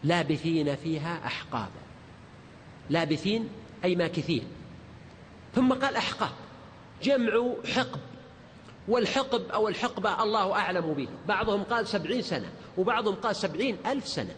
لابثين 0.05 0.77
فيها 0.77 1.27
أحقابا 1.27 1.81
لابثين 2.91 3.49
أي 3.85 3.97
ماكثين. 3.97 4.45
ثم 5.55 5.73
قال 5.73 5.97
أحقاب 5.97 6.33
جمع 7.03 7.55
حقب. 7.75 8.01
والحقب 8.89 9.51
أو 9.51 9.69
الحقبة 9.69 10.23
الله 10.23 10.53
أعلم 10.53 10.93
به. 10.93 11.09
بعضهم 11.27 11.63
قال 11.63 11.89
سبعين 11.89 12.23
سنة 12.23 12.51
وبعضهم 12.79 13.15
قال 13.15 13.37
سبعين 13.37 13.77
ألف 13.87 14.09
سنة. 14.09 14.35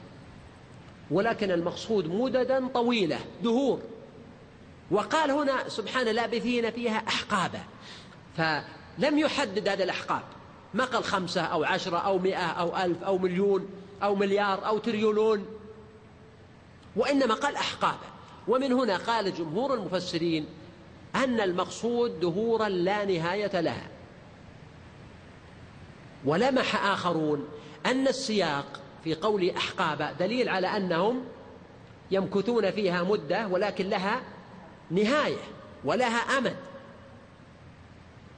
ولكن 1.10 1.50
المقصود 1.50 2.06
مددا 2.06 2.68
طويلة 2.68 3.18
دهور. 3.42 3.80
وقال 4.90 5.30
هنا 5.30 5.68
سبحانه 5.68 6.12
لابثين 6.12 6.70
فيها 6.70 7.02
أحقابا. 7.08 7.60
فلم 8.36 9.18
يحدد 9.18 9.68
هذا 9.68 9.84
الأحقاب. 9.84 10.22
ما 10.74 10.84
قال 10.84 11.04
خمسة 11.04 11.40
أو 11.40 11.64
عشرة 11.64 11.98
أو 11.98 12.18
مئة 12.18 12.46
أو 12.46 12.76
ألف 12.76 13.02
أو 13.02 13.18
مليون 13.18 13.68
أو 14.02 14.14
مليار 14.14 14.66
أو 14.66 14.78
تريلون 14.78 15.46
وإنما 16.96 17.34
قال 17.34 17.56
أحقابا. 17.56 18.10
ومن 18.48 18.72
هنا 18.72 18.96
قال 18.96 19.34
جمهور 19.34 19.74
المفسرين 19.74 20.46
أن 21.14 21.40
المقصود 21.40 22.20
دهورا 22.20 22.68
لا 22.68 23.04
نهاية 23.04 23.60
لها. 23.60 23.88
ولمح 26.24 26.84
آخرون 26.84 27.48
أن 27.86 28.08
السياق 28.08 28.80
في 29.04 29.14
قول 29.14 29.50
أحقابا 29.50 30.12
دليل 30.12 30.48
على 30.48 30.66
أنهم 30.66 31.24
يمكثون 32.10 32.70
فيها 32.70 33.02
مدة 33.02 33.48
ولكن 33.48 33.88
لها 33.88 34.20
نهاية 34.90 35.42
ولها 35.84 36.38
أمد. 36.38 36.56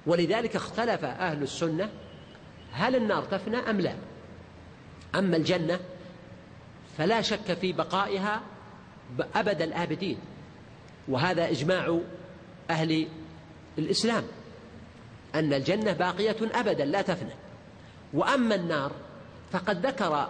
ولذلك 0.06 0.56
اختلف 0.56 1.04
أهل 1.04 1.42
السنة 1.42 1.90
هل 2.72 2.96
النار 2.96 3.24
تفنى 3.24 3.56
أم 3.56 3.80
لا. 3.80 3.94
أما 5.14 5.36
الجنة 5.36 5.80
فلا 6.98 7.20
شك 7.22 7.54
في 7.54 7.72
بقائها 7.72 8.40
أبد 9.34 9.62
الآبدين 9.62 10.18
وهذا 11.08 11.50
إجماع 11.50 12.00
أهل 12.70 13.08
الإسلام 13.78 14.24
أن 15.34 15.52
الجنة 15.52 15.92
باقية 15.92 16.36
أبدا 16.54 16.84
لا 16.84 17.02
تفنى. 17.02 17.34
وأما 18.14 18.54
النار 18.54 18.92
فقد 19.52 19.86
ذكر 19.86 20.28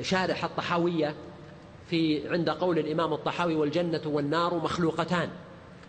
شارح 0.00 0.44
الطحاوية 0.44 1.14
في 1.90 2.28
عند 2.28 2.50
قول 2.50 2.78
الإمام 2.78 3.12
الطحاوي 3.12 3.54
والجنة 3.54 4.00
والنار 4.06 4.54
مخلوقتان 4.54 5.28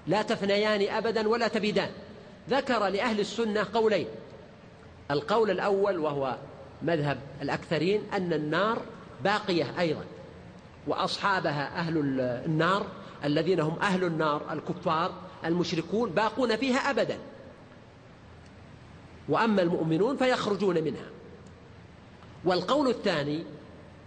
لا 0.08 0.22
تفنيان 0.22 0.96
أبدا 0.96 1.28
ولا 1.28 1.48
تبيدان. 1.48 1.90
ذكر 2.50 2.88
لأهل 2.88 3.20
السنة 3.20 3.68
قولين. 3.74 4.08
القول 5.12 5.52
الأول 5.52 5.98
وهو 5.98 6.38
مذهب 6.82 7.20
الأكثرين 7.42 8.02
أن 8.14 8.34
النار 8.34 8.82
باقية 9.24 9.80
أيضا 9.80 10.04
وأصحابها 10.88 11.80
أهل 11.80 11.98
النار 12.46 12.86
الذين 13.24 13.60
هم 13.60 13.80
أهل 13.82 14.04
النار 14.04 14.54
الكفار 14.54 15.14
المشركون 15.46 16.10
باقون 16.10 16.56
فيها 16.56 16.90
أبدا. 16.90 17.18
وأما 19.30 19.62
المؤمنون 19.62 20.18
فيخرجون 20.18 20.84
منها. 20.84 21.10
والقول 22.46 22.88
الثاني 22.88 23.44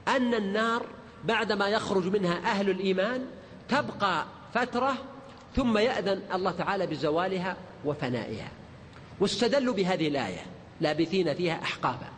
أن 0.09 0.34
النار 0.34 0.82
بعدما 1.25 1.68
يخرج 1.68 2.07
منها 2.07 2.35
أهل 2.35 2.71
الإيمان 2.71 3.27
تبقى 3.68 4.25
فترة 4.55 4.95
ثم 5.57 5.79
يأذن 5.79 6.23
الله 6.35 6.51
تعالى 6.51 6.87
بزوالها 6.87 7.57
وفنائها. 7.85 8.49
واستدلوا 9.21 9.75
بهذه 9.75 10.09
الآية 10.09 10.47
لابثين 10.81 11.35
فيها 11.35 11.62
أحقابا. 11.62 12.09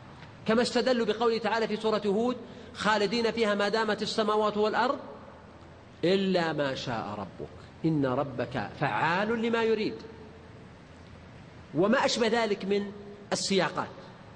كما 0.47 0.63
استدلوا 0.63 1.07
بقوله 1.07 1.39
تعالى 1.39 1.69
في 1.69 1.77
سورة 1.77 2.03
هود 2.07 2.37
خالدين 2.75 3.31
فيها 3.31 3.55
ما 3.55 3.69
دامت 3.69 4.03
السماوات 4.03 4.57
والأرض 4.57 4.99
إلا 6.05 6.53
ما 6.53 6.75
شاء 6.75 7.07
ربك. 7.19 7.49
إن 7.85 8.07
ربك 8.07 8.71
فعال 8.81 9.43
لما 9.43 9.63
يريد. 9.63 9.95
وما 11.75 12.05
أشبه 12.05 12.27
ذلك 12.27 12.65
من 12.65 12.93
السياقات. 13.33 13.89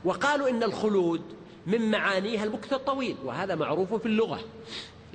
وقالوا 0.05 0.49
إن 0.49 0.62
الخلود 0.62 1.23
من 1.67 1.91
معانيها 1.91 2.45
المكث 2.45 2.73
الطويل 2.73 3.17
وهذا 3.25 3.55
معروف 3.55 3.95
في 3.95 4.07
اللغة. 4.07 4.41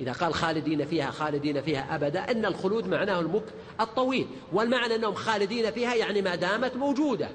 إذا 0.00 0.12
قال 0.12 0.34
خالدين 0.34 0.84
فيها 0.84 1.10
خالدين 1.10 1.62
فيها 1.62 1.94
أبدا 1.94 2.30
أن 2.30 2.46
الخلود 2.46 2.88
معناه 2.88 3.20
المكث 3.20 3.52
الطويل. 3.80 4.26
والمعنى 4.52 4.94
أنهم 4.94 5.14
خالدين 5.14 5.70
فيها 5.70 5.94
يعني 5.94 6.22
ما 6.22 6.34
دامت 6.34 6.76
موجودة. 6.76 7.28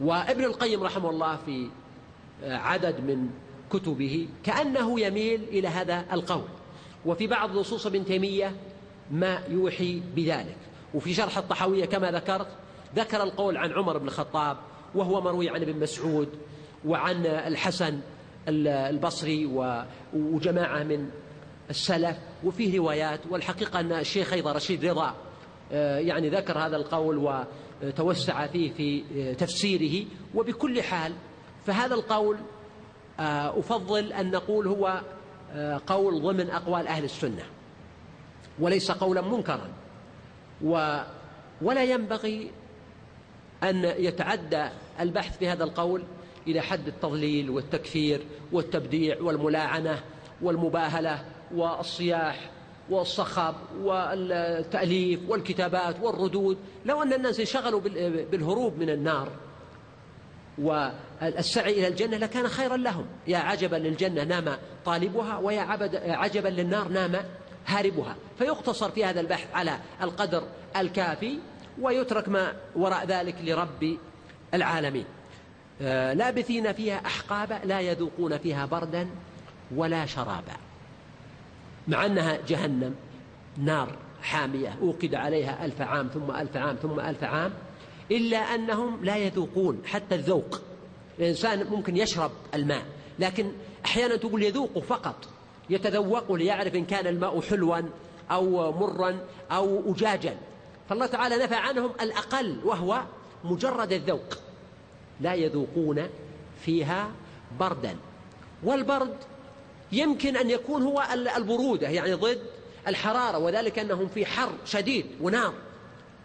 وابن 0.00 0.44
القيم 0.44 0.82
رحمه 0.82 1.10
الله 1.10 1.36
في 1.36 1.68
عدد 2.42 3.00
من 3.00 3.30
كتبه 3.70 4.28
كأنه 4.44 5.00
يميل 5.00 5.42
إلى 5.42 5.68
هذا 5.68 6.04
القول. 6.12 6.48
وفي 7.06 7.26
بعض 7.26 7.56
نصوص 7.56 7.86
ابن 7.86 8.04
تيمية 8.04 8.56
ما 9.10 9.42
يوحي 9.48 10.02
بذلك. 10.16 10.56
وفي 10.94 11.14
شرح 11.14 11.38
الطحاوية 11.38 11.84
كما 11.84 12.10
ذكرت 12.10 12.48
ذكر 12.96 13.22
القول 13.22 13.56
عن 13.56 13.72
عمر 13.72 13.98
بن 13.98 14.06
الخطاب 14.06 14.56
وهو 14.94 15.20
مروي 15.20 15.48
عن 15.48 15.62
ابن 15.62 15.80
مسعود 15.80 16.28
وعن 16.86 17.26
الحسن 17.26 18.00
البصري 18.48 19.46
وجماعة 20.14 20.82
من 20.82 21.10
السلف. 21.70 22.16
وفيه 22.44 22.78
روايات 22.78 23.20
والحقيقة 23.30 23.80
أن 23.80 23.92
الشيخ 23.92 24.32
أيضا 24.32 24.52
رشيد 24.52 24.84
رضا 24.84 25.14
آه، 25.72 25.98
يعني 25.98 26.28
ذكر 26.28 26.58
هذا 26.58 26.76
القول 26.76 27.44
وتوسع 27.82 28.46
فيه 28.46 28.72
في 28.72 29.04
تفسيره. 29.34 30.06
وبكل 30.34 30.82
حال 30.82 31.12
فهذا 31.66 31.94
القول 31.94 32.36
آه، 33.20 33.58
أفضل 33.58 34.12
أن 34.12 34.30
نقول 34.30 34.66
هو 34.66 35.00
آه، 35.52 35.80
قول 35.86 36.22
ضمن 36.22 36.50
أقوال 36.50 36.86
أهل 36.86 37.04
السنة. 37.04 37.44
وليس 38.58 38.90
قولا 38.90 39.20
منكرا. 39.20 39.68
ولا 41.62 41.84
ينبغي 41.84 42.50
أن 43.62 43.84
يتعدى 43.84 44.68
البحث 45.00 45.38
في 45.38 45.48
هذا 45.48 45.64
القول 45.64 46.02
إلى 46.48 46.60
حد 46.60 46.86
التضليل 46.86 47.50
والتكفير 47.50 48.20
والتبديع 48.52 49.20
والملاعنة 49.20 50.02
والمباهلة 50.42 51.24
والصياح 51.54 52.50
والصخب 52.90 53.54
والتأليف 53.80 55.20
والكتابات 55.28 56.00
والردود. 56.02 56.58
لو 56.86 57.02
أن 57.02 57.12
الناس 57.12 57.40
انشغلوا 57.40 57.80
بالهروب 58.30 58.78
من 58.78 58.90
النار 58.90 59.28
والسعي 60.58 61.72
إلى 61.72 61.88
الجنة 61.88 62.16
لكان 62.16 62.48
خيرا 62.48 62.76
لهم. 62.76 63.06
يا 63.26 63.38
عجبا 63.38 63.76
للجنة 63.76 64.24
نام 64.24 64.56
طالبها 64.84 65.38
ويا 65.38 65.60
عجبا 66.06 66.48
للنار 66.48 66.88
نام 66.88 67.24
هاربها. 67.66 68.16
فيقتصر 68.38 68.90
في 68.90 69.04
هذا 69.04 69.20
البحث 69.20 69.48
على 69.54 69.78
القدر 70.02 70.42
الكافي 70.76 71.38
ويترك 71.80 72.28
ما 72.28 72.52
وراء 72.76 73.06
ذلك 73.06 73.36
لرب 73.44 73.96
العالمين. 74.54 75.04
لابثين 75.80 76.72
فيها 76.72 77.06
أحقابا 77.06 77.60
لا 77.64 77.80
يذوقون 77.80 78.38
فيها 78.38 78.66
بردا 78.66 79.08
ولا 79.76 80.06
شرابا. 80.06 80.56
مع 81.88 82.06
أنها 82.06 82.38
جهنم 82.48 82.94
نار 83.58 83.96
حامية 84.22 84.76
أوقد 84.82 85.14
عليها 85.14 85.64
ألف 85.64 85.80
عام 85.80 86.08
ثم 86.08 86.30
ألف 86.30 86.56
عام 86.56 86.76
ثم 86.76 87.00
ألف 87.00 87.24
عام 87.24 87.52
إلا 88.10 88.38
أنهم 88.38 89.04
لا 89.04 89.16
يذوقون 89.16 89.82
حتى 89.86 90.14
الذوق. 90.14 90.60
الإنسان 91.18 91.66
ممكن 91.66 91.96
يشرب 91.96 92.30
الماء 92.54 92.82
لكن 93.18 93.52
أحيانا 93.84 94.16
تقول 94.16 94.42
يذوق 94.42 94.78
فقط 94.78 95.28
يتذوق 95.70 96.32
ليعرف 96.32 96.74
إن 96.74 96.84
كان 96.84 97.06
الماء 97.06 97.40
حلوا 97.40 97.82
أو 98.30 98.72
مرا 98.72 99.18
أو 99.50 99.92
أجاجا. 99.92 100.36
فالله 100.88 101.06
تعالى 101.06 101.36
نفى 101.36 101.54
عنهم 101.54 101.90
الأقل 102.00 102.60
وهو 102.64 103.02
مجرد 103.44 103.92
الذوق. 103.92 104.43
لا 105.20 105.34
يذوقون 105.34 106.08
فيها 106.60 107.10
بردا. 107.60 107.96
والبرد 108.62 109.16
يمكن 109.92 110.36
أن 110.36 110.50
يكون 110.50 110.82
هو 110.82 111.04
البرودة 111.36 111.88
يعني 111.88 112.14
ضد 112.14 112.42
الحرارة 112.88 113.38
وذلك 113.38 113.78
أنهم 113.78 114.08
في 114.08 114.26
حر 114.26 114.52
شديد 114.64 115.06
ونار. 115.20 115.52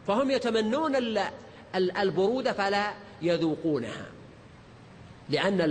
فهم 0.07 0.31
يتمنون 0.31 0.95
البرودة 1.75 2.53
فلا 2.53 2.93
يذوقونها. 3.21 4.05
لأن 5.29 5.61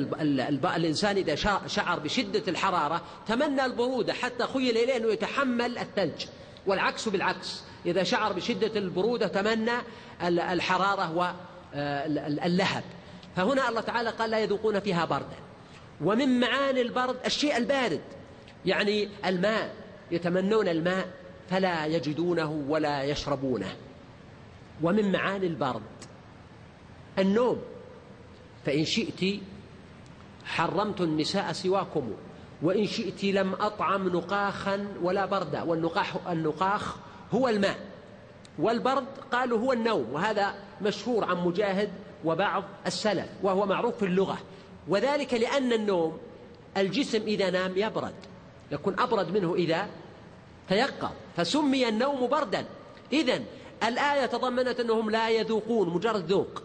الإنسان 0.76 1.16
إذا 1.16 1.34
شعر 1.66 1.98
بشدة 1.98 2.42
الحرارة 2.48 3.02
تمنى 3.26 3.64
البرودة 3.64 4.12
حتى 4.12 4.46
خيل 4.46 4.76
إليه 4.76 4.96
أنه 4.96 5.12
يتحمل 5.12 5.78
الثلج. 5.78 6.26
والعكس 6.66 7.08
بالعكس 7.08 7.62
إذا 7.86 8.02
شعر 8.02 8.32
بشدة 8.32 8.80
البرودة 8.80 9.26
تمنى 9.26 9.72
الحرارة 10.22 11.36
واللهب 11.74 12.84
فهنا 13.36 13.68
الله 13.68 13.80
تعالى 13.80 14.10
قال 14.10 14.30
لا 14.30 14.38
يذوقون 14.38 14.80
فيها 14.80 15.04
بردا. 15.04 15.36
ومن 16.04 16.40
معاني 16.40 16.80
البرد 16.80 17.16
الشيء 17.26 17.56
البارد 17.56 18.00
يعني 18.66 19.08
الماء 19.26 19.74
يتمنون 20.10 20.68
الماء 20.68 21.08
فلا 21.50 21.86
يجدونه 21.86 22.64
ولا 22.68 23.02
يشربونه. 23.02 23.76
ومن 24.82 25.12
معاني 25.12 25.46
البرد 25.46 25.82
النوم. 27.18 27.60
فإن 28.66 28.84
شئت 28.84 29.40
حرمت 30.44 31.00
النساء 31.00 31.52
سواكم 31.52 32.12
وإن 32.62 32.86
شئت 32.86 33.24
لم 33.24 33.54
أطعم 33.54 34.08
نقاخا 34.08 34.88
ولا 35.02 35.26
بردا. 35.26 35.62
والنقاح 35.62 36.16
النقاخ 36.28 36.96
هو 37.32 37.48
الماء 37.48 37.78
والبرد 38.58 39.06
قالوا 39.32 39.58
هو 39.58 39.72
النوم. 39.72 40.12
وهذا 40.12 40.54
مشهور 40.82 41.24
عن 41.24 41.36
مجاهد 41.36 41.90
وبعض 42.24 42.64
السلف 42.86 43.28
وهو 43.42 43.66
معروف 43.66 43.96
في 43.96 44.04
اللغة. 44.04 44.38
وذلك 44.88 45.34
لأن 45.34 45.72
النوم 45.72 46.18
الجسم 46.76 47.22
إذا 47.22 47.50
نام 47.50 47.72
يبرد. 47.76 48.14
يكون 48.72 49.00
أبرد 49.00 49.32
منه 49.32 49.54
إذا 49.54 49.88
تيقظ. 50.68 51.10
فسمي 51.36 51.88
النوم 51.88 52.26
بردا. 52.26 52.64
إذا 53.12 53.42
الآية 53.88 54.26
تضمنت 54.26 54.80
أنهم 54.80 55.10
لا 55.10 55.30
يذوقون 55.30 55.88
مجرد 55.88 56.24
ذوق. 56.32 56.62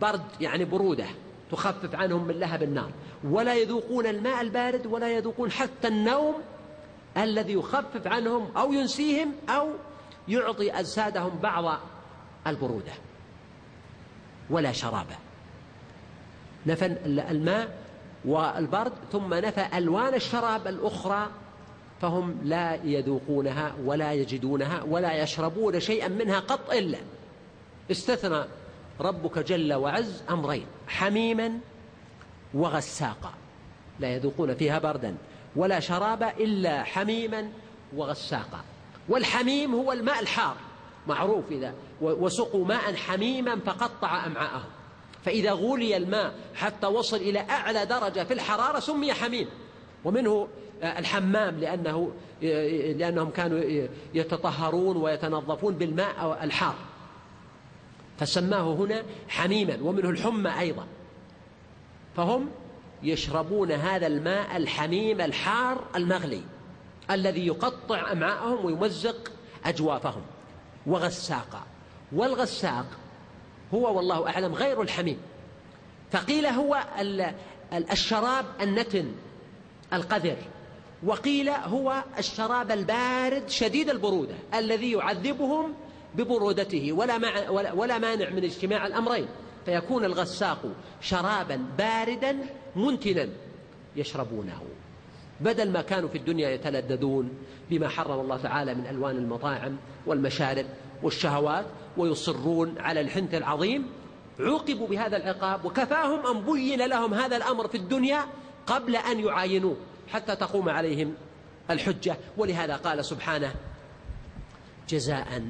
برد 0.00 0.22
يعني 0.40 0.64
برودة 0.64 1.06
تخفف 1.52 1.94
عنهم 1.94 2.24
من 2.24 2.34
لهب 2.34 2.62
النار. 2.62 2.90
ولا 3.24 3.54
يذوقون 3.54 4.06
الماء 4.06 4.40
البارد 4.40 4.86
ولا 4.86 5.16
يذوقون 5.16 5.50
حتى 5.50 5.88
النوم 5.88 6.34
الذي 7.16 7.52
يخفف 7.52 8.06
عنهم 8.06 8.56
أو 8.56 8.72
ينسيهم 8.72 9.32
أو 9.48 9.70
يعطي 10.28 10.70
أجسادهم 10.70 11.38
بعض 11.42 11.80
البرودة. 12.46 12.92
ولا 14.50 14.72
شراب. 14.72 15.06
نفى 16.66 16.86
الماء 17.06 17.78
والبرد 18.24 18.92
ثم 19.12 19.34
نفى 19.34 19.66
ألوان 19.78 20.14
الشراب 20.14 20.66
الأخرى 20.66 21.30
فهم 22.00 22.38
لا 22.44 22.74
يذوقونها 22.84 23.72
ولا 23.84 24.12
يجدونها 24.12 24.82
ولا 24.82 25.22
يشربون 25.22 25.80
شيئا 25.80 26.08
منها 26.08 26.40
قط 26.40 26.70
إلا. 26.70 26.98
استثنى 27.90 28.44
ربك 29.00 29.38
جل 29.38 29.74
وعز 29.74 30.22
أمرين 30.30 30.66
حميما 30.88 31.58
وغساقا. 32.54 33.32
لا 34.00 34.14
يذوقون 34.14 34.54
فيها 34.54 34.78
بردا. 34.78 35.16
ولا 35.56 35.80
شرابا 35.80 36.30
إلا 36.30 36.82
حميما 36.82 37.48
وغساقا. 37.96 38.60
والحميم 39.08 39.74
هو 39.74 39.92
الماء 39.92 40.20
الحار 40.20 40.56
معروف 41.06 41.44
إذا 41.50 41.74
وسقوا 42.00 42.64
ماء 42.64 42.94
حميما 42.94 43.58
فقطع 43.66 44.26
أمعاءهم. 44.26 44.68
فإذا 45.24 45.52
غلي 45.52 45.96
الماء 45.96 46.34
حتى 46.54 46.86
وصل 46.86 47.16
إلى 47.16 47.40
أعلى 47.40 47.86
درجة 47.86 48.24
في 48.24 48.34
الحرارة 48.34 48.78
سمي 48.78 49.12
حميم. 49.12 49.48
ومنه 50.04 50.48
الحمام 50.82 51.58
لأنه 51.58 52.12
لأنهم 52.96 53.30
كانوا 53.30 53.88
يتطهرون 54.14 54.96
ويتنظفون 54.96 55.74
بالماء 55.74 56.38
الحار. 56.42 56.74
فسماه 58.18 58.74
هنا 58.74 59.02
حميما 59.28 59.78
ومنه 59.82 60.10
الحمى 60.10 60.60
أيضا. 60.60 60.86
فهم 62.16 62.50
يشربون 63.02 63.72
هذا 63.72 64.06
الماء 64.06 64.56
الحميم 64.56 65.20
الحار 65.20 65.84
المغلي 65.96 66.42
الذي 67.10 67.46
يقطع 67.46 68.12
أمعاءهم 68.12 68.64
ويمزق 68.64 69.32
أجوافهم. 69.64 70.22
وغساقا. 70.86 71.62
والغساق 72.12 72.86
هو 73.74 73.96
والله 73.96 74.28
أعلم 74.28 74.54
غير 74.54 74.82
الحميم. 74.82 75.18
فقيل 76.10 76.46
هو 76.46 76.84
الشراب 77.72 78.44
النتن 78.60 79.12
القذر. 79.92 80.36
وقيل 81.06 81.48
هو 81.48 82.04
الشراب 82.18 82.70
البارد 82.70 83.48
شديد 83.48 83.90
البرودة 83.90 84.34
الذي 84.54 84.92
يعذبهم 84.92 85.74
ببرودته. 86.14 86.92
ولا, 86.92 87.18
مع 87.18 87.50
ولا 87.50 87.98
مانع 87.98 88.30
من 88.30 88.44
اجتماع 88.44 88.86
الأمرين. 88.86 89.26
فيكون 89.64 90.04
الغساق 90.04 90.62
شرابا 91.00 91.64
باردا 91.78 92.36
منتنا 92.76 93.28
يشربونه. 93.96 94.62
بدل 95.40 95.70
ما 95.70 95.82
كانوا 95.82 96.08
في 96.08 96.18
الدنيا 96.18 96.50
يتلذذون 96.50 97.30
بما 97.70 97.88
حرم 97.88 98.20
الله 98.20 98.36
تعالى 98.36 98.74
من 98.74 98.86
ألوان 98.86 99.16
المطاعم 99.16 99.76
والمشارب 100.06 100.66
والشهوات 101.02 101.66
ويصرون 101.98 102.78
على 102.78 103.00
الحنث 103.00 103.34
العظيم 103.34 103.86
عوقبوا 104.40 104.86
بهذا 104.86 105.16
العقاب 105.16 105.64
وكفاهم 105.64 106.26
أن 106.26 106.40
بين 106.52 106.86
لهم 106.86 107.14
هذا 107.14 107.36
الأمر 107.36 107.68
في 107.68 107.76
الدنيا 107.76 108.26
قبل 108.66 108.96
أن 108.96 109.20
يعاينوه 109.20 109.76
حتى 110.08 110.36
تقوم 110.36 110.68
عليهم 110.68 111.14
الحجة. 111.70 112.16
ولهذا 112.36 112.76
قال 112.76 113.04
سبحانه 113.04 113.54
جزاء 114.88 115.42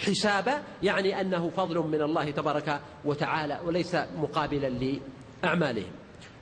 حسابا 0.00 0.62
يعني 0.82 1.20
أنه 1.20 1.50
فضل 1.56 1.78
من 1.78 2.02
الله 2.02 2.30
تبارك 2.30 2.80
وتعالى 3.04 3.60
وليس 3.64 3.94
مقابلا 3.94 4.98
لأعمالهم. 5.42 5.92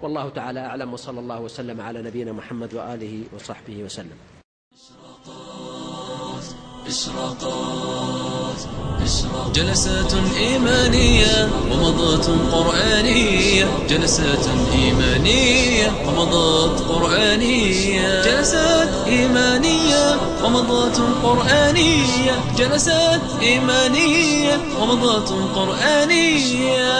والله 0.03 0.29
تعالى 0.29 0.61
أعلم 0.61 0.93
وصلى 0.93 1.21
الله 1.21 1.41
وسلم 1.41 1.81
على 1.81 2.03
نبينا 2.03 2.33
محمد 2.33 2.75
وآله 2.75 3.25
وصحبه 3.35 3.83
وسلم. 3.83 4.17
إشراقات 4.75 6.45
إشراقات 6.87 8.34
جلسات 9.55 10.13
إيمانية 10.37 11.49
ومضات 11.73 12.27
قرآنية. 12.53 13.69
جلسات 13.91 14.47
إيمانية 14.75 15.93
ومضات 16.09 16.81
قرآنية. 16.81 18.23
جلسات 18.25 18.89
إيمانية 19.07 20.17
ومضات 20.45 20.97
قرآنية. 21.23 22.45
جلسات 22.59 23.21
إيمانية 23.43 24.61
ومضات 24.81 25.29
قرآنية. 25.55 26.95